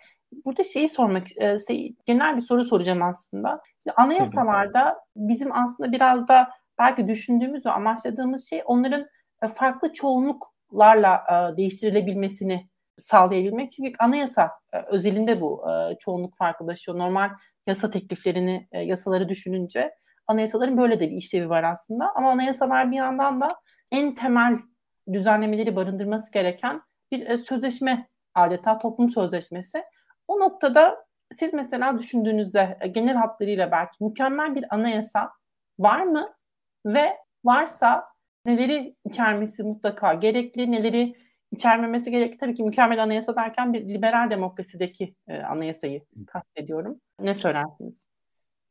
Burada 0.44 0.64
şeyi 0.64 0.88
sormak, 0.88 1.36
e, 1.36 1.58
şey, 1.68 1.94
genel 2.06 2.36
bir 2.36 2.40
soru 2.40 2.64
soracağım 2.64 3.02
aslında. 3.02 3.60
Şimdi 3.82 3.94
anayasalarda 3.94 4.98
bizim 5.16 5.52
aslında 5.52 5.92
biraz 5.92 6.28
da 6.28 6.50
belki 6.78 7.08
düşündüğümüz 7.08 7.66
ve 7.66 7.70
amaçladığımız 7.70 8.48
şey 8.48 8.62
onların 8.64 9.06
e, 9.42 9.46
farklı 9.46 9.92
çoğunluklarla 9.92 11.22
e, 11.28 11.56
değiştirilebilmesini 11.56 12.68
sağlayabilmek. 12.98 13.72
Çünkü 13.72 13.92
anayasa 13.98 14.50
özelinde 14.86 15.40
bu 15.40 15.64
çoğunluk 16.00 16.36
farklılaşıyor. 16.36 16.98
Normal 16.98 17.30
yasa 17.66 17.90
tekliflerini, 17.90 18.68
yasaları 18.72 19.28
düşününce 19.28 19.90
anayasaların 20.30 20.78
böyle 20.78 21.00
de 21.00 21.10
bir 21.10 21.16
işlevi 21.16 21.48
var 21.48 21.64
aslında. 21.64 22.12
Ama 22.14 22.30
anayasalar 22.30 22.90
bir 22.90 22.96
yandan 22.96 23.40
da 23.40 23.48
en 23.90 24.14
temel 24.14 24.58
düzenlemeleri 25.12 25.76
barındırması 25.76 26.32
gereken 26.32 26.82
bir 27.12 27.26
e, 27.26 27.38
sözleşme 27.38 28.08
adeta 28.34 28.78
toplum 28.78 29.10
sözleşmesi. 29.10 29.82
O 30.28 30.40
noktada 30.40 31.04
siz 31.32 31.54
mesela 31.54 31.98
düşündüğünüzde 31.98 32.78
e, 32.80 32.88
genel 32.88 33.16
hatlarıyla 33.16 33.70
belki 33.70 34.04
mükemmel 34.04 34.54
bir 34.54 34.74
anayasa 34.74 35.30
var 35.78 36.02
mı? 36.02 36.32
Ve 36.86 37.16
varsa 37.44 38.04
neleri 38.46 38.96
içermesi 39.04 39.62
mutlaka 39.62 40.14
gerekli, 40.14 40.72
neleri 40.72 41.14
içermemesi 41.52 42.10
gerekli. 42.10 42.38
Tabii 42.38 42.54
ki 42.54 42.62
mükemmel 42.62 43.02
anayasa 43.02 43.36
derken 43.36 43.72
bir 43.72 43.88
liberal 43.88 44.30
demokrasideki 44.30 45.14
e, 45.28 45.38
anayasayı 45.38 46.02
kastediyorum. 46.26 47.00
Ne 47.20 47.34
söylersiniz? 47.34 48.06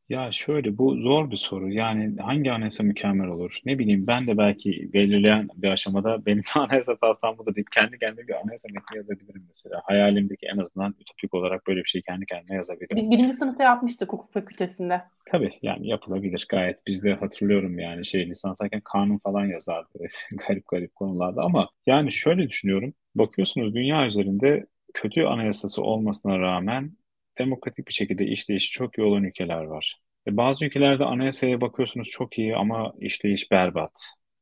Ya 0.09 0.31
şöyle 0.31 0.77
bu 0.77 0.95
zor 0.95 1.31
bir 1.31 1.35
soru. 1.35 1.71
Yani 1.71 2.15
hangi 2.21 2.51
anayasa 2.51 2.83
mükemmel 2.83 3.27
olur? 3.27 3.59
Ne 3.65 3.79
bileyim 3.79 4.07
ben 4.07 4.27
de 4.27 4.37
belki 4.37 4.89
belirleyen 4.93 5.47
bir 5.55 5.69
aşamada 5.69 6.25
benim 6.25 6.43
anayasa 6.55 6.97
taslağım 6.97 7.37
budur 7.37 7.55
deyip 7.55 7.71
kendi 7.71 7.99
kendime 7.99 8.27
bir 8.27 8.33
anayasa 8.33 8.67
metni 8.73 8.97
yazabilirim 8.97 9.45
mesela. 9.47 9.81
Hayalimdeki 9.85 10.47
en 10.53 10.57
azından 10.57 10.95
ütopik 10.99 11.33
olarak 11.33 11.67
böyle 11.67 11.79
bir 11.79 11.89
şey 11.89 12.01
kendi 12.01 12.25
kendime 12.25 12.55
yazabilirim. 12.55 12.97
Biz 12.97 13.11
birinci 13.11 13.33
sınıfta 13.33 13.63
yapmıştık 13.63 14.13
hukuk 14.13 14.33
fakültesinde. 14.33 15.01
Tabii 15.31 15.51
yani 15.61 15.87
yapılabilir 15.87 16.45
gayet. 16.49 16.79
Biz 16.87 17.03
de 17.03 17.13
hatırlıyorum 17.13 17.79
yani 17.79 18.05
şey 18.05 18.29
lisanstayken 18.29 18.81
kanun 18.81 19.17
falan 19.17 19.45
yazardı 19.45 19.89
garip 20.47 20.67
garip 20.67 20.95
konularda 20.95 21.41
ama 21.41 21.69
yani 21.85 22.11
şöyle 22.11 22.49
düşünüyorum. 22.49 22.93
Bakıyorsunuz 23.15 23.75
dünya 23.75 24.07
üzerinde 24.07 24.65
kötü 24.93 25.23
anayasası 25.23 25.81
olmasına 25.81 26.39
rağmen 26.39 26.91
demokratik 27.39 27.87
bir 27.87 27.93
şekilde 27.93 28.25
işleyişi 28.25 28.71
çok 28.71 28.97
iyi 28.97 29.03
olan 29.03 29.23
ülkeler 29.23 29.63
var. 29.63 29.99
E 30.27 30.37
bazı 30.37 30.65
ülkelerde 30.65 31.05
anayasaya 31.05 31.61
bakıyorsunuz 31.61 32.09
çok 32.09 32.37
iyi 32.39 32.55
ama 32.55 32.93
işleyiş 32.99 33.51
berbat. 33.51 33.91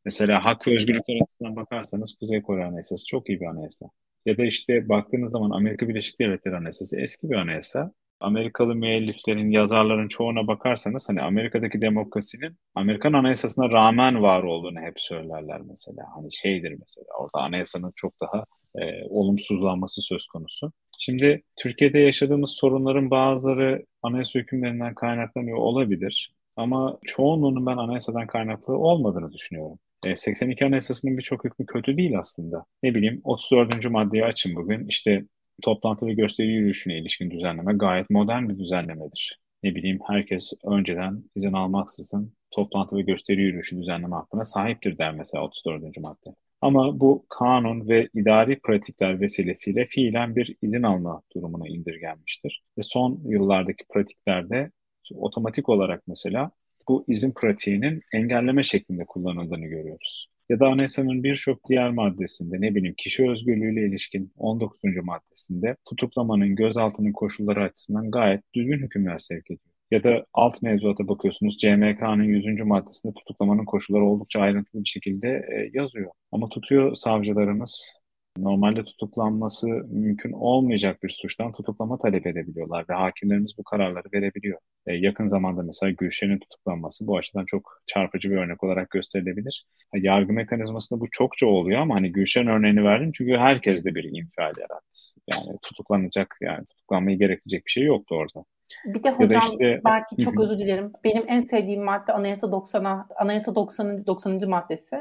Mesela 0.05 0.45
hak 0.45 0.67
ve 0.67 0.75
özgürlükler 0.75 1.21
açısından 1.23 1.55
bakarsanız 1.55 2.15
Kuzey 2.19 2.41
Kore 2.41 2.65
Anayasası 2.65 3.07
çok 3.07 3.29
iyi 3.29 3.41
bir 3.41 3.45
anayasa. 3.45 3.85
Ya 4.25 4.37
da 4.37 4.45
işte 4.45 4.89
baktığınız 4.89 5.31
zaman 5.31 5.49
Amerika 5.49 5.89
Birleşik 5.89 6.19
Devletleri 6.19 6.55
Anayasası 6.55 7.01
eski 7.01 7.29
bir 7.29 7.35
anayasa. 7.35 7.91
Amerikalı 8.19 8.75
müelliflerin, 8.75 9.51
yazarların 9.51 10.07
çoğuna 10.07 10.47
bakarsanız 10.47 11.09
hani 11.09 11.21
Amerika'daki 11.21 11.81
demokrasinin 11.81 12.57
Amerikan 12.75 13.13
Anayasasına 13.13 13.69
rağmen 13.69 14.21
var 14.21 14.43
olduğunu 14.43 14.79
hep 14.79 14.99
söylerler 14.99 15.61
mesela. 15.61 16.03
Hani 16.15 16.33
şeydir 16.33 16.71
mesela 16.79 17.07
orada 17.19 17.39
anayasanın 17.39 17.91
çok 17.95 18.21
daha 18.21 18.45
e, 18.77 19.07
olumsuzlanması 19.09 20.01
söz 20.01 20.27
konusu. 20.27 20.71
Şimdi 20.99 21.43
Türkiye'de 21.59 21.99
yaşadığımız 21.99 22.51
sorunların 22.51 23.11
bazıları 23.11 23.85
anayasa 24.03 24.39
hükümlerinden 24.39 24.95
kaynaklanıyor 24.95 25.57
olabilir. 25.57 26.33
Ama 26.55 26.99
çoğunluğunun 27.05 27.65
ben 27.65 27.77
anayasadan 27.77 28.27
kaynaklı 28.27 28.77
olmadığını 28.77 29.33
düşünüyorum. 29.33 29.79
E, 30.05 30.15
82 30.15 30.65
Anayasası'nın 30.65 31.17
birçok 31.17 31.45
hükmü 31.45 31.65
kötü 31.65 31.97
değil 31.97 32.19
aslında. 32.19 32.65
Ne 32.83 32.95
bileyim 32.95 33.21
34. 33.23 33.89
maddeyi 33.89 34.25
açın 34.25 34.55
bugün. 34.55 34.87
İşte 34.87 35.25
toplantı 35.63 36.05
ve 36.05 36.13
gösteri 36.13 36.47
yürüyüşüne 36.47 36.99
ilişkin 36.99 37.31
düzenleme 37.31 37.73
gayet 37.73 38.09
modern 38.09 38.49
bir 38.49 38.59
düzenlemedir. 38.59 39.39
Ne 39.63 39.75
bileyim 39.75 39.99
herkes 40.07 40.53
önceden 40.65 41.23
izin 41.35 41.53
almaksızın 41.53 42.33
toplantı 42.51 42.95
ve 42.95 43.01
gösteri 43.01 43.41
yürüyüşü 43.41 43.77
düzenleme 43.77 44.15
hakkına 44.15 44.45
sahiptir 44.45 44.97
der 44.97 45.13
mesela 45.13 45.43
34. 45.43 45.97
madde. 45.97 46.46
Ama 46.61 46.99
bu 46.99 47.25
kanun 47.29 47.89
ve 47.89 48.09
idari 48.13 48.59
pratikler 48.59 49.21
vesilesiyle 49.21 49.85
fiilen 49.85 50.35
bir 50.35 50.55
izin 50.61 50.83
alma 50.83 51.21
durumuna 51.35 51.67
indirgenmiştir. 51.67 52.63
Ve 52.77 52.83
son 52.83 53.21
yıllardaki 53.25 53.83
pratiklerde 53.93 54.71
otomatik 55.15 55.69
olarak 55.69 56.03
mesela 56.07 56.51
bu 56.87 57.05
izin 57.07 57.33
pratiğinin 57.33 58.01
engelleme 58.13 58.63
şeklinde 58.63 59.05
kullanıldığını 59.05 59.65
görüyoruz. 59.65 60.27
Ya 60.49 60.59
da 60.59 60.67
anayasanın 60.67 61.23
birçok 61.23 61.69
diğer 61.69 61.89
maddesinde 61.89 62.61
ne 62.61 62.75
bileyim 62.75 62.95
kişi 62.97 63.29
özgürlüğüyle 63.29 63.87
ilişkin 63.87 64.33
19. 64.37 64.79
maddesinde 65.03 65.75
tutuklamanın 65.89 66.55
gözaltının 66.55 67.11
koşulları 67.11 67.63
açısından 67.63 68.11
gayet 68.11 68.41
düzgün 68.53 68.79
hükümler 68.79 69.17
sevk 69.17 69.45
ediyor. 69.45 69.76
Ya 69.91 70.03
da 70.03 70.25
alt 70.33 70.61
mevzuata 70.61 71.07
bakıyorsunuz 71.07 71.57
CMK'nın 71.57 72.23
100. 72.23 72.61
maddesinde 72.65 73.13
tutuklamanın 73.13 73.65
koşulları 73.65 74.03
oldukça 74.03 74.41
ayrıntılı 74.41 74.83
bir 74.83 74.89
şekilde 74.89 75.27
e, 75.27 75.69
yazıyor. 75.73 76.11
Ama 76.31 76.49
tutuyor 76.49 76.95
savcılarımız 76.95 77.97
normalde 78.43 78.83
tutuklanması 78.83 79.67
mümkün 79.67 80.31
olmayacak 80.31 81.03
bir 81.03 81.09
suçtan 81.09 81.51
tutuklama 81.51 81.97
talep 81.97 82.27
edebiliyorlar 82.27 82.85
ve 82.89 82.93
hakimlerimiz 82.93 83.51
bu 83.57 83.63
kararları 83.63 84.07
verebiliyor. 84.13 84.59
E, 84.87 84.93
yakın 84.93 85.27
zamanda 85.27 85.63
mesela 85.63 85.91
Gülşen'in 85.91 86.39
tutuklanması 86.39 87.07
bu 87.07 87.17
açıdan 87.17 87.45
çok 87.45 87.81
çarpıcı 87.87 88.31
bir 88.31 88.37
örnek 88.37 88.63
olarak 88.63 88.89
gösterilebilir. 88.89 89.65
E, 89.93 89.99
yargı 89.99 90.33
mekanizmasında 90.33 90.99
bu 90.99 91.05
çokça 91.11 91.47
oluyor 91.47 91.81
ama 91.81 91.95
hani 91.95 92.11
Gülşen 92.11 92.47
örneğini 92.47 92.83
verdim 92.83 93.11
çünkü 93.13 93.37
herkes 93.37 93.85
de 93.85 93.95
bir 93.95 94.03
infial 94.03 94.53
yarattı. 94.59 94.99
Yani 95.33 95.57
tutuklanacak 95.61 96.37
yani 96.41 96.65
tutuklanmayı 96.65 97.19
gerektirecek 97.19 97.65
bir 97.65 97.71
şey 97.71 97.83
yoktu 97.83 98.15
orada. 98.15 98.45
Bir 98.85 99.03
de 99.03 99.11
hocam 99.11 99.41
işte, 99.51 99.81
belki 99.85 100.23
çok 100.23 100.39
özür 100.39 100.59
dilerim. 100.59 100.91
Benim 101.03 101.23
en 101.27 101.41
sevdiğim 101.41 101.83
madde 101.83 102.13
Anayasa 102.13 102.47
90'a 102.47 103.07
Anayasa 103.15 103.55
90. 103.55 104.05
90. 104.05 104.49
maddesi. 104.49 104.95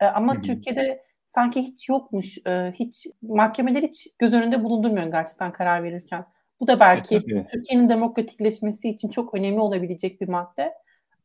Ee, 0.00 0.06
ama 0.06 0.40
Türkiye'de 0.40 1.02
sanki 1.34 1.62
hiç 1.62 1.88
yokmuş. 1.88 2.38
E, 2.46 2.72
hiç 2.74 3.06
mahkemeler 3.22 3.82
hiç 3.82 4.08
göz 4.18 4.32
önünde 4.32 4.64
bulundurmuyor 4.64 5.06
gerçekten 5.06 5.52
karar 5.52 5.82
verirken. 5.82 6.24
Bu 6.60 6.66
da 6.66 6.80
belki 6.80 7.16
e, 7.16 7.46
Türkiye'nin 7.46 7.88
demokratikleşmesi 7.88 8.90
için 8.90 9.08
çok 9.08 9.34
önemli 9.34 9.60
olabilecek 9.60 10.20
bir 10.20 10.28
madde. 10.28 10.74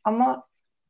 Ama 0.04 0.48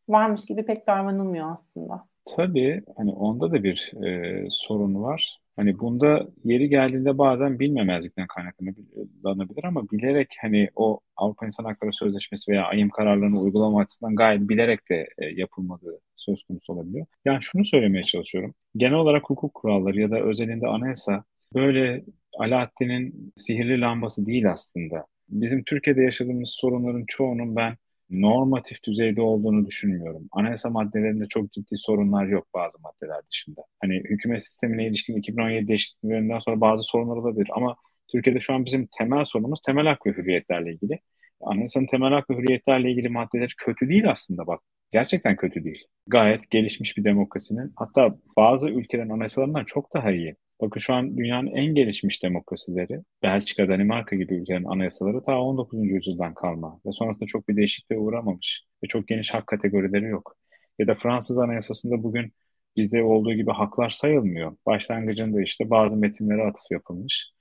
varmış 0.10 0.46
gibi 0.46 0.66
pek 0.66 0.88
davranılmıyor 0.88 1.54
aslında. 1.54 2.09
Tabii 2.26 2.82
hani 2.98 3.12
onda 3.12 3.52
da 3.52 3.64
bir 3.64 3.92
e, 4.06 4.48
sorun 4.52 5.04
var. 5.04 5.40
Hani 5.56 5.80
bunda 5.80 6.28
yeri 6.44 6.70
geldiğinde 6.70 7.18
bazen 7.18 7.60
bilmemezlikten 7.60 8.28
kaynaklanabilir 8.28 9.64
ama 9.64 9.90
bilerek 9.90 10.36
hani 10.42 10.70
o 10.76 11.00
Avrupa 11.18 11.46
İnsan 11.46 11.64
Hakları 11.64 11.94
Sözleşmesi 11.94 12.52
veya 12.52 12.66
ayım 12.66 12.90
kararlarını 12.90 13.40
uygulama 13.40 13.82
açısından 13.82 14.16
gayet 14.16 14.50
bilerek 14.50 14.90
de 14.90 15.08
e, 15.18 15.26
yapılmadığı 15.26 16.00
söz 16.16 16.44
konusu 16.44 16.74
olabiliyor. 16.74 17.06
Yani 17.26 17.40
şunu 17.42 17.66
söylemeye 17.66 18.04
çalışıyorum. 18.04 18.54
Genel 18.78 18.94
olarak 18.94 19.30
hukuk 19.30 19.54
kuralları 19.54 20.00
ya 20.00 20.12
da 20.12 20.20
özelinde 20.20 20.68
anayasa 20.68 21.24
böyle 21.56 22.04
Alaaddin'in 22.40 23.34
sihirli 23.38 23.82
lambası 23.82 24.26
değil 24.26 24.52
aslında. 24.52 25.06
Bizim 25.30 25.64
Türkiye'de 25.64 26.04
yaşadığımız 26.04 26.50
sorunların 26.50 27.04
çoğunun 27.08 27.56
ben 27.56 27.78
normatif 28.10 28.84
düzeyde 28.84 29.22
olduğunu 29.22 29.68
düşünmüyorum. 29.68 30.28
Anayasa 30.32 30.70
maddelerinde 30.70 31.26
çok 31.26 31.52
ciddi 31.52 31.78
sorunlar 31.78 32.26
yok 32.26 32.48
bazı 32.54 32.80
maddeler 32.80 33.22
dışında. 33.32 33.62
Hani 33.82 33.96
hükümet 33.96 34.44
sistemine 34.44 34.88
ilişkin 34.88 35.18
2017 35.18 35.68
değişikliklerinden 35.68 36.40
sonra 36.40 36.62
bazı 36.62 36.84
sorunlar 36.84 37.18
olabilir 37.18 37.50
ama 37.56 37.76
Türkiye'de 38.12 38.40
şu 38.40 38.54
an 38.54 38.66
bizim 38.66 38.88
temel 38.98 39.26
sorunumuz 39.26 39.62
temel 39.66 39.86
hak 39.88 40.06
ve 40.06 40.12
hürriyetlerle 40.12 40.74
ilgili. 40.74 41.00
Anayasanın 41.42 41.86
temel 41.86 42.14
hak 42.14 42.30
ve 42.30 42.36
hürriyetlerle 42.36 42.92
ilgili 42.92 43.10
maddeler 43.10 43.54
kötü 43.58 43.90
değil 43.90 44.12
aslında 44.12 44.48
bak. 44.48 44.62
Gerçekten 44.92 45.36
kötü 45.36 45.64
değil. 45.64 45.86
Gayet 46.08 46.50
gelişmiş 46.50 46.98
bir 46.98 47.04
demokrasinin 47.04 47.74
hatta 47.76 48.18
bazı 48.38 48.70
ülkelerin 48.70 49.10
anayasalarından 49.10 49.64
çok 49.64 49.94
daha 49.94 50.12
iyi. 50.12 50.36
Bakın 50.62 50.80
şu 50.80 50.94
an 50.94 51.18
dünyanın 51.18 51.48
en 51.48 51.76
gelişmiş 51.76 52.24
demokrasileri, 52.24 53.02
Belçika, 53.24 53.70
Danimarka 53.70 54.16
gibi 54.16 54.36
ülkelerin 54.36 54.64
anayasaları 54.64 55.24
ta 55.24 55.42
19. 55.42 55.80
yüzyıldan 55.80 56.34
kalma 56.34 56.82
ve 56.86 56.92
sonrasında 56.92 57.26
çok 57.26 57.48
bir 57.50 57.56
değişikliğe 57.56 58.00
uğramamış 58.00 58.64
ve 58.84 58.88
çok 58.88 59.08
geniş 59.08 59.34
hak 59.34 59.48
kategorileri 59.48 60.06
yok. 60.06 60.36
Ya 60.80 60.88
da 60.88 60.96
Fransız 60.96 61.40
anayasasında 61.40 62.04
bugün 62.04 62.34
bizde 62.76 63.04
olduğu 63.04 63.34
gibi 63.34 63.52
haklar 63.52 63.90
sayılmıyor. 63.90 64.58
Başlangıcında 64.66 65.42
işte 65.42 65.70
bazı 65.70 65.98
metinlere 65.98 66.44
atıf 66.44 66.72
yapılmış. 66.72 67.32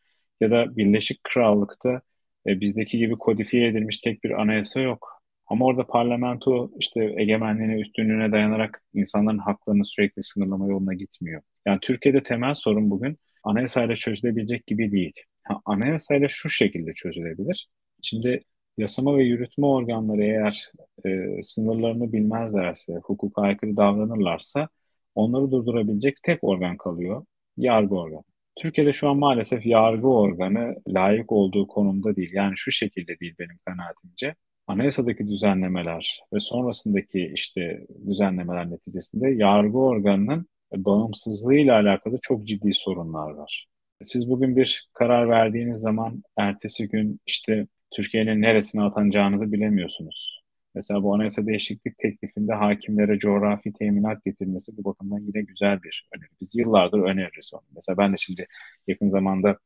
Ya 0.41 0.51
da 0.51 0.77
Birleşik 0.77 1.25
Krallık'ta 1.25 2.01
e, 2.47 2.61
bizdeki 2.61 2.99
gibi 2.99 3.14
kodifiye 3.19 3.69
edilmiş 3.69 3.99
tek 3.99 4.25
bir 4.25 4.31
anayasa 4.41 4.81
yok. 4.81 5.23
Ama 5.47 5.64
orada 5.64 5.87
parlamento 5.87 6.71
işte 6.79 7.14
egemenliğine, 7.16 7.81
üstünlüğüne 7.81 8.33
dayanarak 8.33 8.83
insanların 8.95 9.39
haklarını 9.39 9.85
sürekli 9.85 10.23
sınırlama 10.23 10.66
yoluna 10.69 10.95
gitmiyor. 10.95 11.43
Yani 11.66 11.78
Türkiye'de 11.82 12.22
temel 12.22 12.54
sorun 12.54 12.90
bugün 12.90 13.18
anayasayla 13.44 13.96
çözülebilecek 13.96 14.66
gibi 14.66 14.92
değil. 14.92 15.12
Ha, 15.42 15.61
anayasayla 15.64 16.28
şu 16.28 16.48
şekilde 16.48 16.94
çözülebilir. 16.94 17.68
Şimdi 18.02 18.42
yasama 18.78 19.16
ve 19.16 19.24
yürütme 19.24 19.66
organları 19.66 20.24
eğer 20.24 20.72
e, 21.06 21.42
sınırlarını 21.42 22.12
bilmezlerse, 22.12 22.94
hukuka 23.04 23.42
aykırı 23.42 23.76
davranırlarsa 23.76 24.68
onları 25.14 25.50
durdurabilecek 25.50 26.22
tek 26.22 26.44
organ 26.44 26.76
kalıyor. 26.76 27.24
Yargı 27.56 27.94
organı. 27.94 28.22
Türkiye'de 28.56 28.92
şu 28.92 29.09
an 29.09 29.16
maalesef 29.16 29.66
yargı 29.66 30.09
organı 30.09 30.76
layık 30.88 31.32
olduğu 31.32 31.66
konumda 31.66 32.16
değil. 32.16 32.30
Yani 32.32 32.52
şu 32.56 32.70
şekilde 32.70 33.20
değil 33.20 33.34
benim 33.38 33.59
kanaatimce. 33.66 34.34
Anayasadaki 34.66 35.28
düzenlemeler 35.28 36.20
ve 36.32 36.40
sonrasındaki 36.40 37.30
işte 37.34 37.86
düzenlemeler 38.06 38.70
neticesinde 38.70 39.28
yargı 39.30 39.78
organının 39.78 40.46
bağımsızlığıyla 40.77 41.75
alakalı 41.75 42.19
çok 42.23 42.47
ciddi 42.47 42.73
sorunlar 42.73 43.31
var. 43.31 43.66
Siz 44.03 44.31
bugün 44.31 44.57
bir 44.57 44.89
karar 44.93 45.29
verdiğiniz 45.29 45.79
zaman 45.79 46.23
ertesi 46.37 46.89
gün 46.89 47.21
işte 47.27 47.66
Türkiye'nin 47.91 48.43
neresine 48.43 48.83
atanacağınızı 48.83 49.53
bilemiyorsunuz. 49.53 50.43
Mesela 50.75 51.03
bu 51.03 51.14
anayasa 51.14 51.47
değişiklik 51.47 51.99
teklifinde 51.99 52.53
hakimlere 52.53 53.19
coğrafi 53.19 53.73
teminat 53.73 54.25
getirmesi 54.25 54.77
bu 54.77 54.85
bakımdan 54.85 55.19
yine 55.19 55.43
güzel 55.43 55.83
bir 55.83 56.09
öneri. 56.16 56.29
Biz 56.41 56.57
yıllardır 56.57 56.99
öneririz 56.99 57.51
onu. 57.55 57.62
Mesela 57.75 57.99
ben 57.99 58.12
de 58.12 58.16
şimdi 58.16 58.47
yakın 58.87 59.09
zamanda 59.09 59.59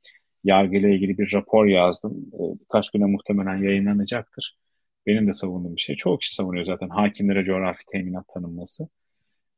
yargıyla 0.45 0.89
ilgili 0.89 1.19
bir 1.19 1.33
rapor 1.33 1.67
yazdım. 1.67 2.31
Ee, 2.35 2.61
birkaç 2.61 2.91
güne 2.91 3.05
muhtemelen 3.05 3.57
yayınlanacaktır. 3.57 4.57
Benim 5.07 5.27
de 5.29 5.33
savunduğum 5.33 5.77
bir 5.77 5.81
şey. 5.81 5.97
Çoğu 5.97 6.19
kişi 6.19 6.35
savunuyor 6.35 6.65
zaten 6.65 6.89
hakimlere 6.89 7.45
coğrafi 7.45 7.85
teminat 7.93 8.29
tanınması 8.29 8.89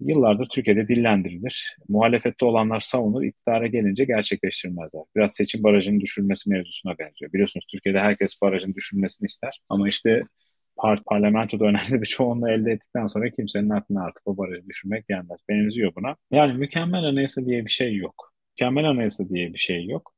yıllardır 0.00 0.48
Türkiye'de 0.48 0.88
dillendirilir. 0.88 1.76
Muhalefette 1.88 2.44
olanlar 2.44 2.80
savunur, 2.80 3.22
iktidara 3.22 3.66
gelince 3.66 4.04
gerçekleştirmezler. 4.04 5.02
Biraz 5.16 5.32
seçim 5.34 5.62
barajının 5.62 6.00
düşürülmesi 6.00 6.50
mevzusuna 6.50 6.98
benziyor. 6.98 7.32
Biliyorsunuz 7.32 7.66
Türkiye'de 7.70 8.00
herkes 8.00 8.42
barajın 8.42 8.74
düşürülmesini 8.74 9.26
ister. 9.26 9.60
Ama 9.68 9.88
işte 9.88 10.22
par 10.76 11.02
parlamentoda 11.06 11.64
önemli 11.64 12.02
bir 12.02 12.06
çoğunluğu 12.06 12.50
elde 12.50 12.72
ettikten 12.72 13.06
sonra 13.06 13.30
kimsenin 13.30 13.70
aklına 13.70 14.04
artık 14.04 14.26
o 14.26 14.36
barajı 14.36 14.68
düşürmek 14.68 15.08
gelmez. 15.08 15.40
Benziyor 15.48 15.92
buna. 15.96 16.16
Yani 16.30 16.54
mükemmel 16.54 17.04
anayasa 17.04 17.46
diye 17.46 17.64
bir 17.64 17.70
şey 17.70 17.96
yok. 17.96 18.32
Mükemmel 18.52 18.84
anayasa 18.84 19.28
diye 19.28 19.52
bir 19.52 19.58
şey 19.58 19.86
yok. 19.86 20.14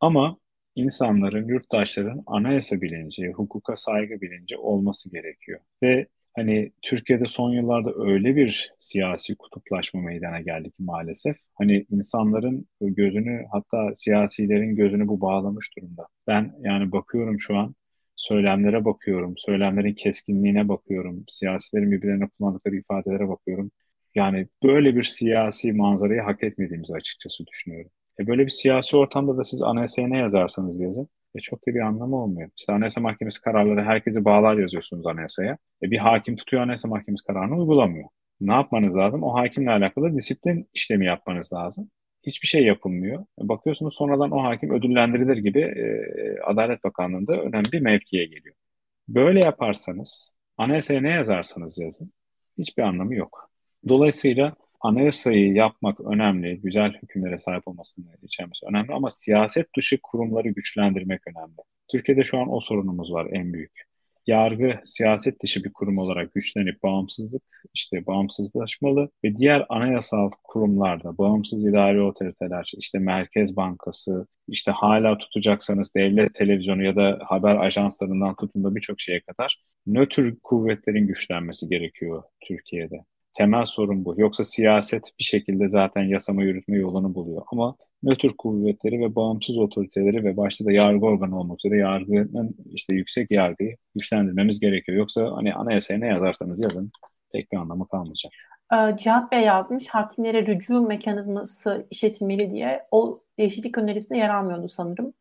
Ama 0.00 0.38
insanların, 0.76 1.48
yurttaşların 1.48 2.22
anayasa 2.26 2.80
bilinci, 2.80 3.28
hukuka 3.28 3.76
saygı 3.76 4.20
bilinci 4.20 4.56
olması 4.56 5.12
gerekiyor. 5.12 5.60
Ve 5.82 6.06
Hani 6.38 6.72
Türkiye'de 6.82 7.26
son 7.26 7.50
yıllarda 7.52 7.92
öyle 7.94 8.36
bir 8.36 8.72
siyasi 8.78 9.36
kutuplaşma 9.36 10.00
meydana 10.00 10.40
geldi 10.40 10.70
ki 10.70 10.82
maalesef. 10.82 11.36
Hani 11.54 11.86
insanların 11.90 12.66
gözünü 12.80 13.44
hatta 13.52 13.94
siyasilerin 13.94 14.76
gözünü 14.76 15.08
bu 15.08 15.20
bağlamış 15.20 15.76
durumda. 15.76 16.06
Ben 16.26 16.54
yani 16.60 16.92
bakıyorum 16.92 17.40
şu 17.40 17.56
an 17.56 17.74
söylemlere 18.16 18.84
bakıyorum, 18.84 19.34
söylemlerin 19.36 19.94
keskinliğine 19.94 20.68
bakıyorum, 20.68 21.24
siyasilerin 21.28 21.90
birbirlerine 21.90 22.28
kullandıkları 22.28 22.76
ifadelere 22.76 23.28
bakıyorum. 23.28 23.70
Yani 24.14 24.48
böyle 24.64 24.96
bir 24.96 25.04
siyasi 25.04 25.72
manzarayı 25.72 26.20
hak 26.20 26.42
etmediğimizi 26.42 26.94
açıkçası 26.94 27.46
düşünüyorum. 27.46 27.90
E 28.20 28.26
böyle 28.26 28.44
bir 28.44 28.50
siyasi 28.50 28.96
ortamda 28.96 29.36
da 29.36 29.44
siz 29.44 29.62
anayasaya 29.62 30.08
ne 30.08 30.18
yazarsanız 30.18 30.80
yazın, 30.80 31.08
e 31.34 31.40
çok 31.40 31.68
da 31.68 31.74
bir 31.74 31.80
anlamı 31.80 32.16
olmuyor. 32.16 32.50
İşte 32.58 32.72
Anayasa 32.72 33.00
Mahkemesi 33.00 33.40
kararları 33.40 33.82
herkesi 33.82 34.24
bağlar 34.24 34.58
yazıyorsunuz 34.58 35.06
anayasaya. 35.06 35.58
E 35.82 35.90
bir 35.90 35.98
hakim 35.98 36.36
tutuyor 36.36 36.62
Anayasa 36.62 36.88
Mahkemesi 36.88 37.24
kararını 37.26 37.58
uygulamıyor. 37.58 38.08
Ne 38.40 38.52
yapmanız 38.52 38.96
lazım? 38.96 39.22
O 39.22 39.34
hakimle 39.34 39.70
alakalı 39.70 40.16
disiplin 40.16 40.68
işlemi 40.74 41.06
yapmanız 41.06 41.52
lazım. 41.52 41.90
Hiçbir 42.26 42.48
şey 42.48 42.64
yapılmıyor. 42.64 43.20
E 43.22 43.48
bakıyorsunuz 43.48 43.94
sonradan 43.94 44.30
o 44.30 44.42
hakim 44.42 44.70
ödüllendirilir 44.70 45.36
gibi 45.36 45.60
e, 45.60 45.84
Adalet 46.46 46.84
Bakanlığı'nda 46.84 47.42
önemli 47.42 47.72
bir 47.72 47.80
mevkiye 47.80 48.24
geliyor. 48.24 48.54
Böyle 49.08 49.40
yaparsanız 49.40 50.34
anayasaya 50.56 51.00
ne 51.00 51.10
yazarsanız 51.10 51.78
yazın 51.78 52.12
hiçbir 52.58 52.82
anlamı 52.82 53.14
yok. 53.14 53.50
Dolayısıyla 53.88 54.56
anayasayı 54.80 55.54
yapmak 55.54 56.00
önemli, 56.00 56.60
güzel 56.60 56.92
hükümlere 57.02 57.38
sahip 57.38 57.68
olmasını 57.68 58.06
içermesi 58.22 58.66
önemli 58.66 58.94
ama 58.94 59.10
siyaset 59.10 59.76
dışı 59.76 59.98
kurumları 60.02 60.48
güçlendirmek 60.48 61.20
önemli. 61.28 61.56
Türkiye'de 61.88 62.24
şu 62.24 62.38
an 62.38 62.52
o 62.52 62.60
sorunumuz 62.60 63.12
var 63.12 63.28
en 63.32 63.52
büyük. 63.52 63.87
Yargı 64.28 64.80
siyaset 64.84 65.42
dışı 65.42 65.64
bir 65.64 65.72
kurum 65.72 65.98
olarak 65.98 66.34
güçlenip 66.34 66.82
bağımsızlık 66.82 67.42
işte 67.74 68.06
bağımsızlaşmalı 68.06 69.10
ve 69.24 69.36
diğer 69.36 69.66
anayasal 69.68 70.30
kurumlarda 70.44 71.18
bağımsız 71.18 71.64
idari 71.64 72.02
otoriteler 72.02 72.72
işte 72.78 72.98
Merkez 72.98 73.56
Bankası 73.56 74.26
işte 74.48 74.72
hala 74.72 75.18
tutacaksanız 75.18 75.94
devlet 75.94 76.34
televizyonu 76.34 76.84
ya 76.84 76.96
da 76.96 77.18
haber 77.26 77.56
ajanslarından 77.56 78.34
tutun 78.34 78.64
da 78.64 78.74
birçok 78.74 79.00
şeye 79.00 79.20
kadar 79.20 79.62
nötr 79.86 80.34
kuvvetlerin 80.42 81.06
güçlenmesi 81.06 81.68
gerekiyor 81.68 82.22
Türkiye'de. 82.48 83.04
Temel 83.38 83.64
sorun 83.64 84.04
bu. 84.04 84.14
Yoksa 84.16 84.44
siyaset 84.44 85.12
bir 85.18 85.24
şekilde 85.24 85.68
zaten 85.68 86.02
yasama 86.02 86.42
yürütme 86.42 86.76
yolunu 86.76 87.14
buluyor. 87.14 87.42
Ama 87.52 87.76
nötr 88.02 88.28
kuvvetleri 88.38 89.00
ve 89.00 89.14
bağımsız 89.14 89.58
otoriteleri 89.58 90.24
ve 90.24 90.36
başta 90.36 90.64
da 90.64 90.72
yargı 90.72 91.06
organı 91.06 91.40
olmak 91.40 91.56
üzere 91.64 91.80
yargının 91.80 92.56
işte 92.72 92.94
yüksek 92.94 93.30
yargıyı 93.30 93.76
güçlendirmemiz 93.94 94.60
gerekiyor. 94.60 94.98
Yoksa 94.98 95.30
hani 95.34 95.54
anayasaya 95.54 95.98
ne 95.98 96.06
yazarsanız 96.06 96.60
yazın 96.62 96.90
pek 97.32 97.52
bir 97.52 97.56
anlamı 97.56 97.88
kalmayacak. 97.88 98.32
Ee, 98.72 98.96
Cihat 98.96 99.32
Bey 99.32 99.40
yazmış 99.40 99.88
hakimlere 99.88 100.46
rücu 100.46 100.80
mekanizması 100.80 101.86
işletilmeli 101.90 102.50
diye 102.50 102.82
o 102.90 103.20
değişiklik 103.38 103.78
önerisinde 103.78 104.18
yer 104.18 104.30
almıyordu 104.30 104.68
sanırım. 104.68 105.12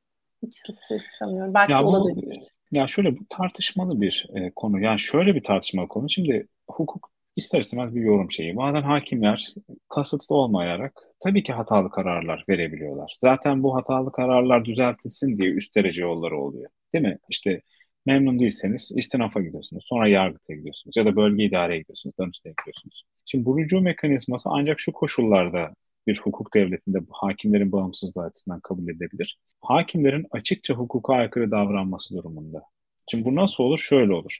Hiç 0.44 0.64
hatırlamıyorum. 0.68 1.54
Belki 1.54 1.72
ya 1.72 1.80
de 1.80 1.84
olabilir. 1.84 2.38
Ya 2.72 2.88
şöyle 2.88 3.20
bu 3.20 3.22
tartışmalı 3.30 4.02
bir 4.02 4.28
e, 4.36 4.52
konu. 4.56 4.80
Yani 4.80 5.00
şöyle 5.00 5.36
bir 5.36 5.44
tartışmalı 5.44 5.88
konu. 5.88 6.10
Şimdi 6.10 6.48
hukuk 6.68 7.17
ister 7.38 7.60
istemez 7.60 7.96
bir 7.96 8.02
yorum 8.02 8.32
şeyi. 8.32 8.58
Bazen 8.58 8.82
hakimler 8.82 9.48
kasıtlı 9.90 10.36
olmayarak 10.36 10.94
tabii 11.20 11.44
ki 11.44 11.54
hatalı 11.54 11.90
kararlar 11.90 12.46
verebiliyorlar. 12.50 13.16
Zaten 13.20 13.64
bu 13.64 13.76
hatalı 13.76 14.12
kararlar 14.12 14.66
düzeltilsin 14.66 15.38
diye 15.38 15.50
üst 15.50 15.76
derece 15.76 16.02
yolları 16.02 16.38
oluyor. 16.40 16.70
Değil 16.94 17.06
mi? 17.06 17.18
İşte 17.30 17.62
memnun 18.06 18.40
değilseniz 18.40 18.92
istinafa 18.96 19.42
gidiyorsunuz. 19.42 19.86
Sonra 19.88 20.08
yargıtaya 20.08 20.56
gidiyorsunuz. 20.56 20.98
Ya 20.98 21.06
da 21.06 21.16
bölge 21.16 21.44
idareye 21.44 21.80
gidiyorsunuz. 21.80 22.16
Danıştay'a 22.20 22.54
gidiyorsunuz. 22.60 23.04
Şimdi 23.26 23.46
bu 23.46 23.60
rücu 23.60 23.82
mekanizması 23.82 24.50
ancak 24.52 24.80
şu 24.80 24.92
koşullarda 24.92 25.74
bir 26.08 26.18
hukuk 26.18 26.54
devletinde 26.54 26.98
hakimlerin 27.12 27.72
bağımsızlığı 27.72 28.24
açısından 28.24 28.60
kabul 28.60 28.84
edilebilir. 28.84 29.40
Hakimlerin 29.62 30.28
açıkça 30.32 30.74
hukuka 30.74 31.14
aykırı 31.14 31.52
davranması 31.52 32.16
durumunda. 32.16 32.64
Şimdi 33.12 33.26
bu 33.26 33.36
nasıl 33.36 33.64
olur? 33.64 33.78
Şöyle 33.78 34.14
olur 34.14 34.40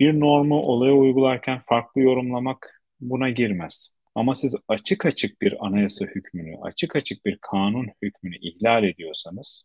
bir 0.00 0.20
normu 0.20 0.62
olaya 0.62 0.94
uygularken 0.94 1.60
farklı 1.66 2.00
yorumlamak 2.00 2.82
buna 3.00 3.30
girmez. 3.30 3.92
Ama 4.14 4.34
siz 4.34 4.56
açık 4.68 5.06
açık 5.06 5.42
bir 5.42 5.66
anayasa 5.66 6.04
hükmünü, 6.04 6.56
açık 6.62 6.96
açık 6.96 7.26
bir 7.26 7.38
kanun 7.42 7.86
hükmünü 8.02 8.36
ihlal 8.40 8.84
ediyorsanız 8.84 9.64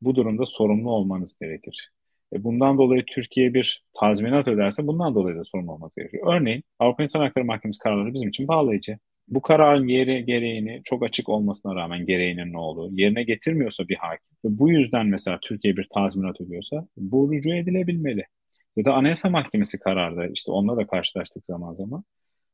bu 0.00 0.14
durumda 0.14 0.46
sorumlu 0.46 0.90
olmanız 0.90 1.36
gerekir. 1.40 1.90
E 2.32 2.44
bundan 2.44 2.78
dolayı 2.78 3.04
Türkiye 3.06 3.54
bir 3.54 3.84
tazminat 4.00 4.48
öderse 4.48 4.86
bundan 4.86 5.14
dolayı 5.14 5.36
da 5.36 5.44
sorumlu 5.44 5.72
olması 5.72 6.00
gerekiyor. 6.00 6.34
Örneğin 6.34 6.62
Avrupa 6.78 7.02
İnsan 7.02 7.20
Hakları 7.20 7.44
Mahkemesi 7.44 7.78
kararları 7.78 8.14
bizim 8.14 8.28
için 8.28 8.48
bağlayıcı. 8.48 8.98
Bu 9.28 9.42
kararın 9.42 9.88
yeri 9.88 10.24
gereğini 10.26 10.80
çok 10.84 11.04
açık 11.04 11.28
olmasına 11.28 11.74
rağmen 11.74 12.06
gereğinin 12.06 12.52
ne 12.52 12.58
olduğu 12.58 12.90
yerine 12.92 13.22
getirmiyorsa 13.24 13.88
bir 13.88 13.96
hakim 13.96 14.26
bu 14.44 14.70
yüzden 14.70 15.06
mesela 15.06 15.38
Türkiye 15.42 15.76
bir 15.76 15.88
tazminat 15.94 16.40
ödüyorsa 16.40 16.86
bu 16.96 17.32
rücu 17.32 17.54
edilebilmeli. 17.54 18.24
Ya 18.76 18.84
da 18.84 18.94
Anayasa 18.94 19.30
Mahkemesi 19.30 19.78
kararı 19.78 20.32
işte 20.32 20.52
onunla 20.52 20.76
da 20.76 20.86
karşılaştık 20.86 21.46
zaman 21.46 21.74
zaman. 21.74 22.04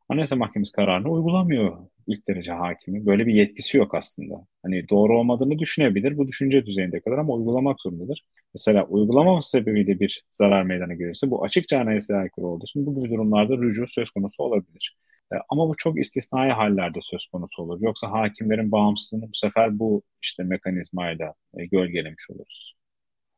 Anayasa 0.08 0.36
Mahkemesi 0.36 0.72
kararını 0.72 1.08
uygulamıyor 1.10 1.78
ilk 2.06 2.28
derece 2.28 2.52
hakimi. 2.52 3.06
Böyle 3.06 3.26
bir 3.26 3.34
yetkisi 3.34 3.78
yok 3.78 3.94
aslında. 3.94 4.46
Hani 4.62 4.88
doğru 4.88 5.18
olmadığını 5.20 5.58
düşünebilir 5.58 6.18
bu 6.18 6.28
düşünce 6.28 6.66
düzeyinde 6.66 7.00
kadar 7.00 7.18
ama 7.18 7.34
uygulamak 7.34 7.80
zorundadır. 7.80 8.24
Mesela 8.54 8.86
uygulamaması 8.86 9.50
sebebiyle 9.50 10.00
bir 10.00 10.24
zarar 10.32 10.62
meydana 10.62 10.94
gelirse 10.94 11.30
bu 11.30 11.44
açıkça 11.44 11.80
anayasaya 11.80 12.20
aykırı 12.20 12.46
olduğu 12.46 12.64
için 12.64 12.86
bu 12.86 12.94
gibi 12.94 13.14
durumlarda 13.14 13.56
rücu 13.56 13.86
söz 13.86 14.10
konusu 14.10 14.42
olabilir. 14.42 14.96
E, 15.32 15.36
ama 15.48 15.68
bu 15.68 15.74
çok 15.78 16.00
istisnai 16.00 16.50
hallerde 16.50 16.98
söz 17.02 17.26
konusu 17.26 17.62
olur. 17.62 17.78
Yoksa 17.82 18.10
hakimlerin 18.10 18.72
bağımsızlığını 18.72 19.28
bu 19.28 19.34
sefer 19.34 19.78
bu 19.78 20.02
işte 20.22 20.42
mekanizmayla 20.42 21.34
e, 21.58 21.66
gölgelemiş 21.66 22.30
oluruz. 22.30 22.79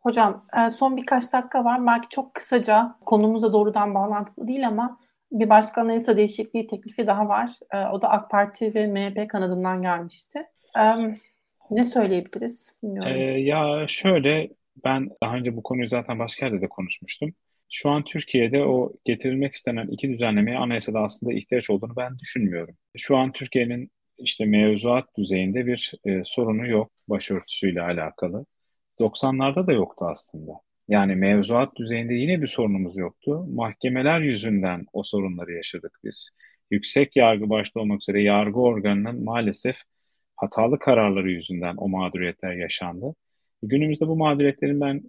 Hocam 0.03 0.47
e, 0.59 0.71
son 0.71 0.97
birkaç 0.97 1.33
dakika 1.33 1.65
var. 1.65 1.87
Belki 1.87 2.09
çok 2.09 2.35
kısaca 2.35 2.95
konumuza 3.07 3.53
doğrudan 3.53 3.95
bağlantılı 3.95 4.49
değil 4.49 4.69
ama 4.69 4.99
bir 5.33 5.49
başka 5.49 5.81
anayasa 5.81 6.17
değişikliği 6.17 6.67
teklifi 6.67 7.07
daha 7.07 7.29
var. 7.29 7.51
O 7.93 8.03
da 8.03 8.11
AK 8.11 8.31
Parti 8.31 8.75
ve 8.75 8.87
MHP 8.87 9.31
kanadından 9.31 9.83
gelmişti. 9.83 10.47
Ne 11.71 11.85
söyleyebiliriz? 11.85 12.77
Ee, 13.07 13.11
ya 13.21 13.85
şöyle 13.89 14.49
ben 14.85 15.11
daha 15.23 15.37
önce 15.37 15.57
bu 15.57 15.63
konuyu 15.63 15.89
zaten 15.89 16.19
başka 16.19 16.47
yerde 16.47 16.61
de 16.61 16.69
konuşmuştum. 16.69 17.35
Şu 17.71 17.91
an 17.91 18.05
Türkiye'de 18.05 18.65
o 18.65 18.93
getirilmek 19.05 19.55
istenen 19.55 19.87
iki 19.87 20.09
düzenlemeye 20.09 20.59
anayasada 20.59 21.01
aslında 21.01 21.33
ihtiyaç 21.33 21.71
olduğunu 21.71 21.97
ben 21.97 22.19
düşünmüyorum. 22.19 22.77
Şu 22.97 23.17
an 23.17 23.33
Türkiye'nin 23.33 23.91
işte 24.19 24.45
mevzuat 24.45 25.17
düzeyinde 25.17 25.67
bir 25.67 25.93
e, 26.05 26.23
sorunu 26.25 26.67
yok 26.67 26.93
başörtüsüyle 27.09 27.83
alakalı. 27.83 28.47
90'larda 29.03 29.67
da 29.67 29.73
yoktu 29.73 30.05
aslında. 30.09 30.53
Yani 30.89 31.15
mevzuat 31.15 31.77
düzeyinde 31.77 32.15
yine 32.15 32.43
bir 32.43 32.47
sorunumuz 32.47 32.97
yoktu. 32.99 33.47
Mahkemeler 33.55 34.21
yüzünden 34.21 34.87
o 34.93 35.03
sorunları 35.03 35.53
yaşadık 35.53 35.99
biz. 36.05 36.31
Yüksek 36.71 37.17
yargı 37.17 37.51
başta 37.51 37.81
olmak 37.81 38.03
üzere 38.03 38.23
yargı 38.23 38.61
organının 38.61 39.25
maalesef 39.25 39.77
hatalı 40.37 40.79
kararları 40.79 41.31
yüzünden 41.31 41.75
o 41.77 41.89
mağduriyetler 41.89 42.53
yaşandı. 42.53 43.15
Günümüzde 43.63 44.09
bu 44.09 44.17
mağduriyetlerin 44.17 44.81
ben 44.81 45.03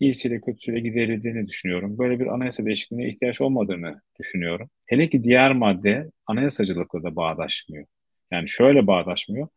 iyisiyle 0.00 0.40
kötüsüyle 0.40 0.80
giderildiğini 0.80 1.48
düşünüyorum. 1.48 1.98
Böyle 1.98 2.20
bir 2.20 2.26
anayasa 2.26 2.64
değişikliğine 2.64 3.08
ihtiyaç 3.08 3.40
olmadığını 3.40 4.00
düşünüyorum. 4.20 4.70
Hele 4.86 5.08
ki 5.08 5.24
diğer 5.24 5.52
madde 5.52 6.10
anayasacılıkla 6.26 7.02
da 7.02 7.16
bağdaşmıyor. 7.16 7.86
Yani 8.30 8.48
şöyle 8.48 8.86
bağdaşmıyor. 8.86 9.48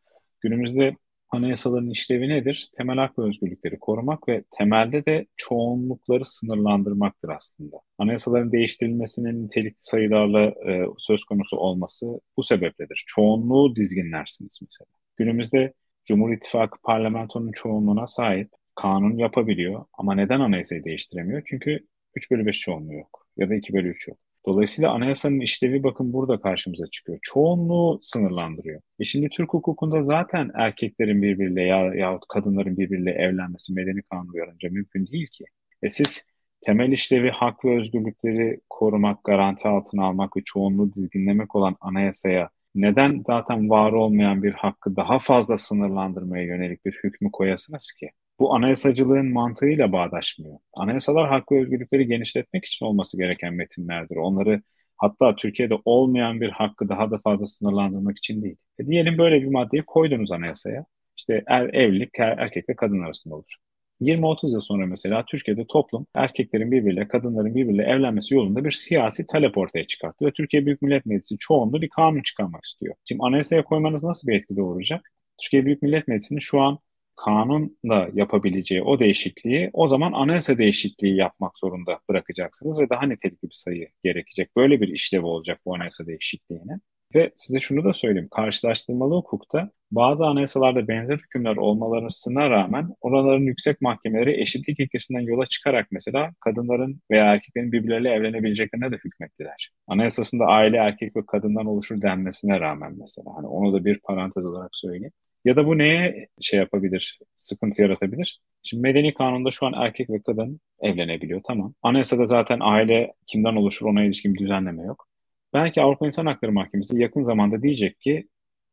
Günümüzde 0.42 0.96
anayasaların 1.30 1.90
işlevi 1.90 2.30
nedir? 2.30 2.70
Temel 2.78 2.98
hak 2.98 3.20
ve 3.20 3.24
özgürlükleri 3.24 3.80
korumak 3.80 4.28
ve 4.28 4.44
temelde 4.52 5.06
de 5.06 5.26
çoğunlukları 5.38 6.26
sınırlandırmaktır 6.26 7.30
aslında. 7.30 7.78
Anayasaların 7.98 8.52
değiştirilmesinin 8.52 9.46
nitelikli 9.46 9.76
sayılarla 9.80 10.42
e, 10.42 10.86
söz 10.98 11.24
konusu 11.24 11.58
olması 11.58 12.06
bu 12.38 12.44
sebepledir. 12.44 13.04
Çoğunluğu 13.08 13.76
dizginlersiniz 13.76 14.60
mesela. 14.62 14.88
Günümüzde 15.18 15.74
Cumhur 16.06 16.34
İttifakı 16.34 16.78
parlamentonun 16.84 17.52
çoğunluğuna 17.52 18.08
sahip 18.08 18.50
kanun 18.76 19.18
yapabiliyor 19.18 19.86
ama 19.94 20.16
neden 20.16 20.40
anayasayı 20.40 20.84
değiştiremiyor? 20.84 21.42
Çünkü 21.46 21.88
3 22.16 22.32
bölü 22.32 22.46
5 22.46 22.60
çoğunluğu 22.60 22.94
yok 22.94 23.28
ya 23.38 23.50
da 23.50 23.56
2 23.56 23.74
bölü 23.74 23.90
3 23.90 24.08
yok. 24.08 24.18
Dolayısıyla 24.46 24.92
anayasanın 24.92 25.40
işlevi 25.40 25.84
bakın 25.84 26.14
burada 26.14 26.42
karşımıza 26.42 26.88
çıkıyor. 26.88 27.20
Çoğunluğu 27.22 28.00
sınırlandırıyor. 28.02 28.82
E 29.00 29.04
şimdi 29.04 29.30
Türk 29.30 29.54
hukukunda 29.54 30.02
zaten 30.02 30.52
erkeklerin 30.56 31.22
birbiriyle 31.22 31.62
ya, 31.62 31.94
yahut 31.96 32.24
kadınların 32.30 32.78
birbiriyle 32.78 33.12
evlenmesi 33.12 33.74
medeni 33.74 34.02
kanun 34.02 34.34
uyarınca 34.34 34.70
mümkün 34.70 35.08
değil 35.08 35.28
ki. 35.28 35.46
E 35.84 35.90
siz 35.90 36.26
temel 36.62 36.92
işlevi 36.92 37.30
hak 37.30 37.66
ve 37.66 37.80
özgürlükleri 37.80 38.60
korumak, 38.70 39.24
garanti 39.24 39.68
altına 39.68 40.06
almak 40.06 40.38
ve 40.38 40.42
çoğunluğu 40.46 40.94
dizginlemek 40.94 41.56
olan 41.56 41.76
anayasaya 41.82 42.50
neden 42.76 43.24
zaten 43.28 43.70
var 43.70 43.92
olmayan 43.92 44.44
bir 44.44 44.54
hakkı 44.54 44.96
daha 44.96 45.20
fazla 45.20 45.58
sınırlandırmaya 45.58 46.44
yönelik 46.44 46.86
bir 46.86 47.00
hükmü 47.04 47.32
koyasınız 47.32 47.92
ki? 48.00 48.10
Bu 48.40 48.54
anayasacılığın 48.54 49.34
mantığıyla 49.34 49.92
bağdaşmıyor. 49.92 50.60
Anayasalar 50.74 51.30
hak 51.30 51.52
ve 51.52 51.62
özgürlükleri 51.62 52.08
genişletmek 52.08 52.66
için 52.66 52.86
olması 52.86 53.18
gereken 53.18 53.54
metinlerdir. 53.54 54.16
Onları 54.16 54.62
hatta 54.98 55.36
Türkiye'de 55.36 55.76
olmayan 55.86 56.42
bir 56.42 56.50
hakkı 56.50 56.90
daha 56.90 57.12
da 57.12 57.18
fazla 57.18 57.48
sınırlandırmak 57.48 58.18
için 58.18 58.42
değil. 58.44 58.56
E 58.80 58.88
diyelim 58.88 59.18
böyle 59.18 59.42
bir 59.42 59.48
maddeyi 59.48 59.84
koydunuz 59.84 60.32
anayasaya. 60.32 60.86
İşte 61.18 61.44
er, 61.48 61.74
evlilik 61.74 62.20
er, 62.20 62.38
erkek 62.38 62.70
ve 62.70 62.76
kadın 62.76 63.00
arasında 63.04 63.36
olur. 63.36 63.56
20-30 64.02 64.54
yıl 64.54 64.62
sonra 64.62 64.86
mesela 64.86 65.26
Türkiye'de 65.26 65.66
toplum 65.68 66.06
erkeklerin 66.16 66.72
birbiriyle, 66.72 67.08
kadınların 67.08 67.56
birbiriyle 67.56 67.84
evlenmesi 67.84 68.36
yolunda 68.36 68.66
bir 68.66 68.72
siyasi 68.72 69.28
talep 69.28 69.58
ortaya 69.58 69.88
çıkarttı 69.88 70.26
ve 70.26 70.32
Türkiye 70.32 70.66
Büyük 70.66 70.82
Millet 70.82 71.06
Meclisi 71.06 71.38
çoğunluğu 71.40 71.82
bir 71.82 71.90
kanun 71.90 72.22
çıkarmak 72.22 72.66
istiyor. 72.66 72.96
Şimdi 73.06 73.22
anayasaya 73.24 73.64
koymanız 73.64 74.04
nasıl 74.04 74.28
bir 74.28 74.36
etki 74.36 74.58
doğuracak? 74.58 75.12
Türkiye 75.42 75.66
Büyük 75.66 75.82
Millet 75.82 76.08
Meclisi'nin 76.08 76.40
şu 76.40 76.62
an 76.62 76.80
kanunla 77.26 78.10
yapabileceği 78.14 78.84
o 78.84 79.00
değişikliği 79.00 79.70
o 79.74 79.88
zaman 79.88 80.12
anayasa 80.12 80.58
değişikliği 80.58 81.16
yapmak 81.16 81.60
zorunda 81.60 82.00
bırakacaksınız 82.10 82.80
ve 82.80 82.90
daha 82.90 83.06
nitelikli 83.06 83.50
bir 83.50 83.54
sayı 83.54 83.88
gerekecek. 84.04 84.56
Böyle 84.56 84.82
bir 84.82 84.88
işlev 84.88 85.24
olacak 85.24 85.60
bu 85.66 85.76
anayasa 85.76 86.08
değişikliğine. 86.08 86.80
Ve 87.16 87.32
size 87.36 87.60
şunu 87.60 87.84
da 87.84 87.94
söyleyeyim. 87.94 88.28
Karşılaştırmalı 88.32 89.16
hukukta 89.16 89.70
bazı 89.92 90.26
anayasalarda 90.26 90.88
benzer 90.88 91.18
hükümler 91.18 91.56
olmalarına 91.56 92.50
rağmen 92.50 92.96
oraların 93.02 93.42
yüksek 93.46 93.82
mahkemeleri 93.82 94.42
eşitlik 94.42 94.80
ilkesinden 94.80 95.20
yola 95.20 95.46
çıkarak 95.46 95.88
mesela 95.92 96.32
kadınların 96.40 97.02
veya 97.12 97.26
erkeklerin 97.34 97.72
birbirleriyle 97.72 98.10
evlenebileceklerine 98.10 98.92
de 98.92 98.96
hükmettiler. 98.96 99.72
Anayasasında 99.88 100.46
aile 100.46 100.78
erkek 100.78 101.16
ve 101.16 101.26
kadından 101.26 101.66
oluşur 101.66 102.02
denmesine 102.02 102.60
rağmen 102.60 102.96
mesela. 103.00 103.32
Hani 103.36 103.48
onu 103.48 103.74
da 103.74 103.86
bir 103.86 104.00
parantez 104.00 104.46
olarak 104.46 104.70
söyleyeyim. 104.74 105.14
Ya 105.46 105.56
da 105.56 105.66
bu 105.66 105.78
neye 105.78 106.28
şey 106.42 106.60
yapabilir, 106.60 107.20
sıkıntı 107.36 107.82
yaratabilir? 107.82 108.42
Şimdi 108.64 108.82
medeni 108.82 109.14
kanunda 109.14 109.52
şu 109.52 109.66
an 109.66 109.74
erkek 109.74 110.10
ve 110.10 110.22
kadın 110.22 110.60
evlenebiliyor 110.80 111.42
tamam. 111.48 111.74
Anayasada 111.84 112.26
zaten 112.26 112.60
aile 112.62 113.14
kimden 113.28 113.56
oluşur 113.56 113.86
ona 113.86 114.04
ilişkin 114.04 114.34
bir 114.34 114.40
düzenleme 114.40 114.84
yok. 114.84 115.08
Belki 115.54 115.82
Avrupa 115.82 116.06
İnsan 116.06 116.26
Hakları 116.26 116.52
Mahkemesi 116.52 117.00
yakın 117.02 117.24
zamanda 117.24 117.62
diyecek 117.62 118.00
ki 118.02 118.28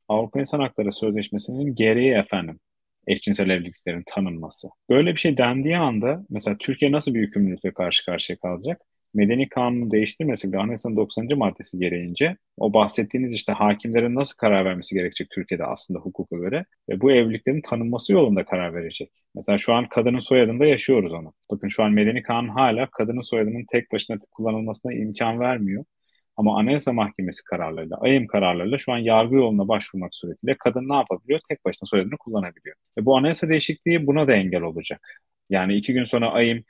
Avrupa 0.09 0.41
İnsan 0.41 0.61
Hakları 0.61 0.93
Sözleşmesi'nin 0.93 1.75
gereği 1.75 2.12
efendim 2.12 2.61
eşcinsel 3.07 3.51
evliliklerin 3.51 4.03
tanınması. 4.07 4.69
Böyle 4.91 5.12
bir 5.12 5.21
şey 5.21 5.39
dendiği 5.39 5.77
anda 5.79 6.27
mesela 6.31 6.57
Türkiye 6.59 6.93
nasıl 6.93 7.14
bir 7.14 7.21
yükümlülükle 7.21 7.73
karşı 7.73 8.05
karşıya 8.05 8.39
kalacak? 8.39 8.81
Medeni 9.17 9.49
kanunu 9.49 9.91
değiştirmesi 9.91 10.53
bile 10.53 10.61
anayasanın 10.61 10.97
90. 10.97 11.29
maddesi 11.37 11.79
gereğince 11.79 12.37
o 12.59 12.73
bahsettiğiniz 12.73 13.35
işte 13.35 13.53
hakimlerin 13.53 14.14
nasıl 14.14 14.37
karar 14.37 14.64
vermesi 14.64 14.95
gerekecek 14.95 15.31
Türkiye'de 15.31 15.64
aslında 15.64 16.01
hukuka 16.01 16.37
göre 16.37 16.64
ve 16.89 17.01
bu 17.01 17.12
evliliklerin 17.12 17.61
tanınması 17.61 18.12
yolunda 18.12 18.45
karar 18.45 18.75
verecek. 18.75 19.11
Mesela 19.35 19.59
şu 19.59 19.75
an 19.75 19.89
kadının 19.89 20.19
soyadında 20.19 20.67
yaşıyoruz 20.67 21.12
onu. 21.12 21.33
Bakın 21.51 21.69
şu 21.69 21.85
an 21.85 21.93
medeni 21.93 22.23
kanun 22.23 22.49
hala 22.49 22.87
kadının 22.91 23.21
soyadının 23.21 23.64
tek 23.73 23.93
başına 23.93 24.19
kullanılmasına 24.31 24.93
imkan 24.93 25.41
vermiyor. 25.41 25.85
Ama 26.37 26.59
Anayasa 26.59 26.93
Mahkemesi 26.93 27.45
kararlarıyla, 27.45 27.97
AYM 28.01 28.27
kararlarıyla 28.27 28.79
şu 28.79 28.93
an 28.93 28.99
yargı 28.99 29.35
yoluna 29.35 29.69
başvurmak 29.69 30.14
suretiyle 30.14 30.57
kadın 30.59 30.89
ne 30.89 30.95
yapabiliyor? 30.95 31.41
Tek 31.49 31.64
başına 31.64 31.87
soyadını 31.87 32.17
kullanabiliyor. 32.17 32.77
Ve 32.99 33.05
bu 33.05 33.17
anayasa 33.17 33.49
değişikliği 33.49 34.07
buna 34.07 34.27
da 34.29 34.33
engel 34.33 34.62
olacak. 34.62 35.23
Yani 35.51 35.75
iki 35.77 35.93
gün 35.93 36.05
sonra 36.05 36.31
AYM 36.33 36.64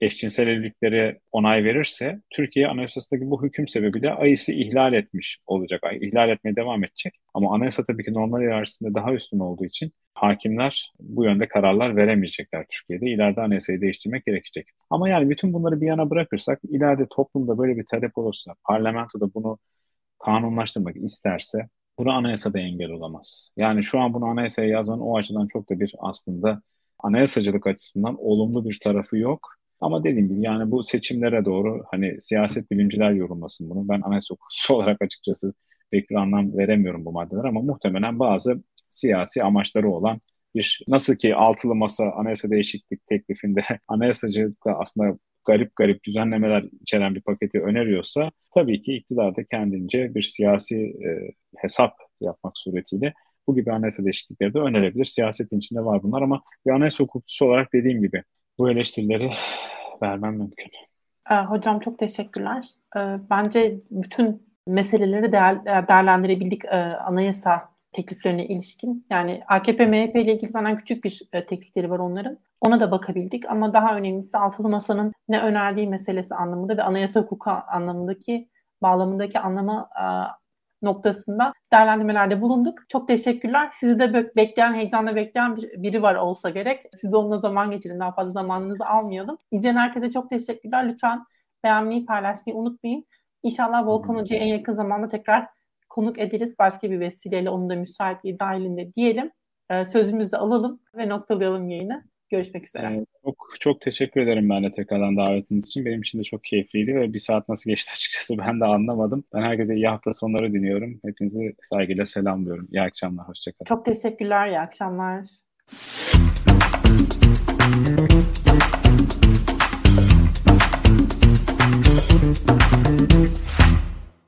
eşcinsel 0.00 0.46
evliliklere 0.46 1.20
onay 1.32 1.64
verirse 1.64 2.20
Türkiye 2.30 2.68
anayasasındaki 2.68 3.30
bu 3.30 3.42
hüküm 3.42 3.68
sebebiyle 3.68 4.10
AİS'i 4.10 4.54
ihlal 4.54 4.92
etmiş 4.92 5.38
olacak. 5.46 5.82
İhlal 6.00 6.28
etmeye 6.28 6.56
devam 6.56 6.84
edecek. 6.84 7.14
Ama 7.34 7.54
anayasa 7.54 7.84
tabii 7.84 8.04
ki 8.04 8.12
normal 8.12 8.40
hiyerarşisinde 8.40 8.94
daha 8.94 9.12
üstün 9.12 9.38
olduğu 9.38 9.64
için 9.64 9.92
hakimler 10.14 10.92
bu 11.00 11.24
yönde 11.24 11.48
kararlar 11.48 11.96
veremeyecekler 11.96 12.66
Türkiye'de. 12.70 13.06
İleride 13.10 13.40
anayasayı 13.40 13.80
değiştirmek 13.80 14.26
gerekecek. 14.26 14.68
Ama 14.90 15.08
yani 15.08 15.30
bütün 15.30 15.52
bunları 15.52 15.80
bir 15.80 15.86
yana 15.86 16.10
bırakırsak 16.10 16.60
ileride 16.68 17.06
toplumda 17.10 17.58
böyle 17.58 17.76
bir 17.76 17.84
talep 17.90 18.18
olursa, 18.18 18.54
parlamentoda 18.64 19.34
bunu 19.34 19.58
kanunlaştırmak 20.18 20.96
isterse 20.96 21.68
buna 21.98 22.12
anayasada 22.12 22.58
engel 22.58 22.90
olamaz. 22.90 23.52
Yani 23.56 23.84
şu 23.84 24.00
an 24.00 24.14
bunu 24.14 24.24
anayasaya 24.26 24.68
yazmanın 24.68 25.00
o 25.00 25.16
açıdan 25.16 25.46
çok 25.46 25.70
da 25.70 25.80
bir 25.80 25.94
aslında 25.98 26.62
anayasacılık 26.98 27.66
açısından 27.66 28.16
olumlu 28.20 28.68
bir 28.68 28.78
tarafı 28.82 29.16
yok. 29.16 29.58
Ama 29.80 30.04
dediğim 30.04 30.28
gibi 30.28 30.46
yani 30.46 30.70
bu 30.70 30.82
seçimlere 30.84 31.44
doğru 31.44 31.84
hani 31.90 32.20
siyaset 32.20 32.70
bilimciler 32.70 33.10
yorumlasın 33.10 33.70
bunu. 33.70 33.88
Ben 33.88 34.00
anayasa 34.00 34.34
hukusu 34.34 34.74
olarak 34.76 35.02
açıkçası 35.02 35.54
pek 35.90 36.10
bir 36.10 36.14
anlam 36.14 36.58
veremiyorum 36.58 37.04
bu 37.04 37.12
maddeler 37.12 37.44
ama 37.44 37.60
muhtemelen 37.62 38.18
bazı 38.18 38.62
siyasi 38.90 39.42
amaçları 39.42 39.90
olan 39.90 40.20
bir 40.54 40.80
nasıl 40.88 41.16
ki 41.16 41.34
altılı 41.34 41.74
masa 41.74 42.12
anayasa 42.12 42.50
değişiklik 42.50 43.06
teklifinde 43.06 43.60
anayasacılıkta 43.88 44.72
aslında 44.78 45.18
garip 45.46 45.76
garip 45.76 46.04
düzenlemeler 46.04 46.64
içeren 46.80 47.14
bir 47.14 47.20
paketi 47.20 47.60
öneriyorsa 47.60 48.30
tabii 48.54 48.80
ki 48.80 48.94
iktidar 48.94 49.36
da 49.36 49.44
kendince 49.44 50.14
bir 50.14 50.22
siyasi 50.22 50.76
e, 50.80 51.08
hesap 51.56 51.92
yapmak 52.20 52.58
suretiyle 52.58 53.14
bu 53.46 53.54
gibi 53.54 53.72
anayasa 53.72 54.04
değişiklikleri 54.04 54.54
de 54.54 54.58
önerebilir. 54.58 55.04
Siyasetin 55.04 55.58
içinde 55.58 55.84
var 55.84 56.02
bunlar 56.02 56.22
ama 56.22 56.42
bir 56.66 56.70
anayasa 56.70 57.04
hukukçusu 57.04 57.44
olarak 57.46 57.72
dediğim 57.72 58.02
gibi 58.02 58.22
bu 58.58 58.70
eleştirileri 58.70 59.32
vermem 60.02 60.34
mümkün. 60.34 60.70
Ee, 61.30 61.34
hocam 61.34 61.80
çok 61.80 61.98
teşekkürler. 61.98 62.68
Ee, 62.96 63.00
bence 63.30 63.80
bütün 63.90 64.48
meseleleri 64.66 65.32
değer, 65.32 65.64
değerlendirebildik 65.64 66.64
e, 66.64 66.76
anayasa 66.78 67.68
tekliflerine 67.92 68.46
ilişkin. 68.46 69.06
Yani 69.10 69.42
AKP, 69.46 69.86
MHP 69.86 70.16
ile 70.16 70.34
ilgili 70.34 70.52
falan 70.52 70.76
küçük 70.76 71.04
bir 71.04 71.22
e, 71.32 71.46
teklifleri 71.46 71.90
var 71.90 71.98
onların. 71.98 72.38
Ona 72.60 72.80
da 72.80 72.90
bakabildik 72.90 73.50
ama 73.50 73.72
daha 73.72 73.96
önemlisi 73.96 74.38
Altılı 74.38 74.68
Masa'nın 74.68 75.12
ne 75.28 75.40
önerdiği 75.40 75.88
meselesi 75.88 76.34
anlamında 76.34 76.76
ve 76.76 76.82
anayasa 76.82 77.20
hukuku 77.20 77.50
anlamındaki 77.50 78.48
bağlamındaki 78.82 79.40
anlama 79.40 79.90
e, 79.96 80.04
noktasında 80.82 81.52
değerlendirmelerde 81.72 82.40
bulunduk. 82.40 82.78
Çok 82.88 83.08
teşekkürler. 83.08 83.70
Sizi 83.72 84.00
de 84.00 84.32
bekleyen, 84.36 84.74
heyecanla 84.74 85.16
bekleyen 85.16 85.56
bir, 85.56 85.82
biri 85.82 86.02
var 86.02 86.14
olsa 86.14 86.50
gerek. 86.50 86.82
Siz 86.92 87.12
de 87.12 87.16
onunla 87.16 87.38
zaman 87.38 87.70
geçirin. 87.70 88.00
Daha 88.00 88.12
fazla 88.12 88.32
zamanınızı 88.32 88.86
almayalım. 88.86 89.38
İzleyen 89.50 89.76
herkese 89.76 90.10
çok 90.10 90.30
teşekkürler. 90.30 90.88
Lütfen 90.88 91.24
beğenmeyi, 91.64 92.06
paylaşmayı 92.06 92.56
unutmayın. 92.56 93.04
İnşallah 93.42 93.86
Volkan 93.86 94.14
Hoca'yı 94.14 94.40
en 94.40 94.46
yakın 94.46 94.72
zamanda 94.72 95.08
tekrar 95.08 95.48
konuk 95.88 96.18
ederiz. 96.18 96.54
Başka 96.58 96.90
bir 96.90 97.00
vesileyle 97.00 97.50
onun 97.50 97.70
da 97.70 97.74
müsaitliği 97.76 98.38
dahilinde 98.38 98.92
diyelim. 98.92 99.30
Ee, 99.70 99.84
sözümüzü 99.84 100.32
de 100.32 100.36
alalım 100.36 100.80
ve 100.94 101.08
noktalayalım 101.08 101.68
yayını. 101.68 102.04
Görüşmek 102.30 102.66
üzere. 102.66 102.92
Evet, 102.94 103.08
çok, 103.24 103.54
çok 103.60 103.80
teşekkür 103.80 104.20
ederim 104.20 104.50
ben 104.50 104.64
de 104.64 104.70
tekrardan 104.70 105.16
davetiniz 105.16 105.66
için. 105.66 105.84
Benim 105.84 106.00
için 106.00 106.18
de 106.18 106.22
çok 106.22 106.44
keyifliydi 106.44 106.94
ve 106.94 107.12
bir 107.12 107.18
saat 107.18 107.48
nasıl 107.48 107.70
geçti 107.70 107.90
açıkçası 107.94 108.38
ben 108.38 108.60
de 108.60 108.64
anlamadım. 108.64 109.24
Ben 109.34 109.42
herkese 109.42 109.74
iyi 109.74 109.88
hafta 109.88 110.12
sonları 110.12 110.52
diliyorum. 110.52 111.00
Hepinizi 111.04 111.54
saygıyla 111.62 112.06
selamlıyorum. 112.06 112.68
İyi 112.72 112.82
akşamlar, 112.82 113.28
hoşçakalın. 113.28 113.68
Çok 113.68 113.84
teşekkürler, 113.84 114.48
iyi 114.48 114.60
akşamlar. 114.60 115.24